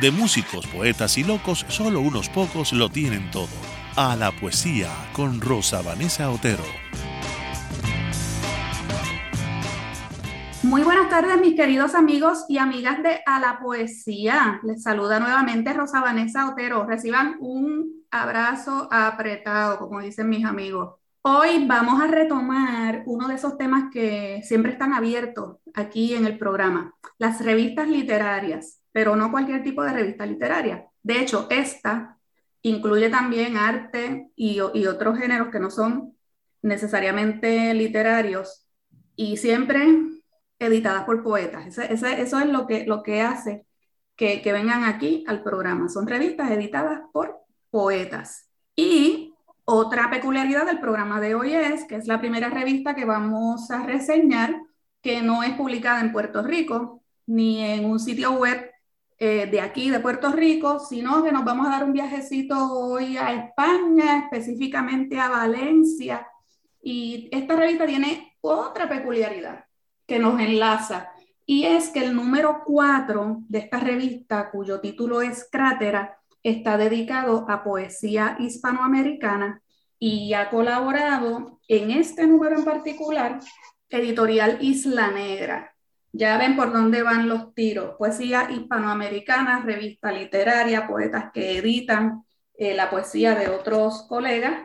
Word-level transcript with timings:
de 0.00 0.10
músicos, 0.10 0.66
poetas 0.66 1.18
y 1.18 1.24
locos, 1.24 1.66
solo 1.68 2.00
unos 2.00 2.28
pocos 2.28 2.72
lo 2.72 2.88
tienen 2.88 3.30
todo. 3.30 3.48
A 3.96 4.14
la 4.14 4.30
poesía 4.30 4.90
con 5.12 5.40
Rosa 5.40 5.82
Vanessa 5.82 6.30
Otero. 6.30 6.62
Muy 10.62 10.82
buenas 10.82 11.08
tardes, 11.08 11.40
mis 11.40 11.54
queridos 11.54 11.94
amigos 11.94 12.44
y 12.48 12.58
amigas 12.58 13.02
de 13.02 13.20
A 13.26 13.40
la 13.40 13.58
Poesía. 13.58 14.60
Les 14.62 14.82
saluda 14.82 15.18
nuevamente 15.18 15.72
Rosa 15.72 16.00
Vanessa 16.00 16.48
Otero. 16.48 16.84
Reciban 16.84 17.36
un 17.40 18.04
abrazo 18.10 18.88
apretado, 18.92 19.78
como 19.78 20.00
dicen 20.00 20.28
mis 20.28 20.44
amigos. 20.44 20.96
Hoy 21.22 21.66
vamos 21.66 22.00
a 22.00 22.06
retomar 22.06 23.02
uno 23.06 23.28
de 23.28 23.34
esos 23.34 23.58
temas 23.58 23.90
que 23.92 24.40
siempre 24.44 24.72
están 24.72 24.92
abiertos 24.92 25.56
aquí 25.74 26.14
en 26.14 26.24
el 26.24 26.38
programa, 26.38 26.94
las 27.18 27.44
revistas 27.44 27.88
literarias, 27.88 28.77
pero 28.92 29.16
no 29.16 29.30
cualquier 29.30 29.62
tipo 29.62 29.82
de 29.82 29.92
revista 29.92 30.26
literaria. 30.26 30.86
De 31.02 31.20
hecho, 31.20 31.46
esta 31.50 32.18
incluye 32.62 33.08
también 33.10 33.56
arte 33.56 34.30
y, 34.36 34.60
otros 34.60 35.18
géneros 35.18 35.48
que 35.48 35.60
no 35.60 35.70
son 35.70 36.16
necesariamente 36.62 37.72
literarios 37.74 38.66
y 39.16 39.36
siempre 39.36 39.86
editadas 40.58 41.04
por 41.04 41.22
poetas. 41.22 41.78
eso 41.78 42.38
es 42.40 42.46
lo 42.46 42.66
que, 42.66 42.84
lo 42.84 43.02
que 43.02 43.22
hace 43.22 43.64
que, 44.16 44.42
que 44.42 44.52
vengan 44.52 44.84
aquí 44.84 45.24
al 45.28 45.42
programa. 45.42 45.88
Son 45.88 46.06
revistas 46.06 46.50
editadas 46.50 47.02
por 47.12 47.38
poetas. 47.70 48.48
Y 48.74 49.34
otra 49.64 50.10
peculiaridad 50.10 50.66
del 50.66 50.80
programa 50.80 51.20
de 51.20 51.34
hoy 51.34 51.52
es 51.52 51.84
que 51.84 51.96
es 51.96 52.06
la 52.06 52.18
primera 52.18 52.48
revista 52.48 52.94
que 52.94 53.04
vamos 53.04 53.70
a 53.70 53.84
reseñar 53.84 54.56
que 55.02 55.22
no 55.22 55.42
es 55.42 55.52
publicada 55.52 56.00
en 56.00 56.12
Puerto 56.12 56.42
Rico 56.42 57.02
ni 57.26 57.62
en 57.62 57.84
un 57.84 58.00
sitio 58.00 58.32
web 58.32 58.67
eh, 59.18 59.46
de 59.50 59.60
aquí, 59.60 59.90
de 59.90 60.00
Puerto 60.00 60.32
Rico, 60.32 60.78
sino 60.78 61.22
que 61.24 61.32
nos 61.32 61.44
vamos 61.44 61.66
a 61.66 61.70
dar 61.70 61.84
un 61.84 61.92
viajecito 61.92 62.72
hoy 62.72 63.16
a 63.16 63.32
España, 63.32 64.20
específicamente 64.24 65.18
a 65.18 65.28
Valencia. 65.28 66.26
Y 66.80 67.28
esta 67.32 67.56
revista 67.56 67.86
tiene 67.86 68.36
otra 68.40 68.88
peculiaridad 68.88 69.64
que 70.06 70.18
nos 70.18 70.40
enlaza, 70.40 71.10
y 71.50 71.64
es 71.64 71.88
que 71.88 72.04
el 72.04 72.14
número 72.14 72.62
4 72.66 73.38
de 73.48 73.58
esta 73.58 73.80
revista, 73.80 74.50
cuyo 74.50 74.80
título 74.80 75.22
es 75.22 75.48
Crátera, 75.50 76.18
está 76.42 76.76
dedicado 76.76 77.46
a 77.48 77.64
poesía 77.64 78.36
hispanoamericana 78.38 79.62
y 79.98 80.34
ha 80.34 80.50
colaborado 80.50 81.58
en 81.66 81.90
este 81.90 82.26
número 82.26 82.58
en 82.58 82.66
particular, 82.66 83.40
editorial 83.88 84.58
Isla 84.60 85.10
Negra. 85.10 85.74
Ya 86.12 86.38
ven 86.38 86.56
por 86.56 86.72
dónde 86.72 87.02
van 87.02 87.28
los 87.28 87.54
tiros. 87.54 87.96
Poesía 87.96 88.50
hispanoamericana, 88.50 89.62
revista 89.64 90.10
literaria, 90.10 90.86
poetas 90.86 91.30
que 91.32 91.58
editan 91.58 92.24
eh, 92.54 92.74
la 92.74 92.90
poesía 92.90 93.34
de 93.34 93.48
otros 93.48 94.06
colegas 94.08 94.62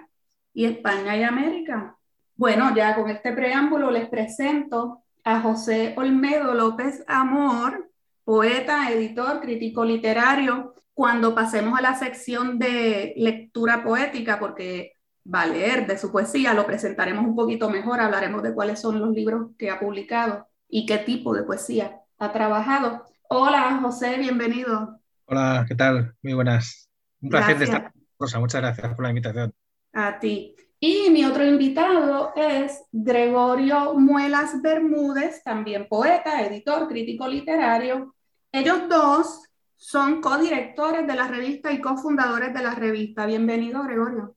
y 0.54 0.66
España 0.66 1.18
y 1.18 1.24
América. 1.24 1.98
Bueno, 2.36 2.74
ya 2.76 2.96
con 2.96 3.10
este 3.10 3.34
preámbulo 3.34 3.92
les 3.92 4.10
presento 4.10 5.04
a 5.24 5.42
José 5.42 5.94
Olmedo 5.98 6.54
López 6.54 7.04
Amor, 7.08 7.90
poeta, 8.24 8.90
editor, 8.92 9.42
crítico 9.42 9.86
literario, 9.86 10.74
cuando 10.94 11.36
pasemos 11.36 11.78
a 11.78 11.82
la 11.82 11.96
sección 11.96 12.60
de 12.60 13.14
lectura 13.18 13.84
poética, 13.84 14.40
porque 14.40 14.94
va 15.32 15.42
a 15.42 15.48
leer 15.48 15.88
de 15.88 15.98
su 15.98 16.12
poesía, 16.12 16.54
lo 16.54 16.66
presentaremos 16.66 17.26
un 17.26 17.36
poquito 17.36 17.70
mejor, 17.70 18.00
hablaremos 18.00 18.44
de 18.44 18.54
cuáles 18.54 18.80
son 18.80 19.00
los 19.00 19.10
libros 19.12 19.52
que 19.58 19.70
ha 19.70 19.80
publicado 19.80 20.48
y 20.74 20.88
qué 20.88 20.98
tipo 20.98 21.36
de 21.36 21.44
poesía 21.44 22.02
ha 22.18 22.34
trabajado. 22.34 23.06
Hola, 23.30 23.80
José, 23.80 24.18
bienvenido. 24.18 25.00
Hola, 25.26 25.66
¿qué 25.68 25.76
tal? 25.76 26.16
Muy 26.24 26.34
buenas. 26.34 26.90
Un 27.22 27.30
placer 27.30 27.60
de 27.60 27.66
estar. 27.66 27.94
Rosa, 28.18 28.40
muchas 28.40 28.60
gracias 28.60 28.96
por 28.96 29.04
la 29.04 29.10
invitación. 29.10 29.54
A 29.94 30.18
ti. 30.18 30.56
Y 30.80 31.12
mi 31.12 31.26
otro 31.26 31.46
invitado 31.46 32.34
es 32.36 32.86
Gregorio 32.92 33.94
Muelas 33.94 34.64
Bermúdez, 34.64 35.44
también 35.44 35.88
poeta, 35.88 36.42
editor, 36.42 36.88
crítico 36.88 37.28
literario. 37.28 38.16
Ellos 38.52 38.90
dos 38.90 39.44
son 39.76 40.22
codirectores 40.22 41.06
de 41.06 41.14
la 41.14 41.28
revista 41.28 41.72
y 41.72 41.80
cofundadores 41.80 42.52
de 42.52 42.64
la 42.64 42.74
revista. 42.74 43.28
Bienvenido, 43.28 43.84
Gregorio. 43.84 44.36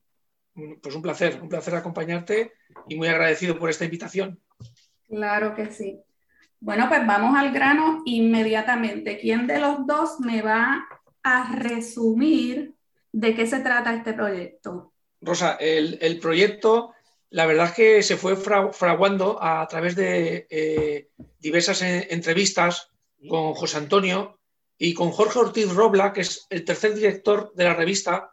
Pues 0.83 0.95
un 0.95 1.01
placer, 1.01 1.39
un 1.41 1.49
placer 1.49 1.73
acompañarte 1.73 2.53
y 2.87 2.95
muy 2.95 3.07
agradecido 3.07 3.57
por 3.57 3.71
esta 3.71 3.85
invitación. 3.85 4.39
Claro 5.07 5.55
que 5.55 5.71
sí. 5.71 6.03
Bueno, 6.59 6.87
pues 6.89 7.05
vamos 7.05 7.37
al 7.37 7.51
grano 7.51 8.01
inmediatamente. 8.05 9.17
¿Quién 9.17 9.47
de 9.47 9.59
los 9.59 9.85
dos 9.85 10.19
me 10.19 10.41
va 10.41 10.87
a 11.23 11.53
resumir 11.55 12.73
de 13.11 13.35
qué 13.35 13.45
se 13.47 13.59
trata 13.59 13.93
este 13.93 14.13
proyecto? 14.13 14.93
Rosa, 15.21 15.57
el, 15.59 16.19
proyecto, 16.19 16.93
la 17.29 17.45
verdad 17.45 17.67
es 17.67 17.73
que 17.73 18.03
se 18.03 18.17
fue 18.17 18.35
fraguando 18.35 19.37
a, 19.41 19.67
través 19.67 19.95
de 19.95 20.47
eh, 20.49 21.09
diversas 21.39 21.81
entrevistas 21.81 22.91
con 23.27 23.53
José 23.53 23.77
Antonio, 23.77 24.37
y 24.77 24.93
con 24.93 25.11
Jorge 25.11 25.39
Ortiz 25.39 25.73
Robla, 25.73 26.13
que 26.13 26.21
es 26.21 26.45
el 26.49 26.63
tercer 26.63 26.93
director 26.93 27.51
de 27.55 27.63
la 27.63 27.73
revista. 27.73 28.31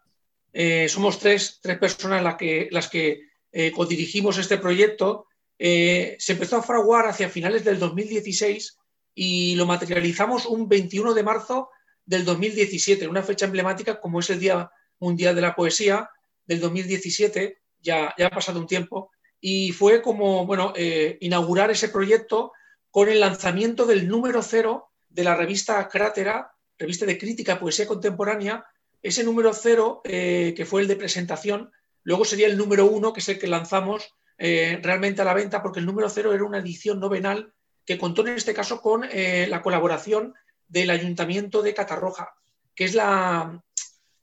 Eh, 0.53 0.89
somos 0.89 1.19
tres, 1.19 1.59
tres 1.63 1.79
personas 1.79 2.23
las 2.23 2.37
que, 2.37 2.69
las 2.71 2.89
que 2.89 3.23
eh, 3.51 3.73
codirigimos 3.73 4.39
este 4.39 4.59
proyecto. 4.59 5.27
Eh, 5.59 6.17
se 6.19 6.33
empezó 6.33 6.57
a 6.57 6.63
fraguar 6.63 7.07
hacia 7.07 7.29
finales 7.29 7.65
del 7.65 7.79
2016 7.79 8.79
y 9.15 9.55
lo 9.57 9.67
materializamos 9.67 10.47
un 10.47 10.69
21 10.69 11.15
de 11.15 11.23
marzo 11.23 11.71
del 12.05 12.25
2017, 12.25 13.09
una 13.09 13.23
fecha 13.23 13.47
emblemática 13.47 14.01
como 14.01 14.21
es 14.21 14.31
el 14.31 14.41
Día 14.41 14.71
Mundial 14.99 15.35
de 15.35 15.41
la 15.41 15.55
Poesía 15.55 16.11
del 16.47 16.61
2017, 16.61 17.59
ya, 17.81 18.15
ya 18.19 18.27
ha 18.27 18.31
pasado 18.31 18.59
un 18.61 18.67
tiempo, 18.67 19.11
y 19.41 19.73
fue 19.73 20.03
como, 20.03 20.47
bueno, 20.47 20.73
inaugurar 21.21 21.71
ese 21.71 21.89
proyecto 21.89 22.53
con 22.91 23.09
el 23.09 23.21
lanzamiento 23.21 23.87
del 23.87 24.09
número 24.09 24.43
cero 24.43 24.91
de 25.09 25.25
la 25.25 25.37
revista 25.37 25.89
Crátera, 25.89 26.53
revista 26.79 27.07
de 27.07 27.19
crítica, 27.19 27.59
poesía 27.59 27.87
contemporánea, 27.87 28.67
ese 29.03 29.23
número 29.23 29.53
cero, 29.53 30.01
eh, 30.05 30.55
que 30.57 30.65
fue 30.65 30.83
el 30.83 30.89
de 30.89 30.97
presentación, 30.97 31.71
luego 32.03 32.25
sería 32.25 32.47
el 32.47 32.57
número 32.57 32.87
uno, 32.87 33.13
que 33.13 33.21
es 33.21 33.29
el 33.29 33.39
que 33.39 33.47
lanzamos 33.47 34.15
eh, 34.39 34.81
realmente 34.83 35.23
a 35.23 35.25
la 35.25 35.35
venta, 35.35 35.63
porque 35.63 35.81
el 35.81 35.87
número 35.87 36.09
cero 36.09 36.33
era 36.33 36.45
una 36.45 36.59
edición 36.59 37.01
novenal 37.01 37.53
que 37.85 37.99
contó 37.99 38.27
en 38.27 38.35
este 38.35 38.55
caso 38.55 38.81
con 38.81 39.05
eh, 39.05 39.47
la 39.49 39.63
colaboración 39.63 40.35
del 40.69 40.91
Ayuntamiento 40.91 41.63
de 41.63 41.75
Catarroja, 41.75 42.35
que 42.75 42.85
es 42.85 42.95
la, 42.95 43.63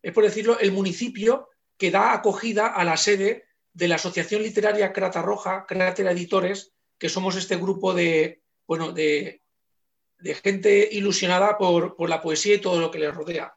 es 0.01 0.13
por 0.13 0.23
decirlo, 0.23 0.59
el 0.59 0.71
municipio 0.71 1.49
que 1.77 1.91
da 1.91 2.13
acogida 2.13 2.67
a 2.67 2.83
la 2.83 2.97
sede 2.97 3.45
de 3.73 3.87
la 3.87 3.95
Asociación 3.95 4.41
Literaria 4.41 4.91
Cratarroja, 4.91 5.65
Crátera 5.67 6.11
Editores, 6.11 6.73
que 6.97 7.09
somos 7.09 7.35
este 7.35 7.55
grupo 7.55 7.93
de, 7.93 8.41
bueno, 8.67 8.91
de, 8.91 9.41
de 10.21 10.35
gente 10.35 10.87
ilusionada 10.91 11.57
por, 11.57 12.09
la 12.09 12.21
poesía 12.21 12.55
y 12.55 12.61
todo 12.61 12.79
lo 12.79 12.91
que 12.91 12.99
le 12.99 13.11
rodea. 13.11 13.53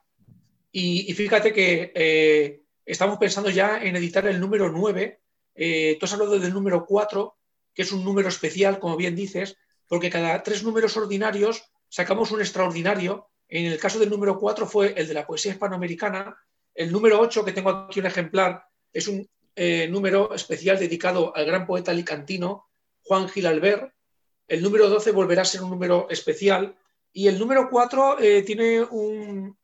Y, 0.72 1.12
fíjate 1.14 1.52
que 1.52 1.92
eh, 1.94 2.62
estamos 2.84 3.18
pensando 3.18 3.48
ya 3.50 3.82
en 3.82 3.94
editar 3.94 4.26
el 4.26 4.40
número 4.40 4.70
9. 4.70 5.20
Eh, 5.54 5.96
tú 5.98 6.06
has 6.06 6.12
hablado 6.12 6.38
del 6.38 6.52
número 6.52 6.84
4, 6.86 7.36
que 7.74 7.82
es 7.82 7.92
un 7.92 8.04
número 8.04 8.28
especial, 8.28 8.78
como 8.78 8.96
bien 8.96 9.14
dices, 9.14 9.56
porque 9.88 10.10
cada 10.10 10.42
tres 10.42 10.62
números 10.62 10.96
ordinarios 10.96 11.64
sacamos 11.88 12.30
un 12.30 12.40
extraordinario. 12.40 13.28
En 13.48 13.66
el 13.66 13.78
caso 13.78 13.98
del 13.98 14.10
número 14.10 14.38
4 14.38 14.66
fue 14.66 14.94
el 14.96 15.06
de 15.06 15.14
la 15.14 15.26
poesía 15.26 15.52
hispanoamericana. 15.52 16.36
El 16.74 16.90
número 16.90 17.20
8, 17.20 17.44
que 17.44 17.52
tengo 17.52 17.70
aquí 17.70 18.00
un 18.00 18.06
ejemplar, 18.06 18.64
es 18.92 19.08
un 19.08 19.28
eh, 19.56 19.86
número 19.88 20.34
especial 20.34 20.78
dedicado 20.78 21.34
al 21.36 21.46
gran 21.46 21.66
poeta 21.66 21.92
alicantino 21.92 22.66
Juan 23.04 23.28
Gil 23.28 23.46
Albert, 23.46 23.92
el 24.48 24.62
número 24.62 24.88
12 24.88 25.12
volverá 25.12 25.42
a 25.42 25.46
ser 25.46 25.62
un 25.62 25.70
número 25.70 26.08
especial 26.10 26.76
y 27.12 27.28
el 27.28 27.38
número 27.38 27.68
4 27.70 28.18
eh, 28.20 28.42
tiene 28.42 28.82
un, 28.82 29.56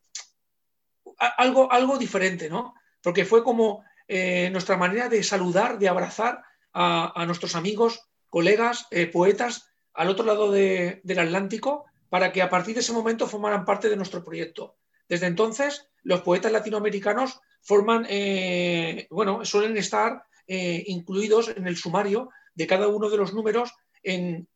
algo, 1.16 1.70
algo 1.70 1.98
diferente, 1.98 2.48
¿no? 2.48 2.74
Porque 3.02 3.24
fue 3.24 3.42
como 3.42 3.84
eh, 4.12 4.50
nuestra 4.50 4.76
manera 4.76 5.08
de 5.08 5.22
saludar, 5.22 5.78
de 5.78 5.88
abrazar 5.88 6.42
a, 6.72 7.24
nuestros 7.26 7.54
amigos, 7.54 8.00
colegas, 8.28 8.88
eh, 8.90 9.06
poetas 9.06 9.70
al 9.94 10.08
otro 10.08 10.24
lado 10.24 10.50
del 10.50 11.18
Atlántico 11.18 11.84
para 12.08 12.32
que 12.32 12.42
a 12.42 12.50
partir 12.50 12.74
de 12.74 12.80
ese 12.80 12.92
momento 12.92 13.28
formaran 13.28 13.64
parte 13.64 13.88
de 13.88 13.94
nuestro 13.94 14.24
proyecto. 14.24 14.76
Desde 15.08 15.26
entonces, 15.26 15.86
los 16.02 16.22
poetas 16.22 16.50
latinoamericanos 16.50 17.40
forman, 17.62 18.04
eh, 18.08 19.06
bueno, 19.10 19.44
suelen 19.44 19.76
estar 19.76 20.24
incluidos 20.48 21.50
en 21.50 21.68
el 21.68 21.76
sumario 21.76 22.30
de 22.56 22.66
cada 22.66 22.88
uno 22.88 23.10
de 23.10 23.16
los 23.16 23.32
números 23.32 23.72
en, 24.02 24.48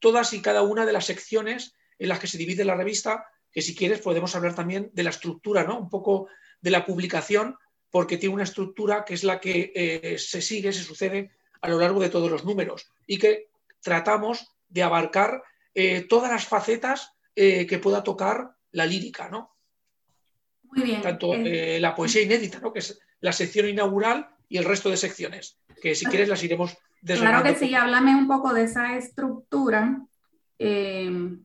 todas 0.00 0.32
y 0.32 0.42
cada 0.42 0.62
una 0.62 0.84
de 0.86 0.92
las 0.92 1.06
secciones 1.06 1.74
en 2.00 2.08
las 2.08 2.18
que 2.18 2.26
se 2.26 2.38
divide 2.38 2.64
la 2.64 2.74
revista, 2.74 3.26
que 3.52 3.62
si 3.62 3.76
quieres 3.76 4.00
podemos 4.00 4.34
hablar 4.34 4.56
también 4.56 4.90
de 4.92 5.04
la 5.04 5.10
estructura, 5.10 5.62
¿no? 5.62 5.78
Un 5.78 5.88
poco 5.88 6.26
de 6.60 6.72
la 6.72 6.84
publicación, 6.84 7.56
porque 7.90 8.16
tiene 8.16 8.34
una 8.34 8.44
estructura 8.44 9.04
que 9.04 9.14
es 9.14 9.24
la 9.24 9.40
que 9.40 9.72
eh, 9.74 10.18
se 10.18 10.42
sigue, 10.42 10.72
se 10.72 10.82
sucede 10.82 11.30
a 11.60 11.68
lo 11.68 11.78
largo 11.78 12.00
de 12.00 12.10
todos 12.10 12.30
los 12.30 12.44
números 12.44 12.90
y 13.06 13.18
que 13.18 13.48
tratamos 13.80 14.46
de 14.68 14.82
abarcar 14.82 15.42
todas 16.08 16.28
las 16.28 16.44
facetas 16.44 17.12
que 17.34 17.80
pueda 17.80 18.02
tocar 18.02 18.50
la 18.72 18.84
lírica, 18.84 19.28
¿no? 19.28 19.58
Muy 20.70 20.82
bien. 20.82 21.02
Tanto 21.02 21.34
eh, 21.34 21.76
eh, 21.76 21.80
la 21.80 21.94
poesía 21.94 22.22
inédita, 22.22 22.60
¿no? 22.60 22.72
que 22.72 22.80
es 22.80 23.00
la 23.20 23.32
sección 23.32 23.68
inaugural, 23.68 24.28
y 24.50 24.56
el 24.56 24.64
resto 24.64 24.88
de 24.88 24.96
secciones, 24.96 25.58
que 25.82 25.94
si 25.94 26.06
quieres 26.06 26.28
las 26.28 26.42
iremos 26.42 26.76
Claro 27.04 27.44
que 27.44 27.54
sí, 27.54 27.74
háblame 27.74 28.16
un 28.16 28.26
poco 28.26 28.52
de 28.52 28.64
esa 28.64 28.96
estructura. 28.96 30.04
Eh, 30.58 31.36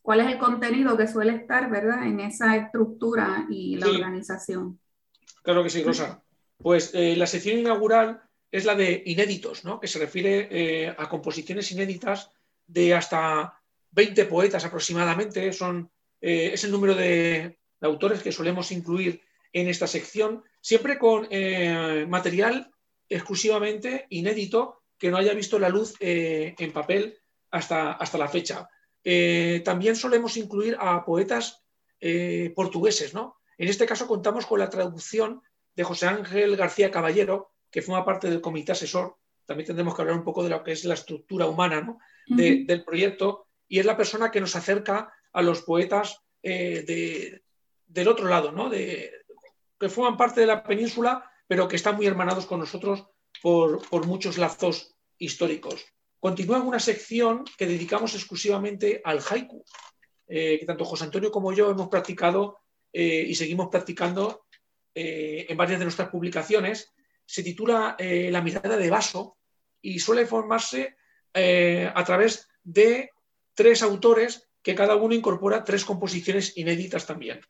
¿Cuál 0.00 0.20
es 0.20 0.26
el 0.28 0.38
contenido 0.38 0.96
que 0.96 1.08
suele 1.08 1.34
estar, 1.34 1.68
verdad, 1.70 2.06
en 2.06 2.20
esa 2.20 2.54
estructura 2.54 3.46
y 3.48 3.76
la 3.76 3.88
organización? 3.88 4.78
Claro 5.44 5.62
que 5.62 5.70
sí, 5.70 5.84
Rosa. 5.84 6.24
Pues 6.58 6.92
la 6.94 7.26
sección 7.26 7.58
inaugural 7.58 8.22
es 8.50 8.64
la 8.64 8.74
de 8.74 9.02
inéditos, 9.06 9.64
¿no? 9.64 9.78
que 9.78 9.86
se 9.86 9.98
refiere 9.98 10.94
a 10.96 11.08
composiciones 11.08 11.70
inéditas 11.70 12.30
de 12.66 12.94
hasta 12.94 13.60
20 13.92 14.24
poetas 14.24 14.64
aproximadamente. 14.64 15.52
Son, 15.52 15.90
es 16.20 16.64
el 16.64 16.70
número 16.72 16.94
de, 16.94 17.58
autores 17.84 18.22
que 18.22 18.32
solemos 18.32 18.72
incluir 18.72 19.22
en 19.52 19.68
esta 19.68 19.86
sección, 19.86 20.42
siempre 20.60 20.98
con 20.98 21.26
eh, 21.30 22.06
material 22.08 22.72
exclusivamente 23.08 24.06
inédito 24.10 24.82
que 24.98 25.10
no 25.10 25.16
haya 25.18 25.34
visto 25.34 25.58
la 25.58 25.68
luz 25.68 25.94
eh, 26.00 26.54
en 26.58 26.72
papel 26.72 27.18
hasta, 27.50 27.92
hasta 27.92 28.18
la 28.18 28.28
fecha. 28.28 28.68
Eh, 29.04 29.62
también 29.64 29.96
solemos 29.96 30.36
incluir 30.36 30.76
a 30.80 31.04
poetas 31.04 31.60
portugueses, 32.54 33.14
¿no? 33.14 33.38
En 33.58 33.68
este 33.68 33.86
caso 33.86 34.06
contamos 34.06 34.46
con 34.46 34.58
la 34.58 34.70
traducción 34.70 35.42
de 35.74 35.84
José 35.84 36.06
Ángel 36.06 36.56
García 36.56 36.90
Caballero, 36.90 37.52
que 37.70 37.82
forma 37.82 38.04
parte 38.04 38.30
del 38.30 38.40
comité 38.40 38.72
asesor. 38.72 39.16
También 39.46 39.66
tendremos 39.66 39.94
que 39.94 40.02
hablar 40.02 40.16
un 40.16 40.24
poco 40.24 40.42
de 40.42 40.50
lo 40.50 40.62
que 40.62 40.72
es 40.72 40.84
la 40.84 40.94
estructura 40.94 41.46
humana 41.46 41.98
del 42.26 42.84
proyecto 42.84 43.48
y 43.68 43.78
es 43.78 43.86
la 43.86 43.96
persona 43.96 44.30
que 44.30 44.40
nos 44.40 44.56
acerca 44.56 45.12
a 45.32 45.42
los 45.42 45.62
poetas 45.62 46.20
de, 46.42 47.42
del 47.86 48.08
otro 48.08 48.28
lado, 48.28 48.52
¿no? 48.52 48.70
De, 48.70 49.12
que 49.78 49.88
forman 49.88 50.16
parte 50.16 50.40
de 50.40 50.46
la 50.46 50.62
península, 50.62 51.30
pero 51.46 51.68
que 51.68 51.76
están 51.76 51.96
muy 51.96 52.06
hermanados 52.06 52.46
con 52.46 52.60
nosotros 52.60 53.04
por, 53.42 54.06
muchos 54.06 54.38
lazos 54.38 54.94
históricos. 55.18 55.84
Continúa 56.18 56.58
en 56.58 56.66
una 56.66 56.80
sección 56.80 57.44
que 57.58 57.66
dedicamos 57.66 58.14
exclusivamente 58.14 59.02
al 59.04 59.20
haiku, 59.20 59.64
eh, 60.26 60.58
que 60.58 60.66
tanto 60.66 60.84
José 60.84 61.04
Antonio 61.04 61.30
como 61.30 61.52
yo 61.52 61.70
hemos 61.70 61.88
practicado 61.88 62.60
eh, 62.94 63.26
y 63.28 63.34
seguimos 63.34 63.68
practicando 63.68 64.46
eh, 64.94 65.44
en 65.48 65.56
varias 65.56 65.80
de 65.80 65.84
nuestras 65.84 66.08
publicaciones. 66.08 66.94
Se 67.26 67.42
titula 67.42 67.96
La 67.98 68.42
mirada 68.42 68.76
de 68.76 68.90
vaso 68.90 69.38
y 69.82 69.98
suele 69.98 70.26
formarse 70.26 70.96
a 71.32 72.04
través 72.04 72.48
de 72.62 73.10
tres 73.54 73.82
autores 73.82 74.48
que 74.62 74.74
cada 74.74 74.96
uno 74.96 75.14
incorpora 75.14 75.64
tres 75.64 75.84
composiciones 75.84 76.56
inéditas 76.56 77.06
también. 77.06 77.40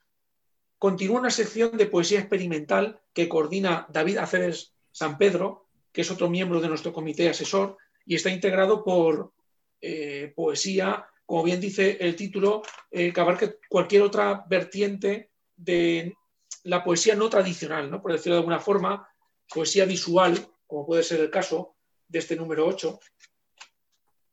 Continúa 0.79 1.21
una 1.21 1.31
sección 1.31 1.77
de 1.77 1.87
poesía 1.87 2.21
experimental 2.21 3.01
que 3.13 3.29
coordina 3.29 3.87
David 3.91 4.19
Aceves 4.19 4.75
San 4.91 5.19
Pedro, 5.19 5.69
que 5.93 6.03
es 6.03 6.11
otro 6.11 6.31
miembro 6.31 6.61
de 6.61 6.69
nuestro 6.69 6.93
comité 6.93 7.29
asesor, 7.29 7.77
y 8.07 8.15
está 8.15 8.31
integrado 8.31 8.85
por 8.85 9.33
eh, 9.81 10.33
poesía, 10.35 11.07
como 11.27 11.43
bien 11.43 11.61
dice 11.61 11.99
el 12.01 12.17
título, 12.17 12.63
eh, 12.91 13.13
que 13.13 13.21
abarque 13.21 13.57
cualquier 13.69 14.03
otra 14.03 14.45
vertiente 14.49 15.31
de 15.57 16.17
la 16.65 16.83
poesía 16.83 17.15
no 17.15 17.29
tradicional, 17.29 17.91
¿no? 17.91 18.01
por 18.01 18.13
decirlo 18.13 18.37
de 18.37 18.41
alguna 18.41 18.61
forma, 18.61 19.09
poesía 19.49 19.85
visual, 19.85 20.49
como 20.67 20.87
puede 20.87 21.03
ser 21.03 21.21
el 21.21 21.31
caso 21.31 21.77
de 22.09 22.19
este 22.19 22.37
número 22.37 22.67
8. 22.67 22.99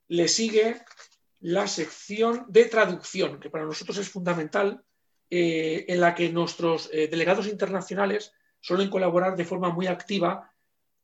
Le 0.10 0.28
sigue 0.28 0.82
la 1.42 1.68
sección 1.68 2.46
de 2.48 2.66
traducción, 2.66 3.40
que 3.40 3.50
para 3.50 3.66
nosotros 3.66 3.98
es 3.98 4.10
fundamental 4.10 4.84
eh, 5.30 5.86
en 5.88 6.00
la 6.00 6.14
que 6.14 6.30
nuestros 6.30 6.90
eh, 6.92 7.08
delegados 7.08 7.48
internacionales 7.48 8.34
suelen 8.60 8.90
colaborar 8.90 9.36
de 9.36 9.46
forma 9.46 9.70
muy 9.70 9.88
activa, 9.88 10.54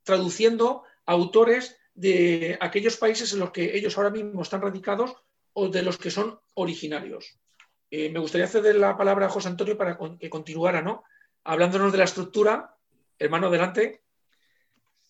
traduciendo 0.04 0.84
autores 1.06 1.78
de 1.94 2.58
aquellos 2.62 2.98
países 2.98 3.34
en 3.34 3.40
los 3.40 3.52
que 3.52 3.76
ellos 3.76 3.98
ahora 3.98 4.12
mismo 4.12 4.42
están 4.42 4.62
radicados 4.62 5.16
o 5.54 5.70
de 5.70 5.82
los 5.82 5.98
que 5.98 6.12
son 6.12 6.40
originarios. 6.54 7.40
Eh, 7.90 8.10
me 8.10 8.20
gustaría 8.20 8.48
ceder 8.48 8.76
la 8.76 8.98
palabra 8.98 9.28
a 9.28 9.30
José 9.30 9.48
Antonio 9.48 9.78
para 9.78 9.98
que 10.20 10.30
continuara, 10.30 10.82
¿no? 10.82 11.04
Hablándonos 11.44 11.92
de 11.92 11.98
la 11.98 12.04
estructura. 12.04 12.76
Hermano, 13.20 13.48
adelante. 13.48 14.04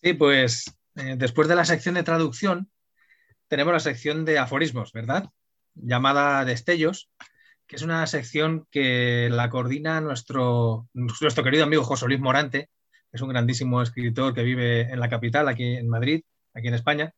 Sí, 0.02 0.14
pues 0.14 0.72
después 0.94 1.48
de 1.48 1.54
la 1.54 1.64
sección 1.64 1.94
de 1.94 2.02
traducción, 2.02 2.70
tenemos 3.48 3.72
la 3.72 3.80
sección 3.80 4.24
de 4.24 4.38
aforismos, 4.38 4.92
¿verdad? 4.92 5.30
Llamada 5.74 6.44
Destellos, 6.44 7.10
que 7.66 7.76
es 7.76 7.82
una 7.82 8.06
sección 8.06 8.66
que 8.70 9.28
la 9.30 9.50
coordina 9.50 10.00
nuestro, 10.00 10.88
nuestro 10.94 11.44
querido 11.44 11.64
amigo 11.64 11.84
José 11.84 12.06
Luis 12.06 12.20
Morante, 12.20 12.70
que 13.10 13.16
es 13.16 13.22
un 13.22 13.28
grandísimo 13.28 13.82
escritor 13.82 14.34
que 14.34 14.42
vive 14.42 14.82
en 14.82 15.00
la 15.00 15.08
capital, 15.08 15.48
aquí 15.48 15.76
en 15.76 15.88
Madrid, 15.88 16.22
aquí 16.54 16.68
en 16.68 16.74
España. 16.74 17.14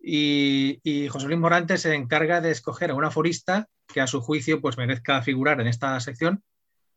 Y, 0.00 1.08
José 1.08 1.26
Luis 1.26 1.38
Morante 1.38 1.76
se 1.76 1.94
encarga 1.94 2.40
de 2.40 2.50
escoger 2.50 2.90
a 2.90 2.94
un 2.94 3.04
aforista 3.04 3.68
que 3.92 4.00
a 4.00 4.06
su 4.06 4.20
juicio 4.20 4.60
pues, 4.60 4.76
merezca 4.76 5.22
figurar 5.22 5.60
en 5.60 5.66
esta 5.66 5.98
sección. 6.00 6.42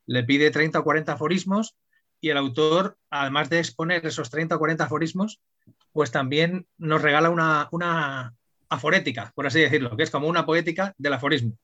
Le 0.05 0.23
pide 0.23 0.51
30 0.51 0.79
o 0.79 0.83
40 0.83 1.13
aforismos 1.13 1.75
y 2.19 2.29
el 2.29 2.37
autor, 2.37 2.97
además 3.09 3.49
de 3.49 3.59
exponer 3.59 4.05
esos 4.05 4.29
30 4.29 4.55
o 4.55 4.59
40 4.59 4.83
aforismos, 4.83 5.41
pues 5.91 6.11
también 6.11 6.67
nos 6.77 7.01
regala 7.01 7.29
una, 7.29 7.67
una 7.71 8.35
aforética, 8.69 9.31
por 9.35 9.47
así 9.47 9.59
decirlo, 9.59 9.95
que 9.97 10.03
es 10.03 10.11
como 10.11 10.27
una 10.27 10.45
poética 10.45 10.93
del 10.97 11.13
aforismo 11.13 11.57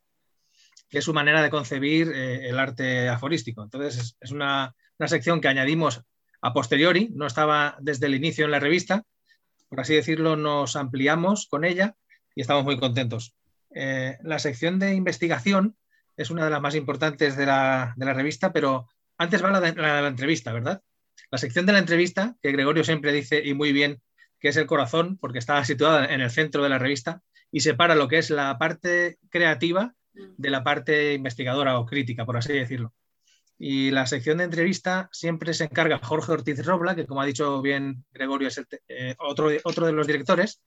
que 0.90 1.00
es 1.00 1.06
su 1.06 1.14
manera 1.14 1.42
de 1.42 1.50
concebir 1.50 2.12
eh, 2.14 2.50
el 2.50 2.60
arte 2.60 3.10
aforístico. 3.10 3.64
Entonces, 3.64 4.16
es, 4.20 4.32
una, 4.32 4.76
sección 5.06 5.42
que 5.42 5.48
añadimos 5.48 6.02
a 6.42 6.54
posteriori, 6.54 7.10
no 7.14 7.28
estaba 7.28 7.78
desde 7.80 8.08
el 8.08 8.16
inicio 8.16 8.46
en 8.46 8.52
la 8.52 8.60
revista, 8.60 9.04
por 9.70 9.80
así 9.82 9.96
decirlo, 9.96 10.36
nos 10.36 10.76
ampliamos 10.76 11.48
con 11.48 11.66
ella 11.66 11.96
y 12.36 12.42
estamos 12.42 12.64
muy 12.64 12.78
contentos. 12.78 13.36
Eh, 13.72 14.18
la 14.24 14.40
sección 14.40 14.80
de 14.80 14.94
investigación 14.94 15.76
es 16.16 16.32
una 16.32 16.46
de 16.46 16.52
las 16.52 16.62
más 16.62 16.76
importantes 16.76 17.38
de 17.38 17.46
la, 17.46 17.94
revista, 17.98 18.52
pero 18.52 18.88
antes 19.18 19.44
va 19.44 19.52
la 19.52 19.62
de, 19.62 19.74
la 19.74 20.08
entrevista, 20.08 20.52
¿verdad? 20.52 20.82
La 21.32 21.38
sección 21.38 21.66
de 21.66 21.74
la 21.74 21.80
entrevista, 21.80 22.36
que 22.42 22.52
Gregorio 22.52 22.84
siempre 22.84 23.12
dice 23.12 23.42
y 23.44 23.54
muy 23.54 23.72
bien 23.72 24.02
que 24.40 24.50
es 24.50 24.58
el 24.58 24.68
corazón, 24.68 25.18
porque 25.18 25.40
está 25.40 25.64
situada 25.66 26.06
en 26.06 26.22
el 26.22 26.30
centro 26.30 26.64
de 26.64 26.70
la 26.70 26.78
revista 26.78 27.22
y 27.52 27.62
separa 27.62 27.96
lo 27.96 28.08
que 28.08 28.20
es 28.20 28.30
la 28.30 28.58
parte 28.58 29.18
creativa 29.30 29.96
de 30.14 30.50
la 30.50 30.64
parte 30.64 31.14
investigadora 31.14 31.80
o 31.80 31.86
crítica, 31.86 32.26
por 32.26 32.38
así 32.38 32.54
decirlo. 32.54 32.94
Y 33.60 33.90
la 33.90 34.06
sección 34.06 34.38
de 34.38 34.44
entrevista 34.44 35.10
siempre 35.12 35.54
se 35.54 35.66
encarga 35.66 36.00
Jorge 36.00 36.32
Ortiz 36.32 36.64
Robla, 36.64 36.96
que 36.96 37.08
como 37.08 37.22
ha 37.22 37.26
dicho 37.26 37.62
bien 37.62 38.06
Gregorio 38.12 38.50
es 38.50 38.62
eh, 38.88 39.16
otro, 39.18 39.50
otro 39.64 39.86
de 39.88 39.94
los 39.94 40.06
directores, 40.06 40.62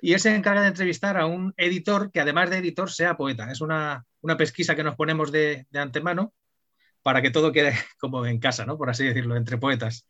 y 0.00 0.12
él 0.12 0.20
se 0.20 0.34
encarga 0.34 0.62
de 0.62 0.68
entrevistar 0.68 1.16
a 1.16 1.26
un 1.26 1.54
editor 1.56 2.10
que 2.10 2.20
además 2.20 2.50
de 2.50 2.58
editor 2.58 2.90
sea 2.90 3.16
poeta. 3.16 3.50
Es 3.50 3.60
una, 3.60 4.06
pesquisa 4.38 4.76
que 4.76 4.84
nos 4.84 4.96
ponemos 4.96 5.32
de, 5.32 5.66
antemano 5.74 6.32
para 7.02 7.22
que 7.22 7.30
todo 7.30 7.52
quede 7.52 7.74
como 7.98 8.26
en 8.26 8.38
casa, 8.38 8.64
¿no? 8.66 8.76
por 8.78 8.90
así 8.90 9.04
decirlo, 9.04 9.36
entre 9.36 9.58
poetas. 9.58 10.06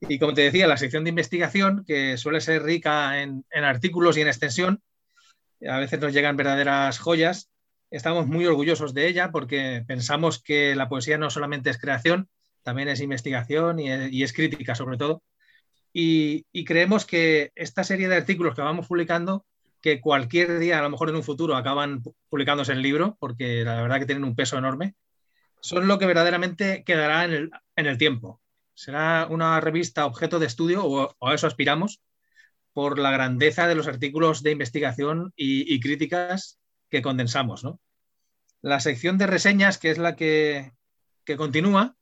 Y 0.00 0.18
como 0.18 0.34
te 0.34 0.42
decía, 0.42 0.66
la 0.66 0.76
sección 0.76 1.04
de 1.04 1.10
investigación, 1.10 1.84
que 1.86 2.18
suele 2.18 2.40
ser 2.40 2.62
rica 2.62 3.22
en, 3.22 3.46
en 3.50 3.64
artículos 3.64 4.16
y 4.16 4.20
en 4.20 4.28
extensión, 4.28 4.82
a 5.66 5.78
veces 5.78 5.98
nos 6.00 6.12
llegan 6.12 6.36
verdaderas 6.36 6.98
joyas 6.98 7.48
estamos 7.90 8.26
muy 8.26 8.46
orgullosos 8.46 8.94
de 8.94 9.08
ella 9.08 9.30
porque 9.30 9.84
pensamos 9.86 10.42
que 10.42 10.74
la 10.74 10.88
poesía 10.88 11.18
no 11.18 11.30
solamente 11.30 11.70
es 11.70 11.78
creación, 11.78 12.28
también 12.62 12.88
es 12.88 13.00
investigación 13.00 13.78
y 13.78 14.22
es, 14.22 14.32
crítica 14.32 14.74
sobre 14.74 14.96
todo. 14.96 15.22
Y, 15.98 16.44
creemos 16.66 17.06
que 17.06 17.52
esta 17.54 17.82
serie 17.82 18.06
de 18.06 18.16
artículos 18.16 18.54
que 18.54 18.60
vamos 18.60 18.86
publicando, 18.86 19.46
que 19.80 19.98
cualquier 20.02 20.58
día, 20.58 20.78
a 20.78 20.82
lo 20.82 20.90
mejor 20.90 21.08
en 21.08 21.16
un 21.16 21.22
futuro, 21.22 21.56
acaban 21.56 22.02
publicándose 22.28 22.72
en 22.72 22.82
libro, 22.82 23.16
porque 23.18 23.64
la 23.64 23.80
verdad 23.80 24.00
que 24.00 24.04
tienen 24.04 24.24
un 24.24 24.36
peso 24.36 24.58
enorme, 24.58 24.94
son 25.62 25.88
lo 25.88 25.98
que 25.98 26.04
verdaderamente 26.04 26.84
quedará 26.84 27.24
en 27.24 27.50
el, 27.76 27.96
tiempo. 27.96 28.42
Será 28.74 29.26
una 29.30 29.58
revista 29.62 30.04
objeto 30.04 30.38
de 30.38 30.44
estudio, 30.44 30.84
o, 30.84 31.16
a 31.26 31.34
eso 31.34 31.46
aspiramos, 31.46 32.02
por 32.74 32.98
la 32.98 33.10
grandeza 33.10 33.66
de 33.66 33.74
los 33.74 33.88
artículos 33.88 34.42
de 34.42 34.50
investigación 34.50 35.32
y, 35.34 35.74
y 35.74 35.80
críticas 35.80 36.58
que 36.90 37.00
condensamos. 37.00 37.64
¿no? 37.64 37.80
La 38.60 38.80
sección 38.80 39.16
de 39.16 39.28
reseñas, 39.28 39.78
que 39.78 39.92
es 39.92 39.96
la 39.96 40.14
que, 40.14 40.72
continúa, 41.38 41.95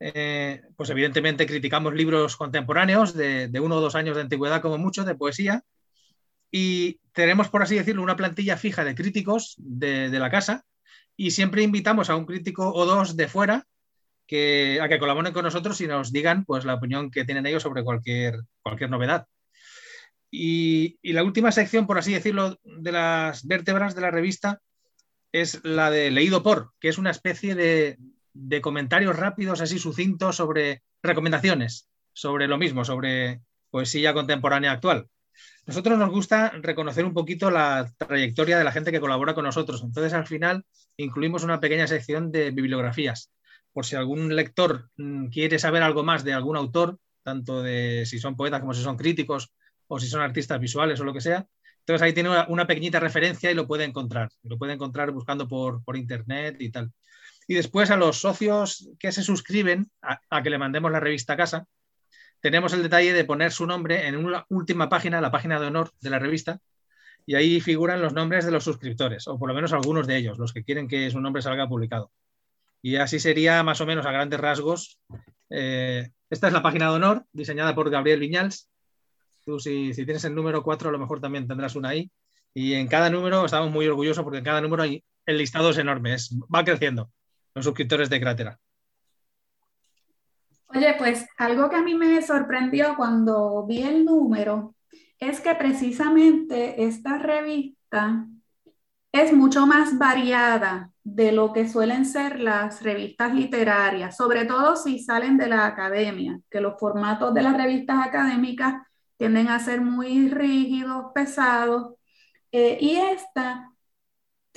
eh, 0.00 0.62
pues 0.76 0.90
evidentemente 0.90 1.46
criticamos 1.46 1.94
libros 1.94 2.36
contemporáneos 2.36 3.14
de, 3.14 3.50
uno 3.60 3.76
o 3.76 3.80
dos 3.80 3.94
años 3.94 4.16
de 4.16 4.22
antigüedad 4.22 4.62
como 4.62 4.78
mucho, 4.78 5.04
de 5.04 5.14
poesía, 5.14 5.62
y 6.50 7.00
tenemos, 7.12 7.48
por 7.48 7.62
así 7.62 7.76
decirlo, 7.76 8.02
una 8.02 8.16
plantilla 8.16 8.56
fija 8.56 8.84
de 8.84 8.94
críticos 8.94 9.54
de, 9.58 10.08
la 10.10 10.30
casa 10.30 10.64
y 11.16 11.32
siempre 11.32 11.62
invitamos 11.62 12.10
a 12.10 12.16
un 12.16 12.26
crítico 12.26 12.72
o 12.72 12.86
dos 12.86 13.16
de 13.16 13.28
fuera 13.28 13.66
que, 14.26 14.80
a 14.80 14.88
que 14.88 14.98
colaboren 14.98 15.32
con 15.32 15.44
nosotros 15.44 15.80
y 15.80 15.86
nos 15.86 16.12
digan 16.12 16.44
pues, 16.44 16.64
la 16.64 16.74
opinión 16.74 17.10
que 17.10 17.24
tienen 17.24 17.46
ellos 17.46 17.62
sobre 17.62 17.82
cualquier, 17.82 18.40
cualquier 18.62 18.90
novedad. 18.90 19.26
Y, 20.30 20.98
la 21.02 21.24
última 21.24 21.52
sección, 21.52 21.86
por 21.86 21.98
así 21.98 22.12
decirlo, 22.12 22.58
de 22.62 22.92
las 22.92 23.46
vértebras 23.46 23.94
de 23.94 24.02
la 24.02 24.10
revista 24.10 24.60
es 25.32 25.62
la 25.64 25.90
de 25.90 26.10
leído 26.10 26.42
por, 26.42 26.72
que 26.80 26.88
es 26.88 26.98
una 26.98 27.10
especie 27.10 27.54
de, 27.54 27.98
de 28.38 28.60
comentarios 28.60 29.16
rápidos, 29.16 29.60
así 29.60 29.78
sucintos, 29.78 30.36
sobre 30.36 30.82
recomendaciones, 31.02 31.88
sobre 32.12 32.46
lo 32.46 32.56
mismo, 32.56 32.84
sobre 32.84 33.40
poesía 33.70 34.14
contemporánea 34.14 34.72
actual. 34.72 35.08
Nosotros 35.66 35.98
nos 35.98 36.10
gusta 36.10 36.50
reconocer 36.62 37.04
un 37.04 37.12
poquito 37.12 37.50
la 37.50 37.92
trayectoria 37.98 38.56
de 38.56 38.64
la 38.64 38.72
gente 38.72 38.90
que 38.90 39.00
colabora 39.00 39.34
con 39.34 39.44
nosotros. 39.44 39.82
Entonces, 39.82 40.14
al 40.14 40.26
final, 40.26 40.64
incluimos 40.96 41.44
una 41.44 41.60
pequeña 41.60 41.86
sección 41.86 42.32
de 42.32 42.50
bibliografías. 42.50 43.30
Por 43.72 43.84
si 43.84 43.96
algún 43.96 44.34
lector 44.34 44.88
mm, 44.96 45.26
quiere 45.26 45.58
saber 45.58 45.82
algo 45.82 46.02
más 46.02 46.24
de 46.24 46.32
algún 46.32 46.56
autor, 46.56 46.98
tanto 47.22 47.62
de 47.62 48.04
si 48.06 48.18
son 48.18 48.36
poetas 48.36 48.60
como 48.60 48.72
si 48.72 48.82
son 48.82 48.96
críticos 48.96 49.52
o 49.88 49.98
si 50.00 50.06
son 50.06 50.22
artistas 50.22 50.58
visuales 50.60 51.00
o 51.00 51.04
lo 51.04 51.12
que 51.12 51.20
sea. 51.20 51.46
Entonces 51.80 52.02
ahí 52.02 52.12
tiene 52.12 52.28
una, 52.48 52.66
pequeñita 52.66 53.00
referencia 53.00 53.50
y 53.50 53.54
lo 53.54 53.66
puede 53.66 53.84
encontrar. 53.84 54.28
Lo 54.42 54.58
puede 54.58 54.74
encontrar 54.74 55.10
buscando 55.10 55.48
por, 55.48 55.82
internet 55.96 56.56
y 56.60 56.70
tal. 56.70 56.92
Y 57.50 57.54
después 57.54 57.90
a 57.90 57.96
los 57.96 58.20
socios 58.20 58.90
que 58.98 59.10
se 59.10 59.22
suscriben 59.22 59.90
a, 60.02 60.42
que 60.42 60.50
le 60.50 60.58
mandemos 60.58 60.92
la 60.92 61.00
revista 61.00 61.32
a 61.32 61.36
casa, 61.38 61.66
tenemos 62.40 62.74
el 62.74 62.82
detalle 62.82 63.14
de 63.14 63.24
poner 63.24 63.52
su 63.52 63.66
nombre 63.66 64.06
en 64.06 64.16
una 64.16 64.44
última 64.50 64.90
página, 64.90 65.22
la 65.22 65.30
página 65.30 65.58
de 65.58 65.66
honor 65.66 65.90
de 66.00 66.10
la 66.10 66.18
revista, 66.18 66.60
y 67.24 67.36
ahí 67.36 67.60
figuran 67.62 68.02
los 68.02 68.12
nombres 68.12 68.44
de 68.44 68.50
los 68.50 68.64
suscriptores, 68.64 69.26
o 69.28 69.38
por 69.38 69.48
lo 69.48 69.54
menos 69.54 69.72
algunos 69.72 70.06
de 70.06 70.18
ellos, 70.18 70.38
los 70.38 70.52
que 70.52 70.62
quieren 70.62 70.88
que 70.88 71.10
su 71.10 71.20
nombre 71.20 71.40
salga 71.40 71.66
publicado. 71.66 72.12
Y 72.82 72.96
así 72.96 73.18
sería 73.18 73.62
más 73.62 73.80
o 73.80 73.86
menos 73.86 74.04
a 74.04 74.12
grandes 74.12 74.38
rasgos. 74.38 75.00
Eh, 75.48 76.10
esta 76.28 76.48
es 76.48 76.52
la 76.52 76.62
página 76.62 76.90
de 76.90 76.96
honor, 76.96 77.24
diseñada 77.32 77.74
por 77.74 77.88
Gabriel 77.88 78.20
Viñals, 78.20 78.68
Tú 79.46 79.58
si, 79.58 79.94
tienes 79.94 80.22
el 80.24 80.34
número 80.34 80.62
4 80.62 80.90
a 80.90 80.92
lo 80.92 80.98
mejor 80.98 81.22
también 81.22 81.48
tendrás 81.48 81.74
una 81.74 81.88
ahí. 81.88 82.10
Y 82.52 82.74
en 82.74 82.86
cada 82.86 83.08
número 83.08 83.46
estamos 83.46 83.70
muy 83.70 83.86
orgullosos 83.86 84.22
porque 84.22 84.38
en 84.38 84.44
cada 84.44 84.60
número 84.60 84.82
hay, 84.82 85.02
el 85.24 85.38
listado 85.38 85.70
es 85.70 85.78
enorme, 85.78 86.14
va 86.54 86.64
creciendo 86.64 87.10
los 87.54 87.64
suscriptores 87.64 88.10
de 88.10 88.20
Crátera. 88.20 88.60
Oye, 90.68 90.94
pues 90.98 91.26
algo 91.38 91.70
que 91.70 91.76
a 91.76 91.82
mí 91.82 91.94
me 91.94 92.20
sorprendió 92.22 92.94
cuando 92.96 93.64
vi 93.66 93.82
el 93.82 94.04
número 94.04 94.74
es 95.18 95.40
que 95.40 95.54
precisamente 95.54 96.84
esta 96.84 97.18
revista 97.18 98.26
es 99.12 99.32
mucho 99.32 99.66
más 99.66 99.96
variada 99.98 100.92
de 101.02 101.32
lo 101.32 101.52
que 101.52 101.68
suelen 101.68 102.04
ser 102.04 102.38
las 102.38 102.82
revistas 102.82 103.34
literarias, 103.34 104.16
sobre 104.16 104.44
todo 104.44 104.76
si 104.76 104.98
salen 104.98 105.38
de 105.38 105.48
la 105.48 105.66
academia, 105.66 106.38
que 106.50 106.60
los 106.60 106.78
formatos 106.78 107.32
de 107.32 107.42
las 107.42 107.56
revistas 107.56 108.06
académicas 108.06 108.74
tienden 109.16 109.48
a 109.48 109.58
ser 109.58 109.80
muy 109.80 110.28
rígidos, 110.28 111.06
pesados, 111.14 111.94
eh, 112.52 112.78
y 112.80 112.96
esta 112.96 113.70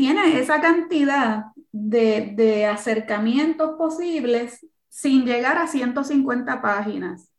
tiene 0.01 0.39
esa 0.39 0.59
cantidad 0.59 1.51
de, 1.71 2.65
acercamientos 2.65 3.77
posibles 3.77 4.65
sin 4.89 5.25
llegar 5.27 5.59
a 5.59 5.67
150 5.67 6.59
páginas. 6.59 7.31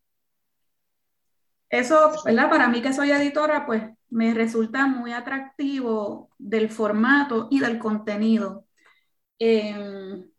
Eso, 1.68 2.12
¿verdad? 2.24 2.48
Para 2.48 2.68
mí 2.68 2.80
que 2.80 2.92
soy 2.92 3.10
editora, 3.10 3.66
pues 3.66 3.82
me 4.10 4.32
resulta 4.32 4.86
muy 4.86 5.10
atractivo 5.10 6.30
del 6.38 6.70
formato 6.70 7.48
y 7.50 7.58
del 7.58 7.80
contenido. 7.80 8.64
Em, 9.40 10.30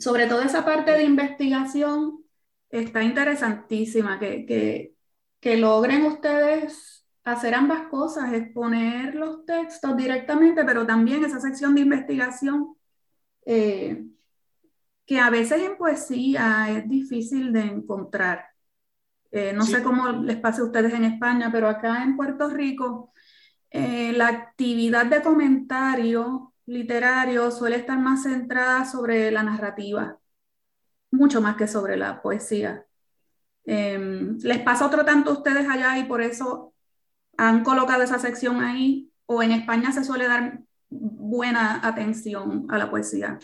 sobre 0.00 0.26
todo 0.26 0.42
esa 0.42 0.64
parte 0.64 0.90
de 0.90 1.04
investigación 1.04 2.24
está 2.70 3.04
interesantísima, 3.04 4.18
que, 4.18 4.96
que 5.38 5.56
logren 5.58 6.06
ustedes 6.06 6.95
hacer 7.26 7.54
ambas 7.54 7.88
cosas, 7.88 8.32
exponer 8.32 9.16
los 9.16 9.44
textos 9.44 9.96
directamente, 9.96 10.64
pero 10.64 10.86
también 10.86 11.24
esa 11.24 11.40
sección 11.40 11.74
de 11.74 11.80
investigación 11.80 12.76
eh, 13.44 14.06
que 15.04 15.18
a 15.18 15.28
veces 15.28 15.60
en 15.60 15.76
poesía 15.76 16.70
es 16.70 16.88
difícil 16.88 17.52
de 17.52 17.62
encontrar. 17.62 18.46
Eh, 19.32 19.52
no 19.52 19.64
sé 19.64 19.82
cómo 19.82 20.08
les 20.08 20.36
pasa 20.36 20.62
a 20.62 20.66
ustedes 20.66 20.94
en 20.94 21.04
España, 21.04 21.50
pero 21.52 21.68
acá 21.68 22.04
en 22.04 22.16
Puerto 22.16 22.48
Rico 22.48 23.12
eh, 23.70 24.12
la 24.12 24.28
actividad 24.28 25.06
de 25.06 25.20
comentario 25.20 26.54
literario 26.66 27.50
suele 27.50 27.76
estar 27.76 27.98
más 27.98 28.22
centrada 28.22 28.84
sobre 28.84 29.32
la 29.32 29.42
narrativa, 29.42 30.16
mucho 31.10 31.40
más 31.40 31.56
que 31.56 31.66
sobre 31.66 31.96
la 31.96 32.22
poesía. 32.22 32.86
Em, 33.64 34.38
¿Les 34.42 34.60
pasa 34.60 34.86
otro 34.86 35.04
tanto 35.04 35.30
a 35.30 35.32
ustedes 35.34 35.68
allá 35.68 35.98
y 35.98 36.04
por 36.04 36.22
eso 36.22 36.72
han 37.36 37.64
colocado 37.64 38.02
esa 38.02 38.18
sección 38.18 38.62
ahí? 38.62 39.10
¿O 39.26 39.42
en 39.42 39.52
España 39.52 39.92
se 39.92 40.04
suele 40.04 40.28
dar 40.28 40.60
buena 40.88 41.86
atención 41.86 42.66
a 42.68 42.78
la 42.78 42.90
poesía? 42.90 43.38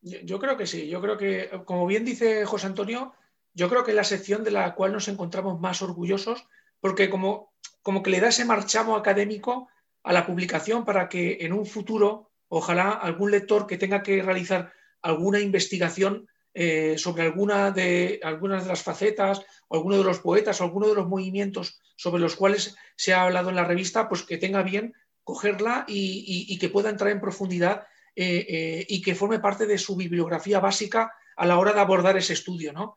Yo, 0.00 0.38
creo 0.38 0.56
que 0.56 0.66
sí, 0.66 0.88
yo 0.88 1.00
creo 1.00 1.16
que, 1.16 1.50
como 1.64 1.86
bien 1.86 2.04
dice 2.04 2.44
José 2.44 2.68
Antonio, 2.68 3.12
yo 3.54 3.68
creo 3.68 3.82
que 3.82 3.90
es 3.90 3.96
la 3.96 4.04
sección 4.04 4.44
de 4.44 4.52
la 4.52 4.74
cual 4.74 4.92
nos 4.92 5.08
encontramos 5.08 5.60
más 5.60 5.82
orgullosos, 5.82 6.46
porque 6.78 7.10
como, 7.10 7.52
como 7.82 8.02
que 8.02 8.10
le 8.10 8.20
da 8.20 8.28
ese 8.28 8.44
marchamo 8.44 8.94
académico 8.94 9.68
a 10.04 10.12
la 10.12 10.24
publicación 10.24 10.84
para 10.84 11.08
que 11.08 11.38
en 11.40 11.52
un 11.52 11.66
futuro, 11.66 12.30
ojalá 12.48 12.90
algún 12.90 13.32
lector 13.32 13.66
que 13.66 13.78
tenga 13.78 14.04
que 14.04 14.22
realizar 14.22 14.72
alguna 15.02 15.40
investigación 15.40 16.28
eh, 16.58 16.96
sobre 16.96 17.22
alguna 17.22 17.70
de, 17.70 18.18
algunas 18.22 18.62
de 18.62 18.70
las 18.70 18.82
facetas 18.82 19.42
o 19.68 19.76
alguno 19.76 19.98
de 19.98 20.04
los 20.04 20.20
poetas 20.20 20.58
o 20.58 20.64
alguno 20.64 20.88
de 20.88 20.94
los 20.94 21.06
movimientos 21.06 21.82
sobre 21.96 22.22
los 22.22 22.34
cuales 22.34 22.74
se 22.96 23.12
ha 23.12 23.24
hablado 23.24 23.50
en 23.50 23.56
la 23.56 23.64
revista, 23.64 24.08
pues 24.08 24.22
que 24.22 24.38
tenga 24.38 24.62
bien 24.62 24.94
cogerla 25.22 25.84
y, 25.86 26.56
que 26.58 26.70
pueda 26.70 26.88
entrar 26.88 27.10
en 27.10 27.20
profundidad 27.20 27.86
eh, 28.14 28.46
eh, 28.48 28.86
y 28.88 29.02
que 29.02 29.14
forme 29.14 29.38
parte 29.38 29.66
de 29.66 29.76
su 29.76 29.96
bibliografía 29.96 30.58
básica 30.58 31.12
a 31.36 31.44
la 31.44 31.58
hora 31.58 31.74
de 31.74 31.80
abordar 31.80 32.16
ese 32.16 32.32
estudio. 32.32 32.72
¿no? 32.72 32.96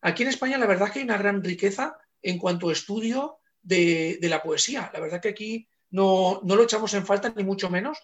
aquí 0.00 0.22
en 0.22 0.30
España 0.30 0.56
la 0.56 0.64
verdad 0.64 0.90
que 0.90 1.00
hay 1.00 1.04
una 1.04 1.18
gran 1.18 1.44
riqueza 1.44 1.98
en 2.22 2.38
cuanto 2.38 2.70
a 2.70 2.72
estudio 2.72 3.40
de, 3.60 4.18
la 4.22 4.42
poesía. 4.42 4.90
La 4.94 5.00
verdad 5.00 5.20
que 5.20 5.28
aquí 5.28 5.68
no, 5.90 6.40
no, 6.44 6.56
lo 6.56 6.62
echamos 6.62 6.94
en 6.94 7.04
falta 7.04 7.30
ni 7.36 7.44
mucho 7.44 7.68
menos. 7.68 7.98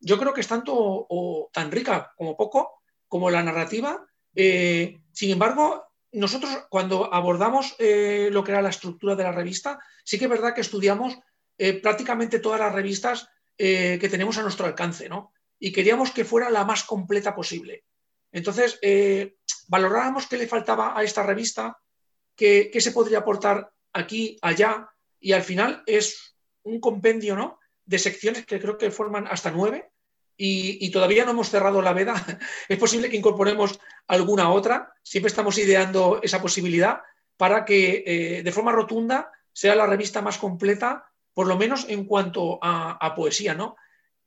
Yo 0.00 0.18
creo 0.18 0.34
que 0.34 0.40
es 0.40 0.48
tanto 0.48 0.74
o 0.74 1.50
tan 1.52 1.70
rica 1.70 2.12
como 2.16 2.36
poco 2.36 2.81
como 3.12 3.28
la 3.28 3.42
narrativa. 3.42 4.06
Eh, 4.34 5.02
sin 5.12 5.32
embargo, 5.32 5.84
nosotros 6.12 6.64
cuando 6.70 7.12
abordamos 7.12 7.76
eh, 7.78 8.30
lo 8.32 8.42
que 8.42 8.52
era 8.52 8.62
la 8.62 8.70
estructura 8.70 9.14
de 9.14 9.24
la 9.24 9.32
revista, 9.32 9.78
sí 10.02 10.18
que 10.18 10.24
es 10.24 10.30
verdad 10.30 10.54
que 10.54 10.62
estudiamos 10.62 11.18
eh, 11.58 11.74
prácticamente 11.74 12.38
todas 12.38 12.58
las 12.58 12.74
revistas 12.74 13.28
que 13.54 14.08
tenemos 14.10 14.38
a 14.38 14.42
nuestro 14.42 14.66
alcance, 14.66 15.08
¿no? 15.08 15.32
Y 15.58 15.70
queríamos 15.70 16.10
que 16.10 16.24
fuera 16.24 16.50
la 16.50 16.64
más 16.64 16.82
completa 16.82 17.32
posible. 17.32 17.84
Entonces, 18.32 18.80
valorábamos 19.68 20.26
qué 20.26 20.36
le 20.36 20.48
faltaba 20.48 20.98
a 20.98 21.04
esta 21.04 21.22
revista, 21.22 21.78
qué, 22.34 22.70
qué, 22.72 22.80
se 22.80 22.90
podría 22.90 23.18
aportar 23.18 23.70
aquí, 23.92 24.36
allá, 24.42 24.88
y 25.20 25.32
al 25.32 25.42
final 25.42 25.84
es 25.86 26.34
un 26.64 26.80
compendio, 26.80 27.36
¿no? 27.36 27.60
De 27.84 28.00
secciones 28.00 28.46
que 28.46 28.58
creo 28.58 28.78
que 28.78 28.90
forman 28.90 29.28
hasta 29.28 29.52
nueve, 29.52 29.91
y, 30.36 30.90
todavía 30.90 31.24
no 31.24 31.32
hemos 31.32 31.50
cerrado 31.50 31.82
la 31.82 31.92
veda. 31.92 32.14
Es 32.68 32.78
posible 32.78 33.08
que 33.10 33.16
incorporemos 33.16 33.78
alguna 34.06 34.50
otra. 34.50 34.92
Siempre 35.02 35.28
estamos 35.28 35.58
ideando 35.58 36.20
esa 36.22 36.40
posibilidad 36.40 37.02
para 37.36 37.64
que 37.64 38.04
eh, 38.06 38.42
de 38.42 38.52
forma 38.52 38.72
rotunda 38.72 39.30
sea 39.52 39.74
la 39.74 39.86
revista 39.86 40.22
más 40.22 40.38
completa, 40.38 41.10
por 41.34 41.46
lo 41.46 41.56
menos 41.56 41.86
en 41.88 42.04
cuanto 42.04 42.58
a, 42.62 43.14
poesía, 43.14 43.54
¿no? 43.54 43.76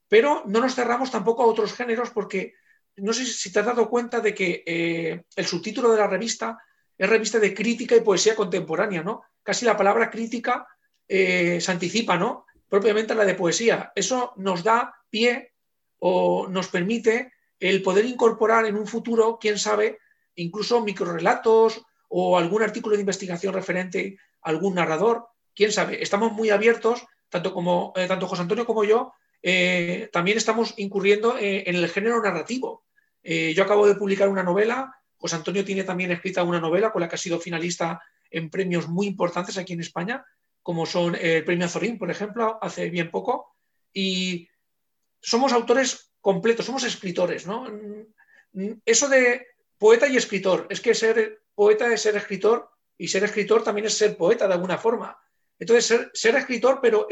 Pero 0.08 0.44
no 0.46 0.60
nos 0.60 0.76
cerramos 0.76 1.12
tampoco 1.12 1.44
a 1.44 1.48
otros 1.48 1.74
géneros 1.74 2.12
porque 2.12 2.54
no 2.98 3.12
sé 3.12 3.26
si 3.26 3.52
te 3.52 3.60
has 3.60 3.66
dado 3.66 3.90
cuenta 3.90 4.20
de 4.20 4.34
que 4.34 4.64
eh, 4.66 5.24
el 5.36 5.46
subtítulo 5.46 5.92
de 5.92 5.98
la 5.98 6.08
revista 6.08 6.60
es 6.98 7.10
revista 7.10 7.40
de 7.40 7.54
crítica 7.54 7.96
y 7.96 8.02
poesía 8.02 8.36
contemporánea, 8.36 9.04
¿no? 9.04 9.24
Casi 9.44 9.66
la 9.66 9.76
palabra 9.76 10.10
crítica 10.10 10.68
eh, 11.08 11.60
se 11.60 11.72
anticipa, 11.72 12.18
¿no? 12.18 12.46
Propiamente 12.70 13.14
a 13.14 13.16
la 13.16 13.26
de 13.26 13.36
poesía. 13.36 13.92
Eso 13.96 14.34
nos 14.38 14.64
da 14.64 14.96
pie 15.10 15.55
o 16.08 16.48
nos 16.48 16.68
permite 16.68 17.34
el 17.60 17.82
poder 17.82 18.06
incorporar 18.06 18.68
en 18.68 18.76
un 18.76 18.86
futuro, 18.86 19.40
quién 19.42 19.58
sabe, 19.58 19.98
incluso 20.36 20.86
microrelatos 20.86 21.82
o 22.10 22.38
algún 22.38 22.62
artículo 22.62 22.96
de 22.96 23.02
investigación 23.02 23.56
referente 23.56 24.20
a 24.44 24.50
algún 24.52 24.76
narrador, 24.76 25.26
quién 25.56 25.72
sabe. 25.72 26.04
Estamos 26.04 26.32
muy 26.32 26.52
abiertos, 26.52 27.08
tanto, 27.28 27.56
como, 27.56 27.92
eh, 27.96 28.06
tanto 28.06 28.28
José 28.28 28.44
Antonio 28.44 28.68
como 28.68 28.84
yo, 28.84 29.14
eh, 29.42 30.08
también 30.14 30.38
estamos 30.38 30.76
incurriendo 30.78 31.40
eh, 31.40 31.64
en 31.66 31.76
el 31.76 31.90
género 31.90 32.22
narrativo. 32.22 32.84
yo 33.24 33.64
acabo 33.64 33.88
de 33.88 33.96
publicar 33.96 34.30
una 34.30 34.44
novela, 34.44 34.94
José 35.18 35.38
Antonio 35.38 35.66
tiene 35.66 35.84
también 35.84 36.12
escrita 36.12 36.44
una 36.44 36.60
novela 36.60 36.92
con 36.92 37.02
la 37.02 37.10
que 37.10 37.16
ha 37.16 37.26
sido 37.26 37.40
finalista 37.40 38.00
en 38.30 38.52
premios 38.52 38.88
muy 38.88 39.08
importantes 39.08 39.58
aquí 39.58 39.74
en 39.74 39.80
España, 39.80 40.24
como 40.62 40.86
son 40.86 41.16
el 41.16 41.44
premio 41.44 41.66
Azorín, 41.66 41.98
por 41.98 42.12
ejemplo, 42.12 42.60
hace 42.62 42.92
bien 42.92 43.10
poco. 43.10 43.56
Y 43.92 44.48
somos 45.26 45.54
autores 45.54 46.14
completos, 46.22 46.66
somos 46.66 46.84
escritores, 46.84 47.48
¿no? 47.48 47.66
Eso 48.86 49.10
de 49.10 49.48
poeta 49.78 50.08
y 50.08 50.18
escritor, 50.18 50.68
es 50.70 50.80
que 50.80 50.94
ser 50.94 51.42
poeta 51.56 51.92
es 51.92 52.02
ser 52.02 52.16
escritor 52.16 52.70
y 52.98 53.08
ser 53.08 53.24
escritor 53.24 53.64
también 53.64 53.88
es 53.88 53.98
ser 53.98 54.16
poeta 54.16 54.48
de 54.48 54.54
alguna 54.54 54.78
forma. 54.78 55.18
Entonces, 55.58 56.12
ser, 56.14 56.36
escritor, 56.36 56.80
pero 56.82 57.08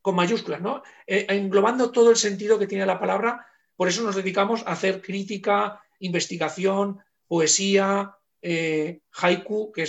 con 0.00 0.14
mayúsculas, 0.14 0.60
¿no? 0.60 0.82
Eh, 1.06 1.26
englobando 1.28 1.90
todo 1.90 2.10
el 2.10 2.16
sentido 2.16 2.58
que 2.58 2.68
tiene 2.68 2.86
la 2.86 3.00
palabra, 3.00 3.46
por 3.74 3.88
eso 3.88 4.02
nos 4.02 4.14
dedicamos 4.14 4.62
a 4.62 4.72
hacer 4.72 5.02
crítica, 5.02 5.82
investigación, 5.98 7.00
poesía, 7.26 8.14
eh, 8.42 9.00
haiku, 9.10 9.72
que 9.72 9.88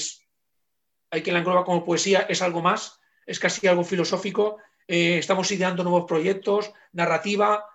hay 1.12 1.22
que 1.22 1.32
la 1.32 1.40
engloba 1.40 1.64
como 1.64 1.86
poesía, 1.86 2.22
es 2.22 2.42
algo 2.42 2.62
más, 2.62 3.00
es 3.26 3.40
casi 3.40 3.68
algo 3.68 3.84
filosófico. 3.84 4.58
Eh, 4.88 5.18
estamos 5.18 5.52
ideando 5.52 5.84
nuevos 5.84 6.06
proyectos, 6.06 6.72
narrativa, 6.94 7.66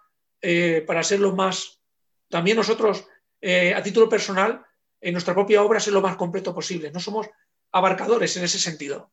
para 0.87 1.03
ser 1.03 1.21
lo 1.21 1.37
más, 1.37 1.83
también 2.31 2.57
nosotros, 2.57 3.07
a 3.43 3.83
título 3.83 4.09
personal, 4.09 4.65
en 5.01 5.13
nuestra 5.13 5.35
propia 5.35 5.63
obra, 5.63 5.81
ser 5.81 5.93
lo 5.93 6.01
más 6.01 6.17
completo 6.17 6.55
posible. 6.55 6.91
No 6.91 6.99
somos 6.99 7.29
abarcadores 7.73 8.37
en 8.37 8.45
ese 8.45 8.59
sentido. 8.59 9.11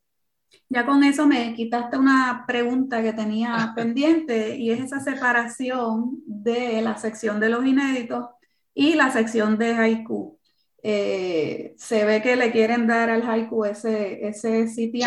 Ya 0.69 0.85
con 0.85 1.03
eso 1.03 1.25
me 1.27 1.53
quitaste 1.53 1.97
una 1.97 2.43
pregunta 2.47 3.01
que 3.01 3.13
tenía 3.13 3.73
pendiente 3.75 4.57
y 4.57 4.71
es 4.71 4.81
esa 4.81 4.99
separación 4.99 6.21
de 6.25 6.81
la 6.81 6.97
sección 6.97 7.39
de 7.39 7.49
los 7.49 7.65
inéditos 7.65 8.27
y 8.73 8.95
la 8.95 9.11
sección 9.11 9.57
de 9.57 9.73
haiku. 9.73 10.37
Eh, 10.83 11.73
se 11.77 12.05
ve 12.05 12.21
que 12.21 12.35
le 12.35 12.51
quieren 12.51 12.87
dar 12.87 13.09
al 13.09 13.27
haiku 13.27 13.65
ese, 13.65 14.27
ese 14.27 14.67
sitio. 14.67 15.05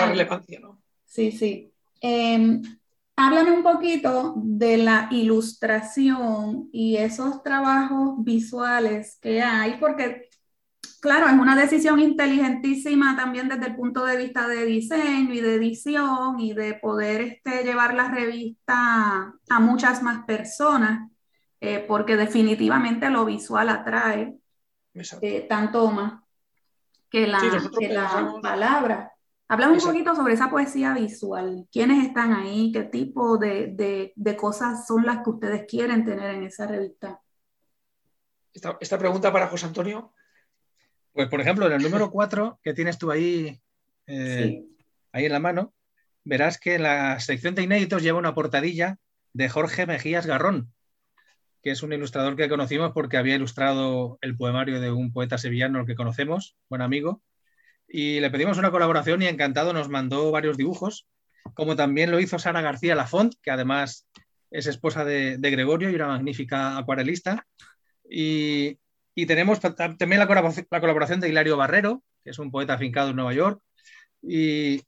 ¿no? 0.61 0.83
Sí, 1.05 1.33
sí. 1.33 1.73
Eh, 2.03 2.61
háblame 3.21 3.53
un 3.53 3.63
poquito 3.63 4.35
de 4.37 4.79
la 4.79 5.09
ilustración 5.11 6.69
y 6.73 6.97
esos 6.97 7.43
trabajos 7.43 8.15
visuales 8.25 9.19
que 9.21 9.43
hay, 9.43 9.77
porque 9.79 10.29
claro, 11.01 11.27
es 11.27 11.35
una 11.35 11.57
decisión 11.57 12.01
inteligentísima 12.01 13.17
también 13.17 13.49
desde 13.49 13.67
el 13.67 13.77
punto 13.77 14.05
de 14.05 14.17
vista 14.17 14.49
de 14.49 14.65
diseño 14.65 15.35
y 15.35 15.41
de 15.41 15.55
edición 15.55 16.41
y 16.41 16.55
de 16.55 16.75
poder 16.75 17.21
este, 17.21 17.63
llevar 17.63 17.95
la 17.95 18.11
revista 18.11 19.35
a 19.49 19.61
muchas 19.61 20.03
más 20.03 20.25
personas, 20.25 21.11
eh, 21.61 21.85
porque 21.87 22.17
definitivamente 22.17 23.11
lo 23.11 23.25
visual 23.27 23.69
atrae 23.69 24.35
eh, 25.21 25.47
tanto 25.49 25.91
más 25.91 26.23
que 27.11 27.27
la, 27.27 27.41
palabra. 28.43 29.13
Hablamos 29.51 29.85
un 29.85 29.91
poquito 29.91 30.15
sobre 30.15 30.35
esa 30.35 30.49
poesía 30.49 30.95
visual. 30.95 31.67
¿Quiénes 31.73 32.07
están 32.07 32.33
ahí? 32.33 32.71
¿Qué 32.73 32.85
tipo 32.85 33.37
de, 33.37 34.15
cosas 34.39 34.87
son 34.87 35.05
las 35.05 35.25
que 35.25 35.31
ustedes 35.31 35.65
quieren 35.69 36.05
tener 36.05 36.37
en 36.37 36.45
esa 36.45 36.67
revista? 36.67 37.21
esta 38.53 38.99
pregunta 38.99 39.33
para 39.33 39.47
José 39.47 39.67
Antonio 39.67 40.13
pues, 41.13 41.29
por 41.29 41.41
ejemplo, 41.41 41.67
en 41.67 41.73
el 41.73 41.83
número 41.83 42.11
4 42.13 42.61
que 42.63 42.75
tienes 42.75 42.99
tú 42.99 43.11
ahí, 43.11 43.61
eh, 44.07 44.65
ahí 45.13 45.25
en 45.25 45.33
la 45.33 45.41
mano, 45.41 45.75
verás 46.25 46.59
que 46.59 46.79
la 46.79 47.19
sección 47.21 47.55
de 47.55 47.63
inéditos 47.63 48.03
lleva 48.03 48.19
una 48.19 48.35
portadilla 48.35 48.99
de 49.33 49.49
Jorge 49.49 49.87
Mejías 49.87 50.27
Garrón, 50.27 50.73
que 51.63 51.73
es 51.73 51.83
un 51.83 51.93
ilustrador 51.93 52.37
que 52.37 52.49
conocimos 52.49 52.93
porque 52.93 53.17
había 53.17 53.35
ilustrado 53.35 54.19
el 54.21 54.37
poemario 54.37 54.81
de 54.81 54.91
un 54.91 55.13
poeta 55.13 55.39
sevillano 55.39 55.87
que 55.87 55.95
conocemos, 55.95 56.57
buen 56.69 56.83
amigo, 56.83 57.23
y 57.93 58.21
le 58.21 58.31
pedimos 58.31 58.57
una 58.57 58.71
colaboración 58.71 59.21
y 59.23 59.27
encantado 59.27 59.73
nos 59.73 59.89
mandó 59.89 60.31
varios 60.31 60.57
dibujos, 60.57 61.09
como 61.55 61.75
también 61.75 62.11
lo 62.11 62.21
hizo 62.21 62.39
Sara 62.39 62.61
García 62.61 62.95
Lafont, 62.95 63.35
que 63.43 63.51
además 63.51 64.07
es 64.51 64.67
esposa 64.67 65.05
de, 65.05 65.39
Gregorio 65.39 65.91
y 65.91 65.97
una 65.97 66.07
magnífica 66.07 66.79
acuarelista. 66.79 67.47
Y, 68.09 68.79
y 69.15 69.27
tenemos 69.27 69.61
también 69.61 70.21
la 70.21 70.27
colaboración, 70.27 71.21
de 71.21 71.29
Hilario 71.29 71.57
Barrero, 71.57 72.03
que 72.23 72.31
es 72.31 72.39
un 72.39 72.51
poeta 72.51 72.75
afincado 72.75 73.11
en 73.11 73.17
Nueva 73.17 73.35
York. 73.35 73.61
Y, 74.23 74.83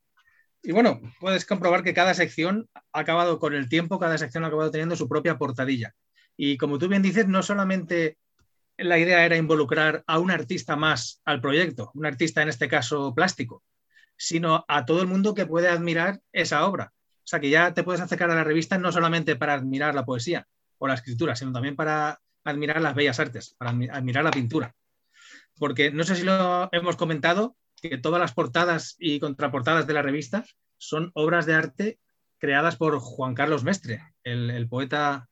bueno, 0.71 1.01
puedes 1.21 1.45
comprobar 1.45 1.83
que 1.83 1.95
cada 1.95 2.15
sección 2.15 2.69
ha 2.93 3.01
acabado 3.01 3.39
con 3.39 3.55
el 3.55 3.69
tiempo, 3.69 3.99
cada 3.99 4.19
sección 4.19 4.45
ha 4.45 4.49
acabado 4.49 4.71
teniendo 4.71 4.95
su 4.95 5.09
propia 5.09 5.39
portadilla. 5.39 5.95
Y 6.37 6.57
como 6.57 6.79
tú 6.79 6.89
bien 6.89 7.03
dices, 7.03 7.27
no 7.27 7.43
solamente 7.43 8.17
la 8.83 8.99
idea 8.99 9.25
era 9.25 9.37
involucrar 9.37 10.05
a 10.07 10.19
un 10.19 10.31
artista 10.31 10.77
más 10.77 11.21
al 11.25 11.41
proyecto, 11.41 11.91
un 11.95 12.07
artista 12.07 12.43
en 12.43 12.49
este 12.49 12.69
caso 12.69 13.15
plástico, 13.15 13.63
sino 14.17 14.65
a 14.69 14.85
todo 14.85 15.01
el 15.01 15.09
mundo 15.09 15.35
que 15.35 15.47
puede 15.47 15.69
admirar 15.69 16.21
esa 16.33 16.67
obra. 16.67 16.93
O 17.19 17.27
sea, 17.27 17.41
que 17.41 17.51
ya 17.51 17.73
te 17.73 17.85
puedes 17.85 18.01
acercar 18.01 18.31
a 18.31 18.35
la 18.35 18.45
revista 18.45 18.79
no 18.79 18.93
solamente 18.93 19.37
para 19.37 19.55
admirar 19.55 19.95
la 19.95 20.05
poesía 20.05 20.47
o 20.79 20.89
la 20.89 20.95
escritura, 20.95 21.37
sino 21.37 21.53
también 21.53 21.77
para 21.77 22.21
admirar 22.45 22.81
las 22.81 22.95
bellas 22.95 23.21
artes, 23.21 23.55
para 23.59 23.71
admirar 23.71 24.25
la 24.25 24.31
pintura. 24.31 24.75
Porque 25.59 25.91
no 25.91 26.03
sé 26.05 26.17
si 26.17 26.25
lo 26.25 26.69
hemos 26.73 26.97
comentado, 26.97 27.57
que 27.81 27.99
todas 27.99 28.21
las 28.21 28.33
portadas 28.33 28.97
y 28.99 29.21
contraportadas 29.21 29.87
de 29.87 29.95
la 29.95 30.03
revista 30.03 30.45
son 30.79 31.11
obras 31.15 31.47
de 31.47 31.55
arte 31.55 31.99
creadas 32.39 32.77
por 32.77 32.99
Juan 32.99 33.35
Carlos 33.35 33.63
Mestre, 33.63 34.03
el, 34.25 34.69
poeta 34.69 35.29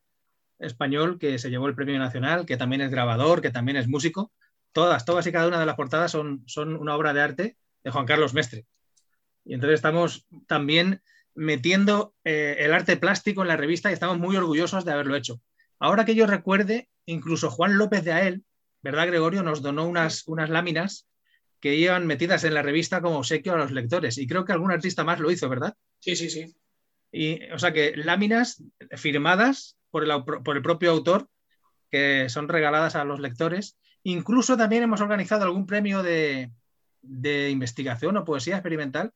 español 0.61 1.19
que 1.19 1.39
se 1.39 1.51
llevó 1.51 1.67
el 1.67 1.75
premio 1.75 1.99
nacional, 1.99 2.47
que 2.47 2.57
también 2.57 2.83
es 2.83 2.91
grabador, 2.91 3.41
que 3.41 3.51
también 3.51 3.77
es 3.77 3.89
músico. 3.89 4.33
Todas, 4.73 5.05
todas 5.05 5.27
y 5.27 5.33
cada 5.33 5.49
una 5.49 5.59
de 5.59 5.67
las 5.67 5.75
portadas 5.75 6.13
son, 6.13 6.45
son 6.47 6.77
una 6.77 6.95
obra 6.95 7.13
de 7.13 7.23
arte 7.23 7.57
de 7.83 7.91
Juan 7.91 8.07
Carlos 8.07 8.35
Mestre. 8.35 8.67
Y 9.45 9.55
entonces 9.55 9.77
estamos 9.77 10.27
también 10.47 11.03
metiendo 11.35 12.15
eh, 12.25 12.57
el 12.61 12.73
arte 12.73 12.97
plástico 12.97 13.43
en 13.43 13.49
la 13.49 13.57
revista 13.57 13.91
y 13.91 13.95
estamos 13.95 14.19
muy 14.19 14.37
orgullosos 14.37 14.85
de 14.85 14.93
haberlo 14.93 15.17
hecho. 15.17 15.41
Ahora 15.79 16.05
que 16.05 16.15
yo 16.15 16.27
recuerde, 16.27 16.89
incluso 17.07 17.51
Juan 17.51 17.79
López 17.79 18.05
de 18.05 18.13
Ael, 18.13 18.45
¿verdad, 18.83 19.07
Gregorio? 19.07 19.43
Nos 19.43 19.63
donó 19.63 19.87
unas, 19.87 20.27
unas 20.29 20.51
láminas 20.51 21.09
que 21.59 21.75
iban 21.75 22.07
metidas 22.07 22.45
en 22.45 22.55
la 22.55 22.63
revista 22.63 23.01
como 23.01 23.19
obsequio 23.19 23.55
a 23.55 23.59
los 23.59 23.71
lectores. 23.71 24.19
Y 24.19 24.27
creo 24.27 24.45
que 24.45 24.53
algún 24.53 24.73
artista 24.73 25.05
más 25.05 25.21
lo 25.21 25.31
hizo, 25.31 25.49
¿verdad? 25.49 25.75
Sí, 25.99 26.17
sí, 26.17 26.31
sí. 26.31 26.55
Y, 27.13 27.51
o 27.51 27.59
sea 27.59 27.73
que 27.73 27.97
láminas 27.97 28.63
firmadas 28.97 29.77
por 29.91 30.05
el, 30.05 30.25
por 30.25 30.57
el 30.57 30.63
propio 30.63 30.91
autor 30.91 31.29
que 31.91 32.29
son 32.29 32.49
regaladas 32.49 32.95
a 32.95 33.05
los 33.05 33.21
lectores. 33.21 33.77
Incluso 34.05 34.57
también 34.57 34.83
hemos 34.83 35.01
organizado 35.01 35.45
algún 35.45 35.67
premio 35.67 36.03
de, 36.03 36.53
de 37.03 37.51
investigación 37.51 38.17
o 38.17 38.25
poesía 38.25 38.57
experimental 38.57 39.13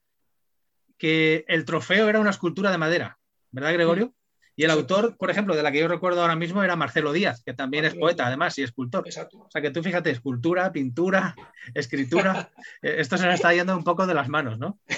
que 0.99 1.45
el 1.49 1.65
trofeo 1.65 2.09
era 2.09 2.21
una 2.21 2.31
escultura 2.31 2.71
de 2.71 2.79
madera, 2.79 3.19
¿verdad, 3.51 3.73
Gregorio? 3.73 4.15
Y 4.57 4.63
el 4.63 4.71
autor, 4.71 5.17
por 5.17 5.31
ejemplo, 5.31 5.57
de 5.57 5.65
la 5.65 5.73
que 5.73 5.81
yo 5.81 5.89
recuerdo 5.89 6.21
ahora 6.21 6.37
mismo 6.37 6.63
era 6.63 6.77
Marcelo 6.77 7.13
Díaz, 7.13 7.43
que 7.45 7.55
también 7.55 7.85
es 7.85 7.95
poeta, 7.95 8.27
además, 8.27 8.57
y 8.57 8.63
escultor. 8.63 9.05
O 9.09 9.51
sea 9.51 9.63
que 9.63 9.71
tú 9.73 9.83
fíjate, 9.83 10.11
escultura, 10.11 10.71
pintura, 10.71 11.35
escritura, 11.75 12.51
eh, 12.83 12.97
esto 12.99 13.19
se 13.19 13.27
nos 13.27 13.35
está 13.35 13.53
yendo 13.53 13.77
un 13.77 13.83
poco 13.83 14.07
de 14.07 14.15
las 14.15 14.29
manos, 14.29 14.59
¿no? 14.59 14.79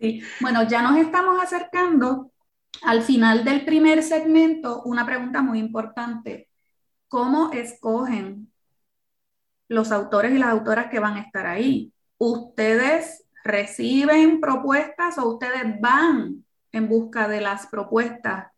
Sí, 0.00 0.22
bueno, 0.38 0.62
ya 0.68 0.80
nos 0.80 0.96
estamos 0.96 1.42
acercando 1.42 2.30
al 2.82 3.02
final 3.02 3.44
del 3.44 3.64
primer 3.64 4.02
segmento. 4.02 4.82
Una 4.84 5.04
pregunta 5.06 5.42
muy 5.42 5.58
importante. 5.58 6.48
¿Cómo 7.08 7.52
escogen 7.52 8.52
los 9.68 9.92
autores 9.92 10.32
y 10.32 10.38
las 10.38 10.50
autoras 10.50 10.90
que 10.90 11.00
van 11.00 11.16
a 11.16 11.22
estar 11.22 11.46
ahí? 11.46 11.92
¿Ustedes 12.18 13.24
reciben 13.44 14.40
propuestas 14.40 15.18
o 15.18 15.28
ustedes 15.28 15.80
van 15.80 16.44
en 16.72 16.88
busca 16.88 17.28
de 17.28 17.40
las 17.40 17.66
propuestas? 17.66 18.48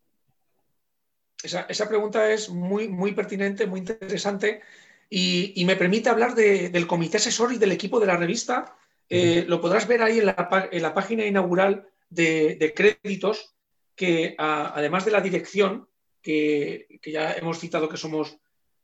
Esa, 1.42 1.88
pregunta 1.88 2.30
es 2.30 2.50
muy, 2.50 2.88
muy 2.88 3.12
pertinente, 3.12 3.66
muy 3.66 3.80
interesante 3.80 4.60
y, 5.08 5.64
me 5.64 5.76
permite 5.76 6.10
hablar 6.10 6.34
del 6.34 6.86
comité 6.86 7.16
asesor 7.16 7.52
y 7.52 7.58
del 7.58 7.72
equipo 7.72 7.98
de 7.98 8.06
la 8.06 8.16
revista. 8.16 8.76
Eh, 9.08 9.44
lo 9.48 9.60
podrás 9.60 9.88
ver 9.88 10.02
ahí 10.02 10.18
en 10.18 10.26
la, 10.26 10.94
página 10.94 11.24
inaugural 11.24 11.88
de, 12.10 12.72
créditos, 12.76 13.54
que 14.00 14.34
además 14.38 15.04
de 15.04 15.10
la 15.10 15.20
dirección, 15.20 15.86
que, 16.22 16.86
ya 17.04 17.34
hemos 17.34 17.58
citado 17.58 17.86
que 17.86 17.98
somos 17.98 18.38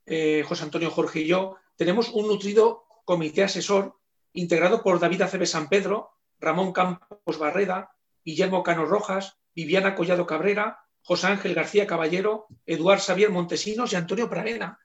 eh, 0.05 0.45
José 0.47 0.65
Antonio 0.65 0.91
Jorge 0.91 1.21
y 1.21 1.27
yo, 1.27 1.57
tenemos 1.75 2.11
un 2.11 2.27
nutrido 2.27 2.85
comité 3.07 3.43
asesor 3.43 3.97
integrado 4.35 4.83
por 4.83 5.01
David 5.01 5.23
Aceves 5.23 5.53
San 5.53 5.71
Pedro, 5.71 6.11
Ramón 6.39 6.75
Campos 6.75 7.39
Barreda, 7.39 7.93
Guillermo 8.27 8.63
Cano 8.63 8.85
Rojas, 8.85 9.39
Viviana 9.55 9.95
Collado 9.95 10.27
Cabrera, 10.27 10.81
José 11.01 11.29
Ángel 11.29 11.55
García 11.55 11.87
Caballero, 11.87 12.45
Eduard 12.67 13.01
Xavier 13.01 13.31
Montesinos 13.31 13.95
y 13.95 13.97
Antonio 13.97 14.29
Pradena. 14.29 14.79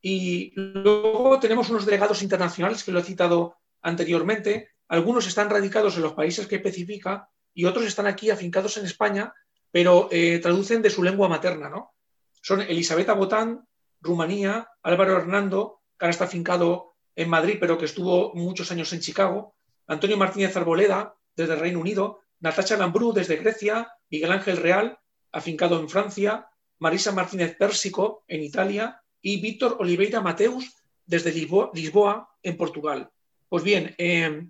Y 0.00 0.54
luego 0.54 1.38
tenemos 1.40 1.68
unos 1.68 1.84
delegados 1.84 2.22
internacionales 2.22 2.82
que 2.82 2.92
lo 2.92 3.00
he 3.00 3.04
citado 3.04 3.58
anteriormente. 3.82 4.70
Algunos 4.88 5.26
están 5.26 5.50
radicados 5.50 5.94
en 5.96 6.04
los 6.04 6.14
países 6.14 6.46
que 6.46 6.56
especifica 6.56 7.28
y 7.52 7.66
otros 7.66 7.84
están 7.84 8.06
aquí 8.06 8.30
afincados 8.30 8.78
en 8.78 8.86
España 8.86 9.34
pero 9.70 10.08
eh, 10.10 10.38
traducen 10.38 10.82
de 10.82 10.90
su 10.90 11.02
lengua 11.02 11.28
materna, 11.28 11.68
¿no? 11.68 11.92
Son 12.40 12.60
Elisabetta 12.60 13.14
Botán, 13.14 13.66
Rumanía, 14.00 14.68
Álvaro 14.82 15.16
Hernando, 15.16 15.80
que 15.98 16.04
ahora 16.04 16.12
está 16.12 16.24
afincado 16.24 16.94
en 17.16 17.28
Madrid, 17.28 17.56
pero 17.60 17.78
que 17.78 17.84
estuvo 17.86 18.32
muchos 18.34 18.70
años 18.70 18.92
en 18.92 19.00
Chicago, 19.00 19.54
Antonio 19.86 20.16
Martínez 20.16 20.56
Arboleda, 20.56 21.14
desde 21.34 21.56
Reino 21.56 21.80
Unido, 21.80 22.20
Natasha 22.40 22.76
Lambrú, 22.76 23.12
desde 23.12 23.36
Grecia, 23.36 23.92
Miguel 24.10 24.32
Ángel 24.32 24.58
Real, 24.58 24.98
afincado 25.32 25.80
en 25.80 25.88
Francia, 25.88 26.48
Marisa 26.78 27.12
Martínez 27.12 27.56
Pérsico, 27.56 28.24
en 28.28 28.42
Italia, 28.42 29.02
y 29.20 29.40
Víctor 29.40 29.76
Oliveira 29.80 30.20
Mateus, 30.20 30.72
desde 31.04 31.32
Lisboa, 31.32 32.28
en 32.42 32.56
Portugal. 32.56 33.10
Pues 33.48 33.64
bien, 33.64 33.94
eh, 33.98 34.46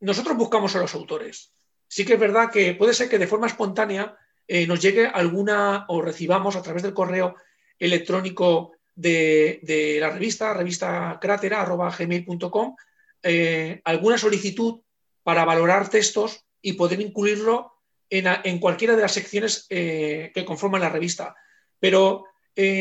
nosotros 0.00 0.36
buscamos 0.36 0.74
a 0.74 0.80
los 0.80 0.94
autores. 0.94 1.52
Sí 1.86 2.04
que 2.04 2.14
es 2.14 2.20
verdad 2.20 2.50
que 2.50 2.74
puede 2.74 2.94
ser 2.94 3.08
que 3.08 3.18
de 3.18 3.26
forma 3.26 3.46
espontánea 3.46 4.16
eh, 4.52 4.66
nos 4.66 4.80
llegue 4.80 5.06
alguna 5.06 5.84
o 5.86 6.02
recibamos 6.02 6.56
a 6.56 6.62
través 6.62 6.82
del 6.82 6.92
correo 6.92 7.36
electrónico 7.78 8.72
de, 8.96 9.60
la 10.00 10.10
revista, 10.10 10.52
revista 10.52 11.20
gmail.com, 11.22 12.74
eh, 13.22 13.80
alguna 13.84 14.18
solicitud 14.18 14.80
para 15.22 15.44
valorar 15.44 15.88
textos 15.88 16.44
y 16.60 16.72
poder 16.72 17.00
incluirlo 17.00 17.74
en, 18.08 18.58
cualquiera 18.58 18.96
de 18.96 19.02
las 19.02 19.12
secciones 19.12 19.66
eh, 19.70 20.32
que 20.34 20.44
conforman 20.44 20.80
la 20.80 20.88
revista. 20.88 21.36
Pero 21.78 22.24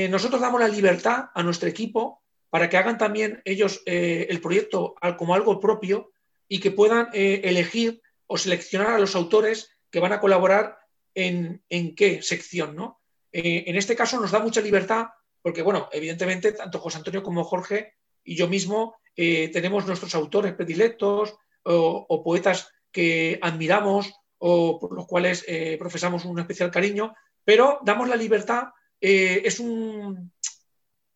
nosotros 0.09 0.41
damos 0.41 0.59
la 0.59 0.67
libertad 0.67 1.25
a 1.35 1.43
nuestro 1.43 1.69
equipo 1.69 2.23
para 2.49 2.67
que 2.67 2.77
hagan 2.77 2.97
también 2.97 3.43
ellos 3.45 3.83
el 3.85 4.41
proyecto 4.41 4.95
como 5.19 5.35
algo 5.35 5.59
propio 5.59 6.11
y 6.47 6.59
que 6.59 6.71
puedan 6.71 7.09
elegir 7.13 8.01
o 8.25 8.39
seleccionar 8.39 8.89
a 8.89 8.99
los 8.99 9.15
autores 9.15 9.77
que 9.91 9.99
van 9.99 10.13
a 10.13 10.19
colaborar 10.19 10.78
en, 11.19 11.95
qué 11.95 12.21
sección, 12.21 12.75
¿no? 12.75 13.01
Eh, 13.31 13.65
en 13.67 13.75
este 13.75 13.95
caso 13.95 14.19
nos 14.19 14.31
da 14.31 14.39
mucha 14.39 14.61
libertad 14.61 15.07
porque, 15.41 15.61
bueno, 15.61 15.89
evidentemente, 15.91 16.51
tanto 16.53 16.79
José 16.79 16.97
Antonio 16.97 17.23
como 17.23 17.43
Jorge 17.43 17.95
y 18.23 18.35
yo 18.35 18.47
mismo 18.47 18.95
eh, 19.15 19.49
tenemos 19.49 19.85
nuestros 19.85 20.15
autores 20.15 20.53
predilectos 20.53 21.35
o, 21.63 22.23
poetas 22.23 22.71
que 22.91 23.37
admiramos 23.41 24.11
o 24.39 24.79
por 24.79 24.93
los 24.93 25.05
cuales 25.05 25.43
eh, 25.47 25.75
profesamos 25.77 26.25
un 26.25 26.39
especial 26.39 26.71
cariño, 26.71 27.13
pero 27.43 27.79
damos 27.83 28.09
la 28.09 28.15
libertad, 28.15 28.69
es, 28.99 29.59
un, 29.59 30.31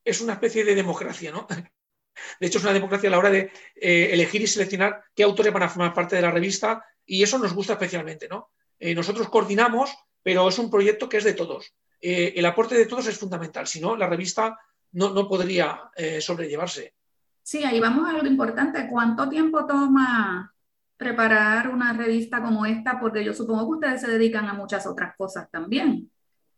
es 0.05 0.21
una 0.21 0.33
especie 0.33 0.63
de 0.63 0.75
democracia, 0.75 1.31
¿no? 1.31 1.47
De 2.39 2.47
hecho, 2.47 2.59
es 2.59 2.63
una 2.63 2.73
democracia 2.73 3.09
a 3.09 3.11
la 3.11 3.17
hora 3.17 3.31
de 3.31 3.51
elegir 3.75 4.41
y 4.41 4.47
seleccionar 4.47 5.03
qué 5.15 5.23
autores 5.23 5.51
van 5.51 5.63
a 5.63 5.69
formar 5.69 5.93
parte 5.93 6.15
de 6.15 6.21
la 6.21 6.31
revista 6.31 6.85
y 7.05 7.23
eso 7.23 7.39
nos 7.39 7.53
gusta 7.53 7.73
especialmente, 7.73 8.27
¿no? 8.29 8.51
Eh, 8.79 8.95
nosotros 8.95 9.29
coordinamos, 9.29 9.95
pero 10.21 10.47
es 10.47 10.59
un 10.59 10.69
proyecto 10.69 11.09
que 11.09 11.17
es 11.17 11.23
de 11.23 11.33
todos. 11.33 11.73
Eh, 12.01 12.33
el 12.35 12.45
aporte 12.45 12.75
de 12.75 12.85
todos 12.85 13.07
es 13.07 13.17
fundamental, 13.17 13.67
si 13.67 13.79
no, 13.79 13.95
la 13.95 14.07
revista 14.07 14.57
no, 14.91 15.27
podría 15.27 15.89
eh, 15.95 16.21
sobrellevarse. 16.21 16.93
Sí, 17.41 17.63
ahí 17.63 17.79
vamos 17.79 18.09
a 18.09 18.13
lo 18.13 18.27
importante. 18.27 18.87
¿Cuánto 18.89 19.27
tiempo 19.27 19.65
toma 19.65 20.53
preparar 20.97 21.69
una 21.69 21.93
revista 21.93 22.41
como 22.41 22.65
esta? 22.65 22.99
Porque 22.99 23.23
yo 23.23 23.33
supongo 23.33 23.65
que 23.65 23.75
ustedes 23.77 24.01
se 24.01 24.11
dedican 24.11 24.45
a 24.47 24.53
muchas 24.53 24.85
otras 24.85 25.15
cosas 25.17 25.49
también. 25.49 26.09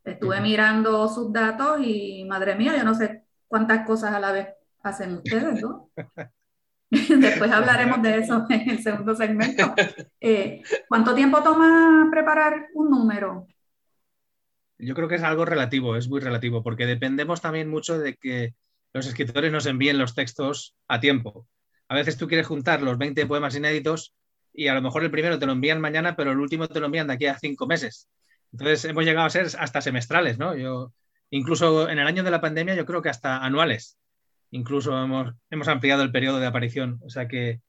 Estuve 0.04 0.40
mirando 0.42 1.08
sus 1.08 1.34
datos 1.34 1.80
y, 1.82 2.26
madre 2.26 2.56
mía, 2.56 2.78
yo 2.78 2.84
no 2.84 2.94
sé 2.94 3.24
cuántas 3.48 3.86
cosas 3.86 4.14
a 4.14 4.20
la 4.20 4.32
vez 4.32 4.50
hacen 4.84 5.16
ustedes, 5.16 5.62
¿no? 5.62 5.90
Después 7.20 7.52
hablaremos 7.52 8.02
de 8.02 8.18
eso 8.20 8.46
en 8.50 8.70
el 8.70 8.82
segundo 8.82 9.16
segmento. 9.16 9.74
Eh, 10.28 10.64
¿Cuánto 10.90 11.14
tiempo 11.14 11.44
toma 11.44 12.08
preparar 12.10 12.70
un 12.74 12.90
número? 12.90 13.46
Yo 14.80 14.96
creo 14.96 15.08
que 15.08 15.16
es 15.16 15.24
algo 15.24 15.46
relativo, 15.46 15.96
es 15.96 16.10
muy 16.10 16.20
relativo, 16.20 16.64
porque 16.64 16.88
dependemos 16.88 17.42
también 17.42 17.70
mucho 17.70 18.00
de 18.00 18.16
que 18.16 18.56
los 18.92 19.06
escritores 19.06 19.52
nos 19.52 19.68
envíen 19.68 20.00
los 20.00 20.16
textos 20.16 20.76
a 20.88 21.00
tiempo. 21.00 21.48
A 21.90 21.96
veces 21.96 22.18
tú 22.18 22.28
quieres 22.28 22.48
juntar 22.48 22.82
los 22.82 22.98
20 22.98 23.28
poemas 23.28 23.56
inéditos 23.56 24.16
y 24.52 24.68
a 24.68 24.74
lo 24.74 24.82
mejor 24.82 25.04
el 25.04 25.12
primero 25.12 25.38
te 25.38 25.46
lo 25.46 25.52
envían 25.52 25.80
mañana, 25.80 26.16
pero 26.16 26.32
el 26.32 26.40
último 26.40 26.68
te 26.68 26.80
lo 26.80 26.88
envían 26.88 27.06
de 27.06 27.14
aquí 27.14 27.28
a 27.28 27.38
cinco 27.38 27.68
meses. 27.68 28.10
Entonces 28.52 28.84
hemos 28.86 29.06
llegado 29.06 29.28
a 29.28 29.30
ser 29.30 29.46
hasta 29.60 29.82
semestrales, 29.82 30.40
¿no? 30.40 30.56
Yo, 30.56 30.92
incluso 31.30 31.88
en 31.88 32.00
el 32.00 32.08
año 32.08 32.24
de 32.24 32.32
la 32.32 32.42
pandemia, 32.42 32.74
yo 32.74 32.86
creo 32.88 33.04
que 33.04 33.10
hasta 33.10 33.46
anuales 33.46 34.00
incluso 34.56 34.98
hemos, 35.04 35.34
hemos 35.50 35.68
ampliado 35.68 36.02
el 36.04 36.12
periodo 36.12 36.40
de 36.40 36.48
aparición. 36.48 37.00
O 37.04 37.10
sea 37.10 37.28
que 37.28 37.62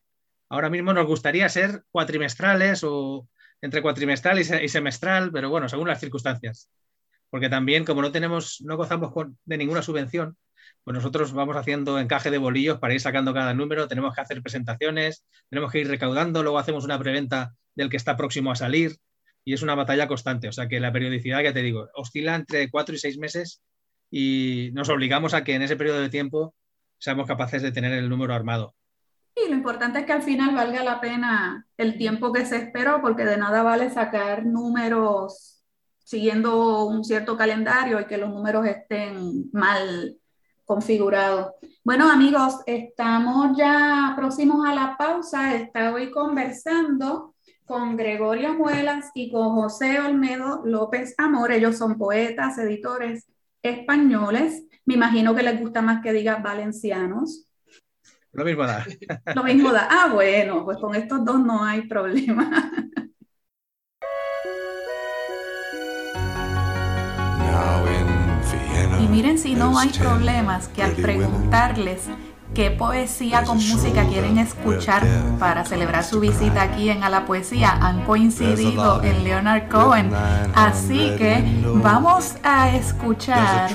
ahora 0.49 0.71
mismo 0.71 0.93
nos 0.93 1.07
gustaría 1.07 1.49
ser 1.49 1.85
cuatrimestrales 1.91 2.83
o 2.85 3.29
entre 3.61 3.83
cuatrimestral 3.83 4.39
y, 4.39 4.69
semestral, 4.69 5.33
pero 5.33 5.51
bueno, 5.51 5.69
según 5.69 5.89
las 5.89 6.01
circunstancias. 6.01 6.71
Porque 7.29 7.49
también, 7.49 7.85
como 7.85 8.03
no 8.03 8.13
tenemos, 8.13 8.61
no 8.61 8.77
gozamos 8.77 9.13
de 9.45 9.59
ninguna 9.59 9.83
subvención, 9.83 10.37
pues 10.85 10.95
nosotros 10.95 11.33
vamos 11.33 11.57
haciendo 11.57 11.99
encaje 11.99 12.31
de 12.31 12.39
bolillos 12.39 12.79
para 12.79 12.95
ir 12.95 13.01
sacando 13.01 13.35
cada 13.35 13.55
número, 13.55 13.89
tenemos 13.89 14.15
que 14.15 14.21
hacer 14.21 14.41
presentaciones, 14.43 15.25
tenemos 15.51 15.73
que 15.73 15.81
ir 15.81 15.89
recaudando, 15.89 16.43
luego 16.43 16.59
hacemos 16.59 16.85
una 16.85 16.99
preventa 16.99 17.55
del 17.75 17.91
que 17.91 17.97
está 17.97 18.17
próximo 18.17 18.53
a 18.53 18.57
salir 18.57 18.97
y 19.45 19.55
es 19.55 19.63
una 19.63 19.75
batalla 19.75 20.07
constante. 20.07 20.49
O 20.49 20.53
sea 20.53 20.69
que 20.69 20.79
la 20.79 20.93
periodicidad, 20.93 21.43
ya 21.43 21.53
te 21.53 21.63
digo, 21.63 21.89
oscila 21.95 22.37
entre 22.37 22.71
cuatro 22.71 22.95
y 22.95 22.99
seis 22.99 23.19
meses 23.19 23.63
y 24.11 24.71
nos 24.75 24.89
obligamos 24.89 25.35
a 25.35 25.43
que 25.43 25.55
en 25.55 25.63
ese 25.63 25.77
periodo 25.77 26.01
de 26.01 26.11
tiempo 26.11 26.55
seamos 26.99 27.27
capaces 27.27 27.63
de 27.63 27.73
tener 27.73 27.93
el 27.93 28.09
número 28.09 28.35
armado. 28.35 28.75
Y 29.35 29.49
lo 29.51 29.55
importante 29.55 30.01
es 30.01 30.07
que 30.07 30.13
al 30.13 30.23
final 30.23 30.55
valga 30.55 30.83
la 30.83 31.01
pena 31.01 31.67
el 31.77 31.99
tiempo 31.99 32.33
que 32.33 32.47
se 32.47 32.57
esperó, 32.57 33.03
porque 33.03 33.25
de 33.25 33.37
nada 33.37 33.63
vale 33.63 33.91
sacar 33.91 34.47
números 34.47 35.63
siguiendo 35.99 36.87
un 36.87 37.05
cierto 37.05 37.37
calendario 37.37 38.01
y 38.01 38.07
que 38.07 38.17
los 38.17 38.31
números 38.31 38.65
estén 38.67 39.51
mal 39.53 40.17
configurados. 40.65 41.53
Bueno, 41.85 42.11
amigos, 42.11 42.61
estamos 42.67 43.57
ya 43.59 44.15
próximos 44.17 44.67
a 44.67 44.75
la 44.75 44.97
pausa. 44.97 45.55
Estoy 45.55 46.11
conversando 46.11 47.35
con 47.67 47.97
Gregorio 47.97 48.55
Muelas 48.55 49.11
y 49.15 49.31
con 49.31 49.55
José 49.55 50.01
Olmedo 50.01 50.63
López 50.65 51.15
Amor. 51.19 51.53
Ellos 51.53 51.77
son 51.77 51.99
poetas, 51.99 52.57
editores 52.59 53.27
españoles. 53.67 54.65
Me 54.85 54.95
imagino 54.95 55.35
que 55.35 55.43
les 55.43 55.61
gusta 55.61 55.83
más 55.83 56.03
que 56.03 56.13
diga 56.13 56.37
valencianos. 56.37 57.49
Lo 58.33 58.45
mismo 58.45 58.67
da. 58.67 58.87
Lo 59.35 59.43
mismo 59.43 59.73
da. 59.73 59.89
Ah, 59.91 60.11
bueno, 60.13 60.65
pues 60.65 60.79
con 60.79 60.95
estos 60.95 61.25
dos 61.25 61.41
no 61.41 61.65
hay 61.65 61.83
problema. 61.89 62.71
Y 69.01 69.09
miren 69.09 69.39
si 69.39 69.55
no 69.55 69.79
hay 69.79 69.89
problemas 69.91 70.69
que 70.69 70.83
al 70.83 70.93
preguntarles 70.93 72.09
qué 72.55 72.71
poesía 72.71 73.45
con 73.45 73.57
música 73.57 74.07
quieren 74.07 74.39
escuchar 74.39 75.07
para 75.39 75.65
celebrar 75.65 76.05
su 76.05 76.21
visita 76.21 76.63
aquí 76.63 76.91
en 76.91 77.03
A 77.03 77.11
la 77.11 77.27
Poesía. 77.27 77.71
Han 77.71 78.05
coincidido 78.05 79.03
en 79.03 79.25
Leonard 79.25 79.69
Cohen. 79.69 80.11
Así 80.55 81.15
que 81.19 81.45
vamos 81.83 82.35
a 82.43 82.75
escuchar 82.75 83.71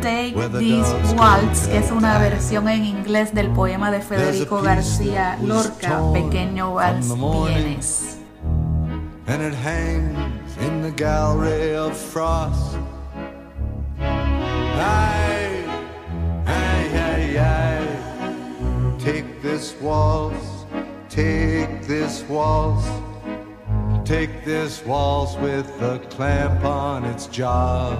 Take 0.00 0.34
This 0.58 0.86
Waltz, 1.16 1.68
que 1.68 1.78
es 1.78 1.90
una 1.90 2.18
versión 2.18 2.68
en 2.68 2.84
inglés 2.84 3.34
del 3.34 3.48
poema 3.50 3.90
de 3.90 4.00
Federico 4.00 4.62
García 4.62 5.38
Lorca, 5.42 6.00
Pequeño 6.12 6.74
Vals 6.74 7.14
Vienes. 7.16 8.18
And 9.26 9.42
it 9.42 9.54
hangs 9.54 10.56
in 10.58 10.80
the 10.80 10.90
gallery 10.90 11.76
of 11.76 11.94
frost. 11.94 12.78
Take 19.10 19.40
this 19.40 19.74
waltz, 19.80 20.66
take 21.08 21.80
this 21.84 22.22
waltz, 22.24 22.86
take 24.04 24.44
this 24.44 24.84
waltz 24.84 25.34
with 25.36 25.66
a 25.80 25.98
clamp 26.10 26.62
on 26.62 27.06
its 27.06 27.26
jaws. 27.26 27.96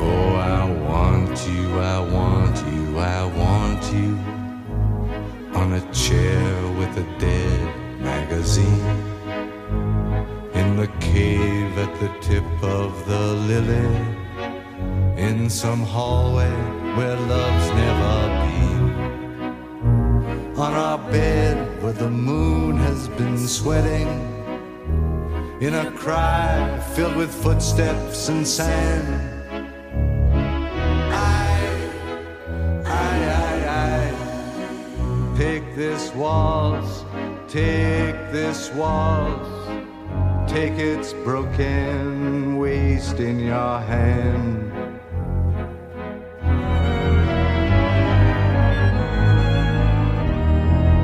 Oh, 0.00 0.36
I 0.56 0.64
want 0.88 1.36
you, 1.46 1.78
I 1.78 2.00
want 2.00 2.56
you, 2.72 2.98
I 2.98 3.24
want 3.42 3.92
you 3.92 4.16
on 5.54 5.74
a 5.74 5.92
chair 5.92 6.50
with 6.78 6.96
a 6.96 7.18
dead 7.18 8.00
magazine 8.00 8.96
in 10.54 10.76
the 10.76 10.88
cave 10.98 11.76
at 11.76 11.94
the 12.00 12.08
tip 12.22 12.62
of 12.62 13.06
the 13.06 13.34
lily 13.34 14.27
in 15.18 15.50
some 15.50 15.82
hallway 15.82 16.50
where 16.96 17.16
love's 17.16 17.68
never 17.84 18.14
been. 18.44 18.82
On 20.56 20.72
our 20.72 20.98
bed 21.10 21.82
where 21.82 21.92
the 21.92 22.10
moon 22.10 22.78
has 22.78 23.08
been 23.08 23.36
sweating. 23.36 24.08
In 25.60 25.74
a 25.74 25.90
cry 25.92 26.80
filled 26.94 27.16
with 27.16 27.34
footsteps 27.34 28.28
and 28.28 28.46
sand. 28.46 29.08
I, 31.12 31.60
I, 32.86 33.12
I, 33.42 34.10
I, 34.14 35.36
take 35.36 35.74
this 35.74 36.14
waltz 36.14 37.04
Take 37.48 38.30
this 38.30 38.70
waltz, 38.74 39.48
take 40.52 40.74
its 40.74 41.14
broken 41.14 42.58
waste 42.58 43.20
in 43.20 43.40
your 43.40 43.80
hand. 43.80 44.77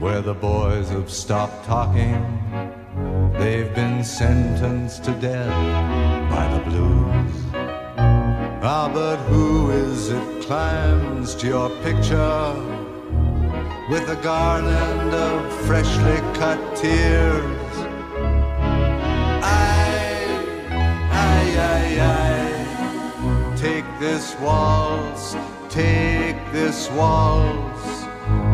where 0.00 0.22
the 0.22 0.32
boys 0.32 0.88
have 0.88 1.10
stopped 1.10 1.66
talking. 1.66 2.16
They've 3.34 3.72
been 3.74 4.02
sentenced 4.02 5.04
to 5.04 5.12
death 5.12 6.30
by 6.30 6.48
the 6.56 6.70
blues. 6.70 7.34
Ah, 8.62 8.90
but 8.92 9.18
who 9.28 9.70
is 9.70 10.08
it 10.08 10.42
climbs 10.42 11.34
to 11.34 11.46
your 11.48 11.68
picture 11.82 12.54
with 13.90 14.08
a 14.08 14.18
garland 14.22 15.12
of 15.12 15.52
freshly 15.66 16.16
cut 16.38 16.58
tears? 16.76 17.76
I, 19.42 19.84
I, 21.12 21.42
I, 21.74 21.84
I, 23.52 23.56
take 23.56 23.84
this 24.00 24.34
waltz, 24.40 25.36
take 25.68 26.40
this 26.52 26.90
waltz. 26.92 27.89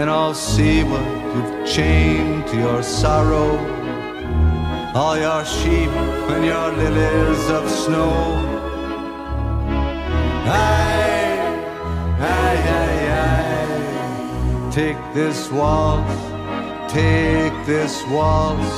and 0.00 0.08
I'll 0.08 0.32
see 0.34 0.82
what 0.82 1.04
you've 1.34 1.66
chained 1.66 2.46
to 2.46 2.56
your 2.56 2.82
sorrow. 2.82 3.50
All 4.94 5.18
your 5.18 5.44
sheep 5.44 5.90
and 6.32 6.42
your 6.42 6.68
lilies 6.72 7.50
of 7.50 7.68
snow. 7.68 8.10
Aye, 10.46 11.42
aye, 12.18 12.62
aye, 12.80 13.06
aye. 13.26 14.70
Take 14.72 15.00
this 15.12 15.50
waltz, 15.50 16.16
take 16.90 17.54
this 17.66 18.02
waltz. 18.08 18.72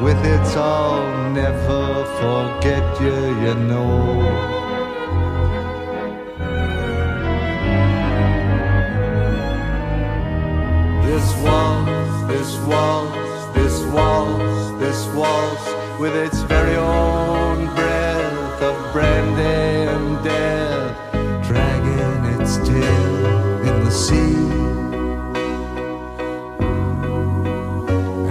With 0.00 0.24
its 0.24 0.56
I'll 0.56 1.30
never 1.30 2.04
forget 2.20 3.00
you, 3.00 3.16
you 3.44 3.54
know. 3.54 4.61
This 11.22 11.36
waltz, 11.36 12.26
this 12.26 12.56
waltz, 12.66 13.54
this 13.54 13.84
waltz, 13.94 14.80
this 14.80 15.06
waltz, 15.14 16.00
with 16.00 16.16
its 16.16 16.42
very 16.42 16.74
own 16.74 17.72
breath 17.76 18.60
of 18.60 18.92
brandy 18.92 19.88
and 19.88 20.24
death, 20.24 20.96
dragging 21.46 22.40
its 22.40 22.56
tail 22.56 23.60
in 23.68 23.84
the 23.84 23.90
sea. 23.92 24.34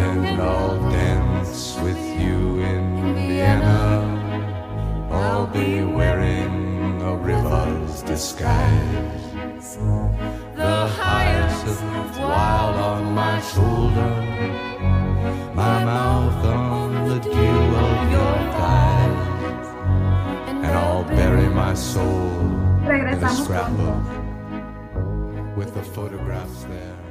And 0.06 0.41
I'll 0.41 0.77
dance 0.91 1.80
with 1.80 1.97
you 2.19 2.60
in 2.60 3.15
Vienna. 3.15 5.08
I'll 5.12 5.47
be 5.47 5.82
wearing 5.82 7.01
a 7.01 7.15
river's 7.15 8.01
disguise. 8.01 9.32
The 11.63 11.76
wild 12.19 12.76
on 12.76 13.13
my 13.13 13.39
shoulder, 13.39 14.10
my 15.54 15.86
mouth 15.86 16.45
on 16.45 17.08
the 17.08 17.19
dew 17.19 17.30
of 17.30 18.12
your 18.12 18.36
thighs, 18.58 19.67
and 20.47 20.65
I'll 20.65 21.04
bury 21.04 21.50
my 21.50 21.76
soul 21.76 22.41
in 22.89 23.24
a 23.24 23.30
scrapbook 23.30 24.04
with 25.56 25.76
the 25.76 25.84
photographs 25.84 26.63
there 26.63 26.71
and 26.74 26.80
the 26.80 27.00
moths. 27.00 27.11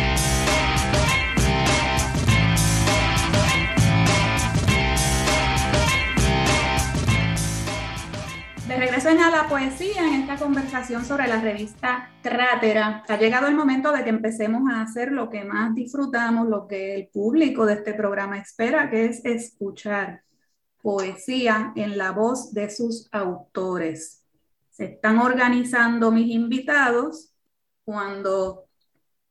De 8.81 8.87
regreso 8.87 9.09
en 9.09 9.19
a 9.19 9.29
la 9.29 9.47
poesía, 9.47 10.07
en 10.07 10.21
esta 10.21 10.37
conversación 10.37 11.05
sobre 11.05 11.27
la 11.27 11.39
revista 11.39 12.09
Crátera, 12.23 13.03
ha 13.07 13.15
llegado 13.15 13.45
el 13.45 13.53
momento 13.53 13.91
de 13.91 14.03
que 14.03 14.09
empecemos 14.09 14.63
a 14.71 14.81
hacer 14.81 15.11
lo 15.11 15.29
que 15.29 15.43
más 15.43 15.75
disfrutamos, 15.75 16.47
lo 16.47 16.67
que 16.67 16.95
el 16.95 17.07
público 17.09 17.67
de 17.67 17.75
este 17.75 17.93
programa 17.93 18.39
espera, 18.39 18.89
que 18.89 19.05
es 19.05 19.23
escuchar 19.23 20.23
poesía 20.81 21.73
en 21.75 21.95
la 21.95 22.09
voz 22.09 22.55
de 22.55 22.71
sus 22.71 23.07
autores. 23.11 24.25
Se 24.71 24.85
están 24.85 25.19
organizando 25.19 26.09
mis 26.11 26.33
invitados. 26.33 27.35
Cuando 27.85 28.65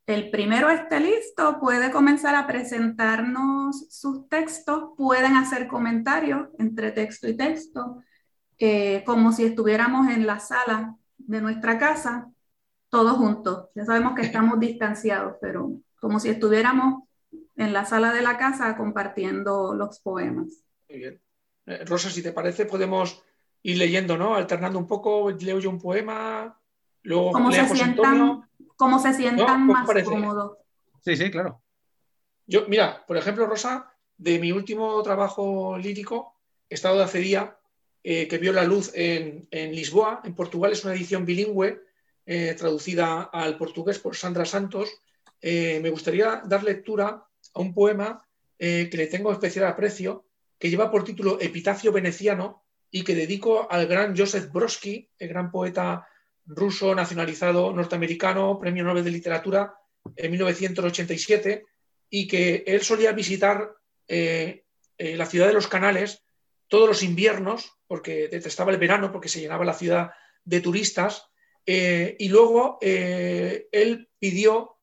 el 0.07 0.31
primero 0.31 0.71
esté 0.71 1.01
listo, 1.01 1.59
puede 1.59 1.91
comenzar 1.91 2.37
a 2.37 2.47
presentarnos 2.47 3.89
sus 3.91 4.29
textos, 4.29 4.91
pueden 4.97 5.35
hacer 5.35 5.67
comentarios 5.67 6.51
entre 6.57 6.93
texto 6.93 7.27
y 7.27 7.37
texto 7.37 8.01
eh, 8.61 9.03
como 9.07 9.33
si 9.33 9.47
estuviéramos 9.47 10.09
en 10.09 10.27
la 10.27 10.39
sala 10.39 10.97
de 11.17 11.41
nuestra 11.41 11.79
casa, 11.79 12.31
todos 12.91 13.17
juntos. 13.17 13.71
Ya 13.75 13.87
sabemos 13.87 14.15
que 14.15 14.21
estamos 14.21 14.61
distanciados, 14.61 15.37
pero 15.41 15.73
como 15.99 16.21
si 16.21 16.29
estuviéramos 16.29 17.05
en 17.57 17.73
la 17.73 17.87
sala 17.87 18.13
de 18.13 18.21
la 18.21 18.37
casa 18.37 18.77
compartiendo 18.77 19.75
los 19.75 20.01
poemas. 20.01 20.63
Muy 20.91 20.99
bien. 20.99 21.23
Eh, 21.65 21.85
Rosa, 21.87 22.11
si 22.11 22.23
te 22.23 22.33
parece, 22.33 22.67
podemos 22.67 23.23
ir 23.63 23.79
leyendo, 23.79 24.19
¿no? 24.19 24.35
Alternando 24.35 24.79
un 24.79 24.87
poco, 24.87 25.31
leo 25.31 25.59
yo 25.59 25.71
un 25.71 25.81
poema, 25.81 26.61
luego 27.03 27.33
Como 27.33 27.53
se 27.53 27.67
sientan, 27.67 28.47
como 28.77 28.99
se 28.99 29.15
sientan 29.15 29.67
¿No? 29.67 29.73
¿Cómo 29.75 29.93
más 29.95 30.05
cómodos. 30.05 30.59
Sí, 31.01 31.17
sí, 31.17 31.31
claro. 31.31 31.63
Yo, 32.47 32.67
mira, 32.69 33.07
por 33.07 33.17
ejemplo, 33.17 33.47
Rosa, 33.47 33.91
de 34.19 34.39
mi 34.39 34.53
último 34.53 35.03
trabajo 35.03 35.79
lírico, 35.79 36.35
Estado 36.69 36.99
de 36.99 37.05
Acedía, 37.05 37.57
eh, 38.03 38.27
que 38.29 38.39
vio 38.39 38.53
la 38.53 38.65
luz 38.65 38.93
en, 38.95 39.47
Lisboa, 39.51 40.23
en 40.25 40.35
Portugal, 40.35 40.73
es 40.73 40.85
una 40.85 40.95
edición 40.95 41.27
bilingüe 41.27 41.83
eh, 42.25 42.55
traducida 42.57 43.25
al 43.25 43.59
portugués 43.59 43.99
por 43.99 44.17
Sandra 44.17 44.47
Santos. 44.47 44.91
Eh, 45.41 45.81
me 45.83 45.91
gustaría 45.91 46.43
dar 46.47 46.63
lectura 46.63 47.23
a 47.55 47.61
un 47.61 47.75
poema 47.75 48.25
que 48.59 48.91
le 48.93 49.07
tengo 49.07 49.33
especial 49.33 49.65
aprecio, 49.65 50.27
que 50.59 50.69
lleva 50.69 50.91
por 50.91 51.03
título 51.03 51.39
Epitafio 51.41 51.93
Veneciano 51.93 52.63
y 52.91 53.05
que 53.05 53.15
dedico 53.15 53.67
al 53.73 53.87
gran 53.87 54.15
Joseph 54.15 54.53
Brodsky, 54.53 55.09
el 55.19 55.29
gran 55.29 55.51
poeta 55.51 56.07
ruso 56.45 56.95
nacionalizado 56.95 57.73
norteamericano, 57.73 58.59
premio 58.59 58.85
Nobel 58.85 59.03
de 59.03 59.13
Literatura 59.13 59.75
en 60.15 60.31
1987, 60.31 61.65
y 62.11 62.29
que 62.29 62.63
él 62.67 62.83
solía 62.83 63.13
visitar 63.13 63.77
la 64.07 65.27
ciudad 65.27 65.47
de 65.47 65.55
los 65.55 65.67
canales 65.67 66.23
todos 66.71 66.89
los 66.89 67.03
inviernos, 67.03 67.73
porque 67.87 68.29
detestaba 68.29 68.73
el 68.73 68.79
verano, 68.79 69.13
porque 69.13 69.29
se 69.29 69.41
llenaba 69.41 69.67
la 69.67 69.75
ciudad 69.75 70.13
de 70.45 70.61
turistas, 70.63 71.31
Eh, 71.67 72.17
y 72.19 72.29
luego 72.29 72.79
eh, 72.81 73.69
él 73.71 74.09
pidió 74.19 74.79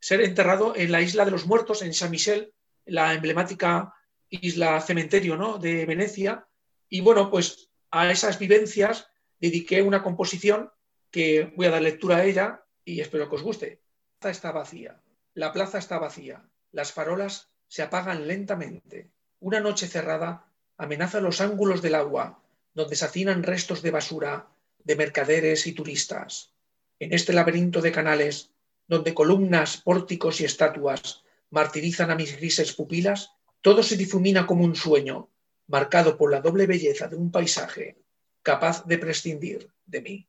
ser 0.00 0.22
enterrado 0.22 0.74
en 0.74 0.90
la 0.90 1.00
isla 1.00 1.24
de 1.24 1.30
los 1.30 1.46
muertos, 1.46 1.82
en 1.82 1.92
San 1.92 2.10
Michel, 2.10 2.54
la 2.86 3.12
emblemática 3.12 3.92
isla 4.28 4.80
cementerio 4.80 5.36
¿no? 5.36 5.58
de 5.58 5.84
Venecia. 5.86 6.48
Y 6.88 7.00
bueno, 7.00 7.30
pues 7.30 7.70
a 7.90 8.10
esas 8.10 8.38
vivencias 8.38 9.06
dediqué 9.38 9.82
una 9.82 10.02
composición 10.02 10.70
que 11.10 11.52
voy 11.54 11.66
a 11.66 11.70
dar 11.70 11.82
lectura 11.82 12.16
a 12.16 12.24
ella 12.24 12.64
y 12.84 13.00
espero 13.00 13.28
que 13.28 13.36
os 13.36 13.42
guste. 13.42 13.68
La 13.68 14.18
plaza 14.18 14.30
está 14.30 14.52
vacía, 14.52 15.02
la 15.34 15.52
plaza 15.52 15.78
está 15.78 15.98
vacía, 15.98 16.48
las 16.72 16.92
farolas 16.92 17.52
se 17.68 17.82
apagan 17.82 18.26
lentamente. 18.26 19.12
Una 19.38 19.60
noche 19.60 19.86
cerrada 19.86 20.51
amenaza 20.82 21.20
los 21.20 21.40
ángulos 21.40 21.80
del 21.80 21.94
agua, 21.94 22.42
donde 22.74 22.96
se 22.96 23.04
hacinan 23.04 23.44
restos 23.44 23.82
de 23.82 23.92
basura 23.92 24.48
de 24.82 24.96
mercaderes 24.96 25.68
y 25.68 25.72
turistas. 25.72 26.52
En 26.98 27.12
este 27.12 27.32
laberinto 27.32 27.80
de 27.80 27.92
canales, 27.92 28.50
donde 28.88 29.14
columnas, 29.14 29.76
pórticos 29.76 30.40
y 30.40 30.44
estatuas 30.44 31.22
martirizan 31.50 32.10
a 32.10 32.16
mis 32.16 32.36
grises 32.36 32.72
pupilas, 32.72 33.30
todo 33.60 33.84
se 33.84 33.96
difumina 33.96 34.44
como 34.44 34.64
un 34.64 34.74
sueño, 34.74 35.28
marcado 35.68 36.16
por 36.16 36.32
la 36.32 36.40
doble 36.40 36.66
belleza 36.66 37.06
de 37.06 37.14
un 37.14 37.30
paisaje, 37.30 37.96
capaz 38.42 38.84
de 38.84 38.98
prescindir 38.98 39.70
de 39.86 40.00
mí. 40.00 40.28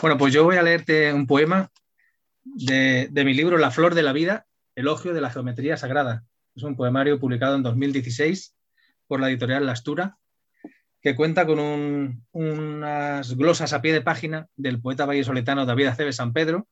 Bueno, 0.00 0.16
pues 0.16 0.32
yo 0.32 0.44
voy 0.44 0.56
a 0.56 0.62
leerte 0.62 1.12
un 1.12 1.26
poema 1.26 1.70
de, 2.44 3.10
mi 3.12 3.34
libro 3.34 3.58
La 3.58 3.70
Flor 3.70 3.94
de 3.94 4.02
la 4.02 4.14
Vida, 4.14 4.46
Elogio 4.74 5.12
de 5.12 5.20
la 5.20 5.30
Geometría 5.30 5.76
Sagrada. 5.76 6.24
Es 6.56 6.62
un 6.62 6.76
poemario 6.76 7.20
publicado 7.20 7.56
en 7.56 7.62
2016 7.62 8.54
por 9.08 9.20
la 9.20 9.28
editorial 9.28 9.66
Lastura, 9.66 10.18
que 11.00 11.16
cuenta 11.16 11.46
con 11.46 12.24
unas 12.32 13.34
glosas 13.36 13.72
a 13.72 13.82
pie 13.82 13.92
de 13.92 14.02
página 14.02 14.48
del 14.56 14.80
poeta 14.80 15.06
vallesoletano 15.06 15.66
David 15.66 15.86
Aceves 15.86 16.16
San 16.16 16.32
Pedro, 16.32 16.68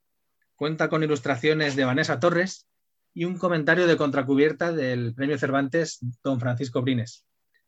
cuenta 0.55 0.89
con 0.89 1.03
ilustraciones 1.03 1.75
de 1.75 1.85
Vanessa 1.85 2.21
Torres 2.21 2.69
y 3.15 3.25
un 3.25 3.39
comentario 3.39 3.87
de 3.87 3.97
contracubierta 3.97 4.73
del 4.73 5.15
Premio 5.15 5.39
Cervantes 5.39 5.99
Don 6.23 6.39
Francisco 6.39 6.83
Brines. 6.83 7.25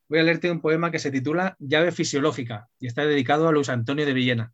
Voy 0.08 0.18
a 0.20 0.22
leerte 0.22 0.50
un 0.50 0.60
poema 0.60 0.90
que 0.90 0.98
se 0.98 1.10
titula 1.10 1.56
Llave 1.58 1.92
fisiológica 1.92 2.68
y 2.78 2.86
está 2.86 3.04
dedicado 3.04 3.48
a 3.48 3.52
Luis 3.52 3.68
Antonio 3.68 4.06
de 4.06 4.14
Villena. 4.14 4.52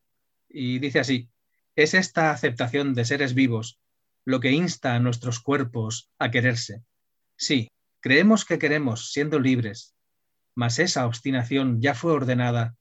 Y 0.48 0.78
dice 0.78 1.00
así, 1.00 1.28
es 1.76 1.94
esta 1.94 2.30
aceptación 2.30 2.94
de 2.94 3.04
seres 3.04 3.34
vivos 3.34 3.80
lo 4.24 4.40
que 4.40 4.52
insta 4.52 4.94
a 4.94 5.00
nuestros 5.00 5.40
cuerpos 5.40 6.10
a 6.18 6.30
quererse. 6.30 6.82
Sí, 7.36 7.70
creemos 8.00 8.44
que 8.44 8.58
queremos 8.58 9.12
siendo 9.12 9.38
libres, 9.38 9.93
mas 10.54 10.78
esa 10.78 11.06
obstinación 11.06 11.80
ya 11.80 11.94
fue 11.94 12.12
ordenada 12.12 12.76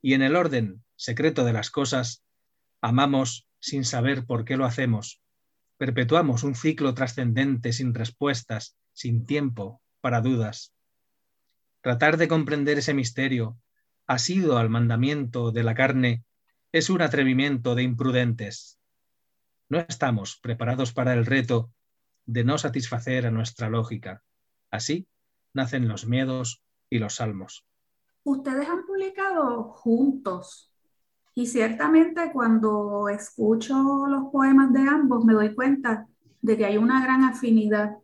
y 0.00 0.14
en 0.14 0.22
el 0.22 0.36
orden 0.36 0.84
secreto 0.96 1.44
de 1.44 1.52
las 1.52 1.70
cosas 1.70 2.24
amamos 2.80 3.46
sin 3.60 3.84
saber 3.84 4.24
por 4.26 4.44
qué 4.44 4.56
lo 4.56 4.64
hacemos 4.64 5.22
perpetuamos 5.82 6.44
un 6.44 6.54
ciclo 6.54 6.94
trascendente 6.94 7.72
sin 7.72 7.92
respuestas, 7.92 8.76
sin 8.92 9.26
tiempo 9.26 9.82
para 10.00 10.20
dudas. 10.20 10.72
Tratar 11.80 12.18
de 12.18 12.28
comprender 12.28 12.78
ese 12.78 12.94
misterio, 12.94 13.58
asido 14.06 14.58
al 14.58 14.70
mandamiento 14.70 15.50
de 15.50 15.64
la 15.64 15.74
carne, 15.74 16.22
es 16.70 16.88
un 16.88 17.02
atrevimiento 17.02 17.74
de 17.74 17.82
imprudentes. 17.82 18.78
No 19.68 19.80
estamos 19.80 20.38
preparados 20.40 20.92
para 20.92 21.14
el 21.14 21.26
reto 21.26 21.72
de 22.26 22.44
no 22.44 22.58
satisfacer 22.58 23.26
a 23.26 23.32
nuestra 23.32 23.68
lógica. 23.68 24.22
Así 24.70 25.08
nacen 25.52 25.88
los 25.88 26.06
miedos 26.06 26.62
y 26.92 26.98
los 26.98 27.16
salmos. 27.16 27.64
Ustedes 28.24 28.68
han 28.68 28.84
publicado 28.84 29.64
juntos 29.64 30.72
y 31.34 31.46
ciertamente 31.46 32.30
cuando 32.32 33.08
escucho 33.08 34.06
los 34.06 34.30
poemas 34.30 34.72
de 34.72 34.80
ambos 34.80 35.24
me 35.24 35.32
doy 35.32 35.54
cuenta 35.54 36.06
de 36.40 36.56
que 36.56 36.66
hay 36.66 36.76
una 36.76 37.02
gran 37.02 37.24
afinidad 37.24 37.96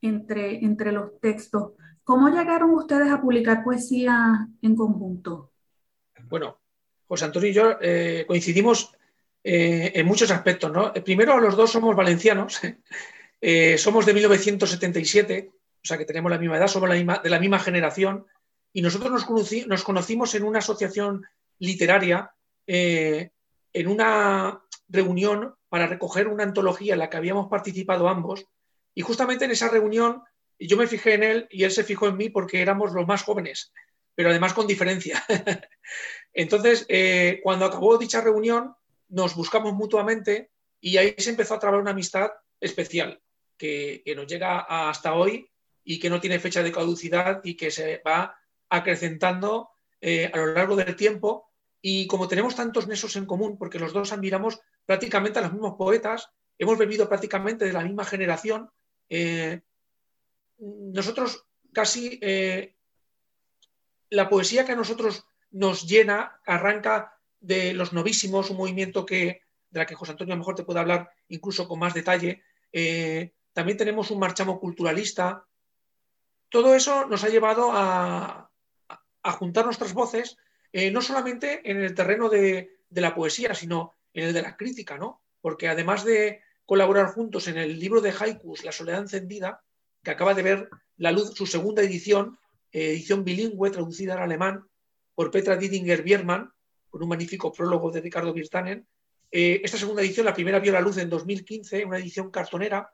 entre, 0.00 0.64
entre 0.64 0.92
los 0.92 1.20
textos. 1.20 1.72
¿Cómo 2.02 2.28
llegaron 2.30 2.70
ustedes 2.70 3.10
a 3.10 3.20
publicar 3.20 3.62
poesía 3.62 4.48
en 4.62 4.74
conjunto? 4.74 5.52
Bueno, 6.28 6.58
José 7.06 7.26
Antonio 7.26 7.50
y 7.50 7.52
yo 7.52 7.76
eh, 7.80 8.24
coincidimos 8.26 8.96
eh, 9.44 9.92
en 9.94 10.06
muchos 10.06 10.30
aspectos. 10.30 10.72
¿no? 10.72 10.92
Primero, 10.94 11.38
los 11.38 11.56
dos 11.56 11.70
somos 11.70 11.94
valencianos, 11.94 12.60
eh, 13.40 13.76
somos 13.76 14.06
de 14.06 14.14
1977, 14.14 15.50
o 15.82 15.86
sea 15.86 15.98
que 15.98 16.04
tenemos 16.04 16.30
la 16.30 16.38
misma 16.38 16.56
edad, 16.56 16.68
somos 16.68 16.90
de 16.90 17.30
la 17.30 17.40
misma 17.40 17.58
generación, 17.58 18.26
y 18.72 18.82
nosotros 18.82 19.10
nos, 19.10 19.66
nos 19.66 19.84
conocimos 19.84 20.34
en 20.34 20.44
una 20.44 20.60
asociación 20.60 21.26
literaria 21.58 22.32
eh, 22.66 23.30
en 23.72 23.88
una 23.88 24.62
reunión 24.88 25.54
para 25.68 25.86
recoger 25.86 26.28
una 26.28 26.44
antología 26.44 26.94
en 26.94 26.98
la 26.98 27.10
que 27.10 27.16
habíamos 27.16 27.48
participado 27.48 28.08
ambos. 28.08 28.44
Y 28.94 29.02
justamente 29.02 29.44
en 29.44 29.52
esa 29.52 29.68
reunión 29.68 30.22
yo 30.58 30.76
me 30.76 30.86
fijé 30.86 31.14
en 31.14 31.22
él 31.22 31.48
y 31.50 31.64
él 31.64 31.70
se 31.70 31.84
fijó 31.84 32.08
en 32.08 32.16
mí 32.16 32.28
porque 32.28 32.60
éramos 32.60 32.92
los 32.92 33.06
más 33.06 33.22
jóvenes, 33.22 33.72
pero 34.14 34.30
además 34.30 34.52
con 34.52 34.66
diferencia. 34.66 35.24
Entonces, 36.32 36.84
eh, 36.88 37.40
cuando 37.42 37.64
acabó 37.64 37.96
dicha 37.98 38.20
reunión, 38.20 38.74
nos 39.08 39.34
buscamos 39.34 39.72
mutuamente 39.72 40.50
y 40.80 40.96
ahí 40.96 41.14
se 41.18 41.30
empezó 41.30 41.54
a 41.54 41.58
trabar 41.58 41.80
una 41.80 41.92
amistad 41.92 42.30
especial 42.60 43.20
que, 43.56 44.02
nos 44.16 44.26
llega 44.26 44.60
hasta 44.60 45.14
hoy 45.14 45.49
y 45.90 45.98
que 45.98 46.08
no 46.08 46.20
tiene 46.20 46.38
fecha 46.38 46.62
de 46.62 46.70
caducidad 46.70 47.40
y 47.42 47.56
que 47.56 47.72
se 47.72 48.00
va 48.06 48.38
acrecentando 48.68 49.70
eh, 50.00 50.30
a 50.32 50.36
lo 50.36 50.54
largo 50.54 50.76
del 50.76 50.94
tiempo 50.94 51.50
y 51.82 52.06
como 52.06 52.28
tenemos 52.28 52.54
tantos 52.54 52.86
nesos 52.86 53.16
en 53.16 53.26
común, 53.26 53.58
porque 53.58 53.80
los 53.80 53.92
dos 53.92 54.12
admiramos 54.12 54.60
prácticamente 54.86 55.40
a 55.40 55.42
los 55.42 55.52
mismos 55.52 55.74
poetas, 55.76 56.30
hemos 56.58 56.78
bebido 56.78 57.08
prácticamente 57.08 57.64
de 57.64 57.72
la 57.72 57.82
misma 57.82 58.04
generación, 58.04 58.70
eh, 59.08 59.62
nosotros 60.58 61.44
casi 61.72 62.20
eh, 62.22 62.76
la 64.10 64.28
poesía 64.28 64.64
que 64.64 64.72
a 64.72 64.76
nosotros 64.76 65.24
nos 65.50 65.88
llena 65.88 66.40
arranca 66.46 67.18
de 67.40 67.72
los 67.74 67.92
novísimos, 67.92 68.48
un 68.50 68.58
movimiento 68.58 69.04
que, 69.04 69.42
de 69.70 69.80
la 69.80 69.86
que 69.86 69.96
José 69.96 70.12
Antonio 70.12 70.34
a 70.34 70.36
lo 70.36 70.42
mejor 70.42 70.54
te 70.54 70.62
puede 70.62 70.78
hablar 70.78 71.10
incluso 71.26 71.66
con 71.66 71.80
más 71.80 71.94
detalle. 71.94 72.44
También 73.52 73.76
tenemos 73.76 74.12
un 74.12 74.20
marchamo 74.20 74.60
culturalista. 74.60 75.48
Todo 76.50 76.74
eso 76.74 77.06
nos 77.06 77.22
ha 77.22 77.28
llevado 77.28 77.70
a, 77.72 78.50
juntar 79.38 79.64
nuestras 79.64 79.94
voces 79.94 80.36
eh, 80.72 80.90
no 80.90 81.00
solamente 81.00 81.60
en 81.70 81.78
el 81.78 81.94
terreno 81.94 82.28
de, 82.28 82.78
la 82.90 83.14
poesía, 83.14 83.54
sino 83.54 83.94
en 84.12 84.24
el 84.24 84.32
de 84.32 84.42
la 84.42 84.56
crítica, 84.56 84.98
¿no? 84.98 85.22
Porque 85.40 85.68
además 85.68 86.04
de 86.04 86.42
colaborar 86.66 87.06
juntos 87.12 87.46
en 87.46 87.56
el 87.56 87.78
libro 87.78 88.00
de 88.00 88.12
haikus 88.18 88.64
La 88.64 88.72
soledad 88.72 89.00
encendida, 89.00 89.62
que 90.02 90.10
acaba 90.10 90.34
de 90.34 90.42
ver 90.42 90.68
la 90.96 91.12
luz 91.12 91.34
su 91.34 91.46
segunda 91.46 91.82
edición, 91.82 92.38
eh, 92.72 92.90
edición 92.90 93.24
bilingüe 93.24 93.70
traducida 93.70 94.14
al 94.14 94.22
alemán 94.22 94.68
por 95.14 95.30
Petra 95.30 95.56
Didinger 95.56 96.02
Biermann, 96.02 96.52
con 96.88 97.02
un 97.02 97.08
magnífico 97.08 97.52
prólogo 97.52 97.92
de 97.92 98.00
Ricardo 98.00 98.32
Virtanen. 98.32 98.86
Eh, 99.30 99.60
esta 99.62 99.78
segunda 99.78 100.02
edición, 100.02 100.26
la 100.26 100.34
primera 100.34 100.58
vio 100.58 100.72
la 100.72 100.80
luz 100.80 100.96
en 100.98 101.08
2015, 101.08 101.84
una 101.84 101.98
edición 101.98 102.30
cartonera. 102.30 102.92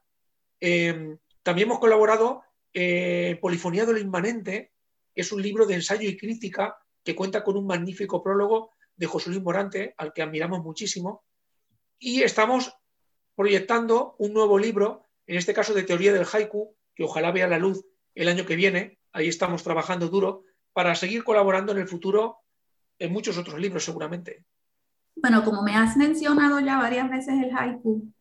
también 0.60 1.68
hemos 1.68 1.78
colaborado 1.78 2.42
en 2.78 3.40
Polifonía 3.40 3.86
de 3.86 3.94
lo 3.94 3.98
Inmanente, 3.98 4.72
es 5.14 5.32
un 5.32 5.40
libro 5.40 5.64
de 5.64 5.76
ensayo 5.76 6.06
y 6.06 6.16
crítica 6.18 6.76
que 7.02 7.16
cuenta 7.16 7.42
con 7.42 7.56
un 7.56 7.66
magnífico 7.66 8.22
prólogo 8.22 8.72
de 8.94 9.06
José 9.06 9.30
Luis 9.30 9.42
Morante, 9.42 9.94
al 9.96 10.12
que 10.12 10.20
admiramos 10.20 10.62
muchísimo, 10.62 11.24
y 11.98 12.20
estamos 12.20 12.74
proyectando 13.34 14.14
un 14.18 14.34
nuevo 14.34 14.58
libro, 14.58 15.06
en 15.26 15.38
este 15.38 15.54
caso 15.54 15.72
de 15.72 15.84
teoría 15.84 16.12
del 16.12 16.26
haiku, 16.30 16.76
que 16.94 17.04
ojalá 17.04 17.32
vea 17.32 17.48
la 17.48 17.58
luz 17.58 17.82
el 18.14 18.28
año 18.28 18.44
que 18.44 18.56
viene, 18.56 18.98
ahí 19.10 19.28
estamos 19.28 19.62
trabajando 19.62 20.08
duro, 20.08 20.44
para 20.74 20.94
seguir 20.94 21.24
colaborando 21.24 21.72
en 21.72 21.78
el 21.78 21.88
futuro 21.88 22.40
en 22.98 23.10
muchos 23.10 23.38
otros 23.38 23.58
libros 23.58 23.84
seguramente. 23.84 24.44
Bueno, 25.14 25.42
como 25.42 25.62
me 25.62 25.74
has 25.74 25.96
mencionado 25.96 26.60
ya 26.60 26.76
varias 26.76 27.08
veces 27.08 27.42
el 27.42 27.56
haiku, 27.56 28.12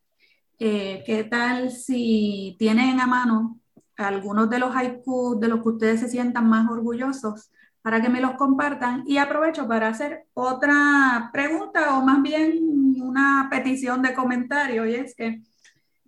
eh, 0.58 1.02
¿qué 1.04 1.24
tal 1.24 1.70
si 1.70 2.56
tienen 2.58 3.00
a 3.00 3.06
mano 3.06 3.60
algunos 3.96 4.50
de 4.50 4.58
los 4.58 4.74
haikus 4.74 5.40
de 5.40 5.48
los 5.48 5.62
que 5.62 5.68
ustedes 5.68 6.00
se 6.00 6.08
sientan 6.08 6.48
más 6.48 6.70
orgullosos 6.70 7.50
para 7.82 8.00
que 8.02 8.08
me 8.08 8.20
los 8.20 8.32
compartan 8.32 9.04
y 9.06 9.18
aprovecho 9.18 9.68
para 9.68 9.88
hacer 9.88 10.26
otra 10.34 11.30
pregunta 11.32 11.96
o 11.98 12.02
más 12.02 12.20
bien 12.22 12.58
una 13.00 13.48
petición 13.50 14.02
de 14.02 14.14
comentario 14.14 14.86
y 14.86 14.96
es 14.96 15.14
que 15.14 15.42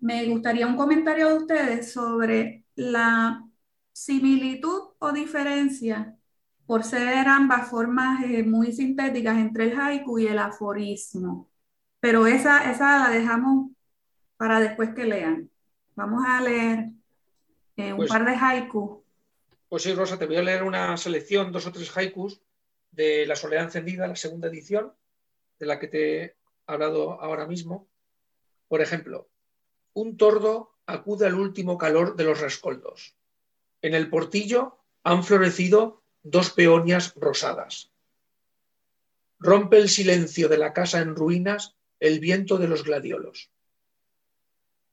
me 0.00 0.26
gustaría 0.26 0.66
un 0.66 0.76
comentario 0.76 1.28
de 1.28 1.38
ustedes 1.38 1.92
sobre 1.92 2.64
la 2.74 3.44
similitud 3.92 4.90
o 4.98 5.12
diferencia 5.12 6.16
por 6.66 6.84
ser 6.84 7.28
ambas 7.28 7.68
formas 7.70 8.22
eh, 8.24 8.42
muy 8.44 8.72
sintéticas 8.72 9.38
entre 9.38 9.72
el 9.72 9.80
haiku 9.80 10.18
y 10.18 10.26
el 10.26 10.38
aforismo. 10.38 11.48
Pero 12.00 12.26
esa, 12.26 12.70
esa 12.70 12.98
la 13.00 13.10
dejamos 13.10 13.70
para 14.36 14.60
después 14.60 14.94
que 14.94 15.04
lean. 15.06 15.50
Vamos 15.96 16.24
a 16.26 16.40
leer 16.42 16.90
eh, 17.78 17.92
un 17.92 17.98
pues 17.98 18.10
par 18.10 18.24
de 18.24 18.34
haiku 18.34 19.02
pues 19.68 19.82
sí, 19.82 19.92
Rosa, 19.92 20.18
te 20.18 20.26
voy 20.26 20.36
a 20.36 20.42
leer 20.42 20.62
una 20.62 20.96
selección, 20.96 21.52
dos 21.52 21.66
o 21.66 21.72
tres 21.72 21.94
haikus 21.94 22.40
de 22.90 23.26
La 23.26 23.36
Soledad 23.36 23.64
Encendida, 23.64 24.06
la 24.06 24.16
segunda 24.16 24.48
edición, 24.48 24.94
de 25.58 25.66
la 25.66 25.78
que 25.78 25.88
te 25.88 26.36
hablado 26.66 27.20
ahora 27.20 27.46
mismo. 27.46 27.86
Por 28.66 28.80
ejemplo, 28.80 29.28
un 29.92 30.16
tordo 30.16 30.74
acude 30.86 31.26
al 31.26 31.34
último 31.34 31.76
calor 31.76 32.16
de 32.16 32.24
los 32.24 32.40
rescoldos. 32.40 33.14
En 33.82 33.94
el 33.94 34.08
portillo 34.08 34.78
han 35.02 35.22
florecido 35.22 36.02
dos 36.22 36.50
peonias 36.50 37.14
rosadas. 37.16 37.90
Rompe 39.38 39.76
el 39.76 39.90
silencio 39.90 40.48
de 40.48 40.58
la 40.58 40.72
casa 40.72 41.00
en 41.00 41.14
ruinas 41.14 41.76
el 42.00 42.20
viento 42.20 42.56
de 42.56 42.68
los 42.68 42.84
gladiolos. 42.84 43.50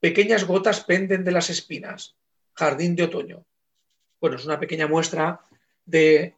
Pequeñas 0.01 0.43
gotas 0.43 0.83
penden 0.83 1.23
de 1.23 1.31
las 1.31 1.49
espinas. 1.49 2.15
Jardín 2.55 2.95
de 2.95 3.03
otoño. 3.03 3.45
Bueno, 4.19 4.37
es 4.37 4.45
una 4.45 4.59
pequeña 4.59 4.87
muestra 4.87 5.41
de 5.85 6.35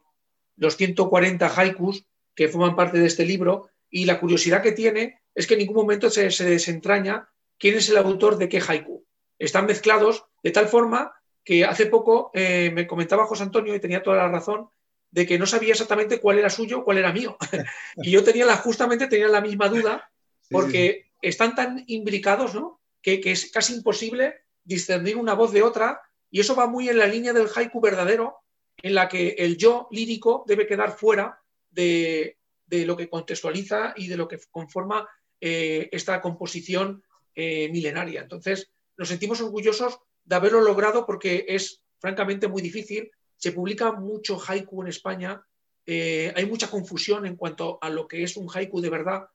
los 0.56 0.76
140 0.76 1.46
haikus 1.56 2.04
que 2.34 2.48
forman 2.48 2.76
parte 2.76 2.98
de 2.98 3.06
este 3.06 3.24
libro 3.24 3.70
y 3.90 4.04
la 4.04 4.20
curiosidad 4.20 4.62
que 4.62 4.72
tiene 4.72 5.20
es 5.34 5.46
que 5.46 5.54
en 5.54 5.60
ningún 5.60 5.76
momento 5.76 6.10
se, 6.10 6.28
desentraña 6.28 7.28
quién 7.58 7.76
es 7.76 7.88
el 7.88 7.96
autor 7.96 8.36
de 8.36 8.48
qué 8.48 8.60
haiku. 8.60 9.04
Están 9.38 9.66
mezclados 9.66 10.24
de 10.42 10.50
tal 10.50 10.68
forma 10.68 11.12
que 11.44 11.64
hace 11.64 11.86
poco 11.86 12.30
eh, 12.34 12.70
me 12.74 12.86
comentaba 12.86 13.26
José 13.26 13.44
Antonio 13.44 13.74
y 13.74 13.80
tenía 13.80 14.02
toda 14.02 14.18
la 14.18 14.28
razón 14.28 14.68
de 15.10 15.26
que 15.26 15.38
no 15.38 15.46
sabía 15.46 15.72
exactamente 15.72 16.20
cuál 16.20 16.38
era 16.38 16.50
suyo, 16.50 16.84
cuál 16.84 16.98
era 16.98 17.12
mío. 17.12 17.38
y 17.96 18.10
yo 18.10 18.22
tenía 18.22 18.44
la, 18.44 18.56
justamente 18.56 19.06
tenía 19.06 19.28
la 19.28 19.40
misma 19.40 19.68
duda 19.68 20.10
porque 20.50 21.10
están 21.22 21.54
tan 21.54 21.84
imbricados 21.86 22.54
¿no? 22.54 22.80
que, 23.00 23.20
que 23.20 23.32
es 23.32 23.50
casi 23.50 23.74
imposible 23.74 24.42
discernir 24.64 25.16
una 25.16 25.34
voz 25.34 25.52
de 25.52 25.62
otra 25.62 26.02
y 26.30 26.40
eso 26.40 26.54
va 26.54 26.66
muy 26.66 26.88
en 26.88 26.98
la 26.98 27.06
línea 27.06 27.32
del 27.32 27.48
haiku 27.54 27.80
verdadero, 27.80 28.38
en 28.82 28.94
la 28.94 29.08
que 29.08 29.30
el 29.38 29.56
yo 29.56 29.88
lírico 29.90 30.44
debe 30.46 30.66
quedar 30.66 30.96
fuera 30.96 31.40
de, 31.70 32.36
lo 32.70 32.96
que 32.96 33.08
contextualiza 33.08 33.94
y 33.96 34.08
de 34.08 34.16
lo 34.16 34.28
que 34.28 34.38
conforma 34.50 35.08
eh, 35.40 35.88
esta 35.92 36.20
composición 36.20 37.02
eh, 37.34 37.68
milenaria. 37.70 38.20
Entonces, 38.20 38.70
nos 38.96 39.08
sentimos 39.08 39.40
orgullosos 39.40 39.98
de 40.24 40.36
haberlo 40.36 40.60
logrado 40.60 41.06
porque 41.06 41.46
es 41.48 41.82
francamente 41.98 42.48
muy 42.48 42.62
difícil. 42.62 43.10
Se 43.36 43.52
publica 43.52 43.92
mucho 43.92 44.38
haiku 44.38 44.82
en 44.82 44.88
España, 44.88 45.42
eh, 45.86 46.32
hay 46.36 46.46
mucha 46.46 46.68
confusión 46.68 47.24
en 47.24 47.36
cuanto 47.36 47.78
a 47.80 47.88
lo 47.88 48.06
que 48.06 48.22
es 48.22 48.36
un 48.36 48.48
haiku 48.52 48.80
de 48.80 48.90
verdad. 48.90 49.28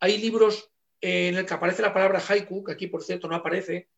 Hay 0.00 0.18
libros 0.18 0.70
en 1.00 1.36
el 1.36 1.46
que 1.46 1.54
aparece 1.54 1.82
la 1.82 1.94
palabra 1.94 2.22
haiku, 2.26 2.64
que 2.64 2.72
aquí 2.72 2.88
por 2.88 3.02
cierto 3.02 3.28
no 3.28 3.36
aparece, 3.36 3.88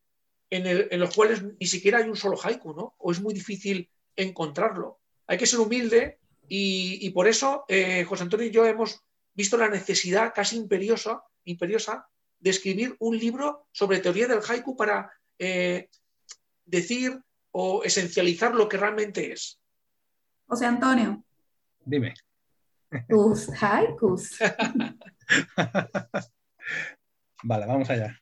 en, 0.53 0.99
los 0.99 1.15
cuales 1.15 1.43
ni 1.59 1.65
siquiera 1.65 1.97
hay 1.97 2.07
un 2.07 2.15
solo 2.15 2.37
haiku, 2.37 2.73
¿no? 2.73 2.95
O 2.99 3.11
es 3.11 3.21
muy 3.21 3.33
difícil 3.33 3.89
encontrarlo. 4.15 4.99
Hay 5.25 5.37
que 5.37 5.47
ser 5.47 5.59
humilde 5.59 6.19
y, 6.47 7.09
por 7.11 7.27
eso 7.27 7.65
eh, 7.67 8.03
José 8.03 8.23
Antonio 8.23 8.45
y 8.45 8.51
yo 8.51 8.65
hemos 8.65 9.01
visto 9.33 9.57
la 9.57 9.69
necesidad 9.69 10.33
casi 10.35 10.57
imperiosa, 10.57 11.23
imperiosa 11.45 12.07
de 12.39 12.51
escribir 12.51 12.95
un 12.99 13.17
libro 13.17 13.67
sobre 13.71 13.99
teoría 13.99 14.27
del 14.27 14.41
haiku 14.47 14.75
para 14.75 15.11
eh, 15.39 15.89
decir 16.65 17.19
o 17.51 17.83
esencializar 17.83 18.53
lo 18.53 18.69
que 18.69 18.77
realmente 18.77 19.31
es. 19.31 19.59
José 20.45 20.65
Antonio. 20.65 21.23
Dime. 21.83 22.13
Tus 23.09 23.49
haikus. 23.59 24.37
vale, 27.43 27.65
vamos 27.65 27.89
allá. 27.89 28.19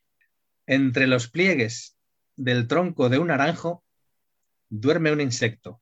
Entre 0.65 1.07
los 1.07 1.29
pliegues 1.29 1.97
del 2.35 2.67
tronco 2.67 3.09
de 3.09 3.19
un 3.19 3.27
naranjo 3.27 3.83
duerme 4.69 5.11
un 5.11 5.21
insecto. 5.21 5.81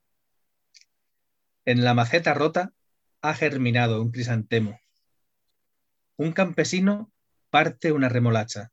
En 1.66 1.84
la 1.84 1.94
maceta 1.94 2.34
rota 2.34 2.74
ha 3.22 3.34
germinado 3.34 4.02
un 4.02 4.12
crisantemo. 4.12 4.80
Un 6.18 6.32
campesino 6.32 7.12
parte 7.50 7.92
una 7.92 8.10
remolacha. 8.10 8.72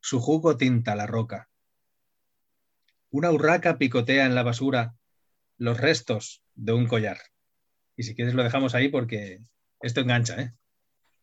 Su 0.00 0.20
jugo 0.20 0.56
tinta 0.56 0.94
la 0.94 1.06
roca. 1.06 1.48
Una 3.10 3.30
urraca 3.30 3.78
picotea 3.78 4.26
en 4.26 4.34
la 4.34 4.42
basura 4.42 4.94
los 5.56 5.78
restos 5.78 6.42
de 6.54 6.72
un 6.72 6.86
collar. 6.86 7.18
Y 7.96 8.04
si 8.04 8.14
quieres 8.14 8.34
lo 8.34 8.42
dejamos 8.42 8.74
ahí 8.74 8.88
porque 8.88 9.40
esto 9.80 10.00
engancha, 10.00 10.40
¿eh? 10.40 10.54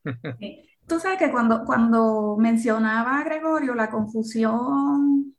Tú 0.88 1.00
sabes 1.00 1.20
que 1.20 1.32
cuando, 1.32 1.64
cuando 1.64 2.36
mencionaba 2.38 3.24
Gregorio 3.24 3.76
la 3.76 3.90
confusión 3.90 5.36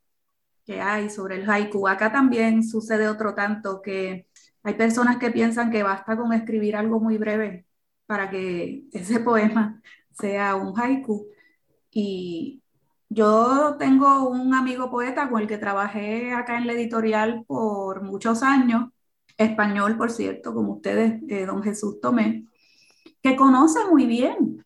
hay 0.80 1.10
sobre 1.10 1.36
el 1.36 1.48
haiku. 1.50 1.88
Acá 1.88 2.12
también 2.12 2.62
sucede 2.64 3.08
otro 3.08 3.34
tanto 3.34 3.82
que 3.82 4.26
hay 4.62 4.74
personas 4.74 5.18
que 5.18 5.30
piensan 5.30 5.70
que 5.70 5.82
basta 5.82 6.16
con 6.16 6.32
escribir 6.32 6.76
algo 6.76 7.00
muy 7.00 7.18
breve 7.18 7.66
para 8.06 8.30
que 8.30 8.84
ese 8.92 9.20
poema 9.20 9.80
sea 10.12 10.56
un 10.56 10.78
haiku. 10.78 11.26
Y 11.90 12.62
yo 13.08 13.76
tengo 13.78 14.28
un 14.28 14.54
amigo 14.54 14.90
poeta 14.90 15.28
con 15.28 15.42
el 15.42 15.48
que 15.48 15.58
trabajé 15.58 16.32
acá 16.32 16.58
en 16.58 16.66
la 16.66 16.72
editorial 16.72 17.44
por 17.46 18.02
muchos 18.02 18.42
años, 18.42 18.90
español, 19.36 19.96
por 19.98 20.10
cierto, 20.10 20.54
como 20.54 20.74
ustedes, 20.74 21.20
eh, 21.28 21.46
don 21.46 21.62
Jesús 21.62 22.00
Tomé, 22.00 22.46
que 23.22 23.36
conoce 23.36 23.80
muy 23.90 24.06
bien 24.06 24.64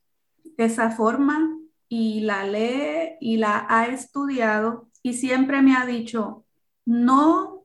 esa 0.57 0.90
forma 0.90 1.59
y 1.88 2.20
la 2.20 2.44
lee 2.44 3.16
y 3.20 3.36
la 3.36 3.66
ha 3.68 3.86
estudiado 3.86 4.86
y 5.07 5.12
siempre 5.12 5.62
me 5.62 5.76
ha 5.76 5.86
dicho, 5.86 6.44
no 6.84 7.64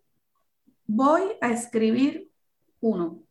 voy 0.85 1.23
a 1.41 1.49
escribir 1.49 2.29
uno. 2.81 3.23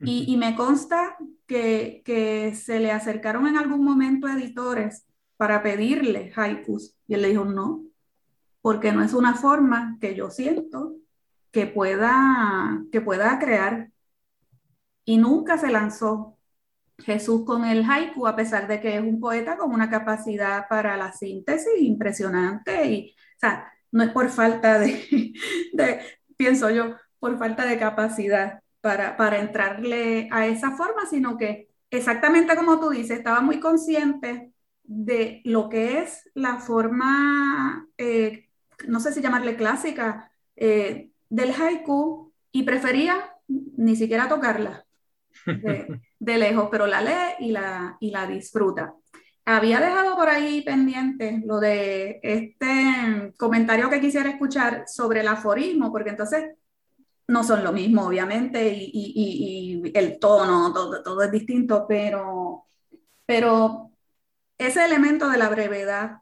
Y, 0.00 0.36
me 0.36 0.54
consta 0.54 1.16
que, 1.46 2.02
que, 2.04 2.54
se 2.54 2.80
le 2.80 2.92
acercaron 2.92 3.46
en 3.46 3.56
algún 3.56 3.82
momento 3.82 4.28
editores 4.28 5.06
para 5.38 5.62
pedirle 5.62 6.34
haikus 6.36 6.94
y 7.06 7.14
él 7.14 7.22
le 7.22 7.28
dijo 7.28 7.46
no, 7.46 7.86
porque 8.60 8.92
no 8.92 9.02
es 9.02 9.14
una 9.14 9.34
forma 9.34 9.96
que 10.02 10.14
yo 10.14 10.30
siento 10.30 10.96
que 11.50 11.66
pueda, 11.66 12.84
que 12.92 13.00
pueda 13.00 13.38
crear. 13.38 13.90
Y 15.06 15.16
nunca 15.16 15.56
se 15.56 15.70
lanzó 15.70 16.33
Jesús 16.98 17.44
con 17.44 17.64
el 17.64 17.84
haiku, 17.88 18.26
a 18.26 18.36
pesar 18.36 18.68
de 18.68 18.80
que 18.80 18.96
es 18.96 19.02
un 19.02 19.20
poeta 19.20 19.56
con 19.56 19.72
una 19.72 19.90
capacidad 19.90 20.68
para 20.68 20.96
la 20.96 21.12
síntesis 21.12 21.80
impresionante. 21.80 22.86
Y, 22.86 23.14
o 23.36 23.38
sea, 23.40 23.72
no 23.90 24.02
es 24.02 24.10
por 24.10 24.28
falta 24.30 24.78
de, 24.78 26.00
pienso 26.36 26.70
yo, 26.70 26.94
por 27.18 27.38
falta 27.38 27.66
de 27.66 27.78
capacidad 27.78 28.60
para, 28.80 29.16
para 29.16 29.40
entrarle 29.40 30.28
a 30.30 30.46
esa 30.46 30.72
forma, 30.72 31.06
sino 31.08 31.36
que 31.36 31.68
exactamente 31.90 32.56
como 32.56 32.78
tú 32.80 32.90
dices, 32.90 33.18
estaba 33.18 33.40
muy 33.40 33.60
consciente 33.60 34.52
de 34.82 35.40
lo 35.44 35.68
que 35.68 36.00
es 36.02 36.28
la 36.34 36.58
forma, 36.58 37.86
eh, 37.96 38.48
no 38.86 39.00
sé 39.00 39.12
si 39.12 39.22
llamarle 39.22 39.56
clásica, 39.56 40.30
eh, 40.56 41.10
del 41.30 41.52
haiku 41.52 42.32
y 42.52 42.64
prefería 42.64 43.32
ni 43.48 43.96
siquiera 43.96 44.28
tocarla 44.28 44.84
de, 45.46 46.00
lejos, 46.26 46.68
pero 46.70 46.86
la 46.86 47.00
lee 47.00 47.46
y 47.46 47.52
la, 47.52 47.96
y 48.00 48.10
la 48.10 48.26
disfruta. 48.26 48.94
Había 49.46 49.78
dejado 49.80 50.16
por 50.16 50.28
ahí 50.28 50.62
pendiente 50.62 51.42
lo 51.44 51.60
de 51.60 52.18
este 52.22 53.34
comentario 53.36 53.90
que 53.90 54.00
quisiera 54.00 54.30
escuchar 54.30 54.84
sobre 54.86 55.20
el 55.20 55.28
aforismo, 55.28 55.92
porque 55.92 56.10
entonces 56.10 56.54
no 57.28 57.44
son 57.44 57.62
lo 57.62 57.72
mismo, 57.72 58.06
obviamente, 58.06 58.72
y, 58.74 59.82
el 59.94 60.18
tono, 60.18 60.72
todo, 60.72 61.02
todo, 61.02 61.22
es 61.22 61.30
distinto, 61.30 61.86
pero, 61.86 62.64
pero 63.26 63.90
ese 64.58 64.84
elemento 64.84 65.28
de 65.28 65.38
la 65.38 65.48
brevedad 65.48 66.18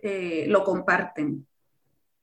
eh, 0.00 0.46
lo 0.48 0.64
comparten. 0.64 1.46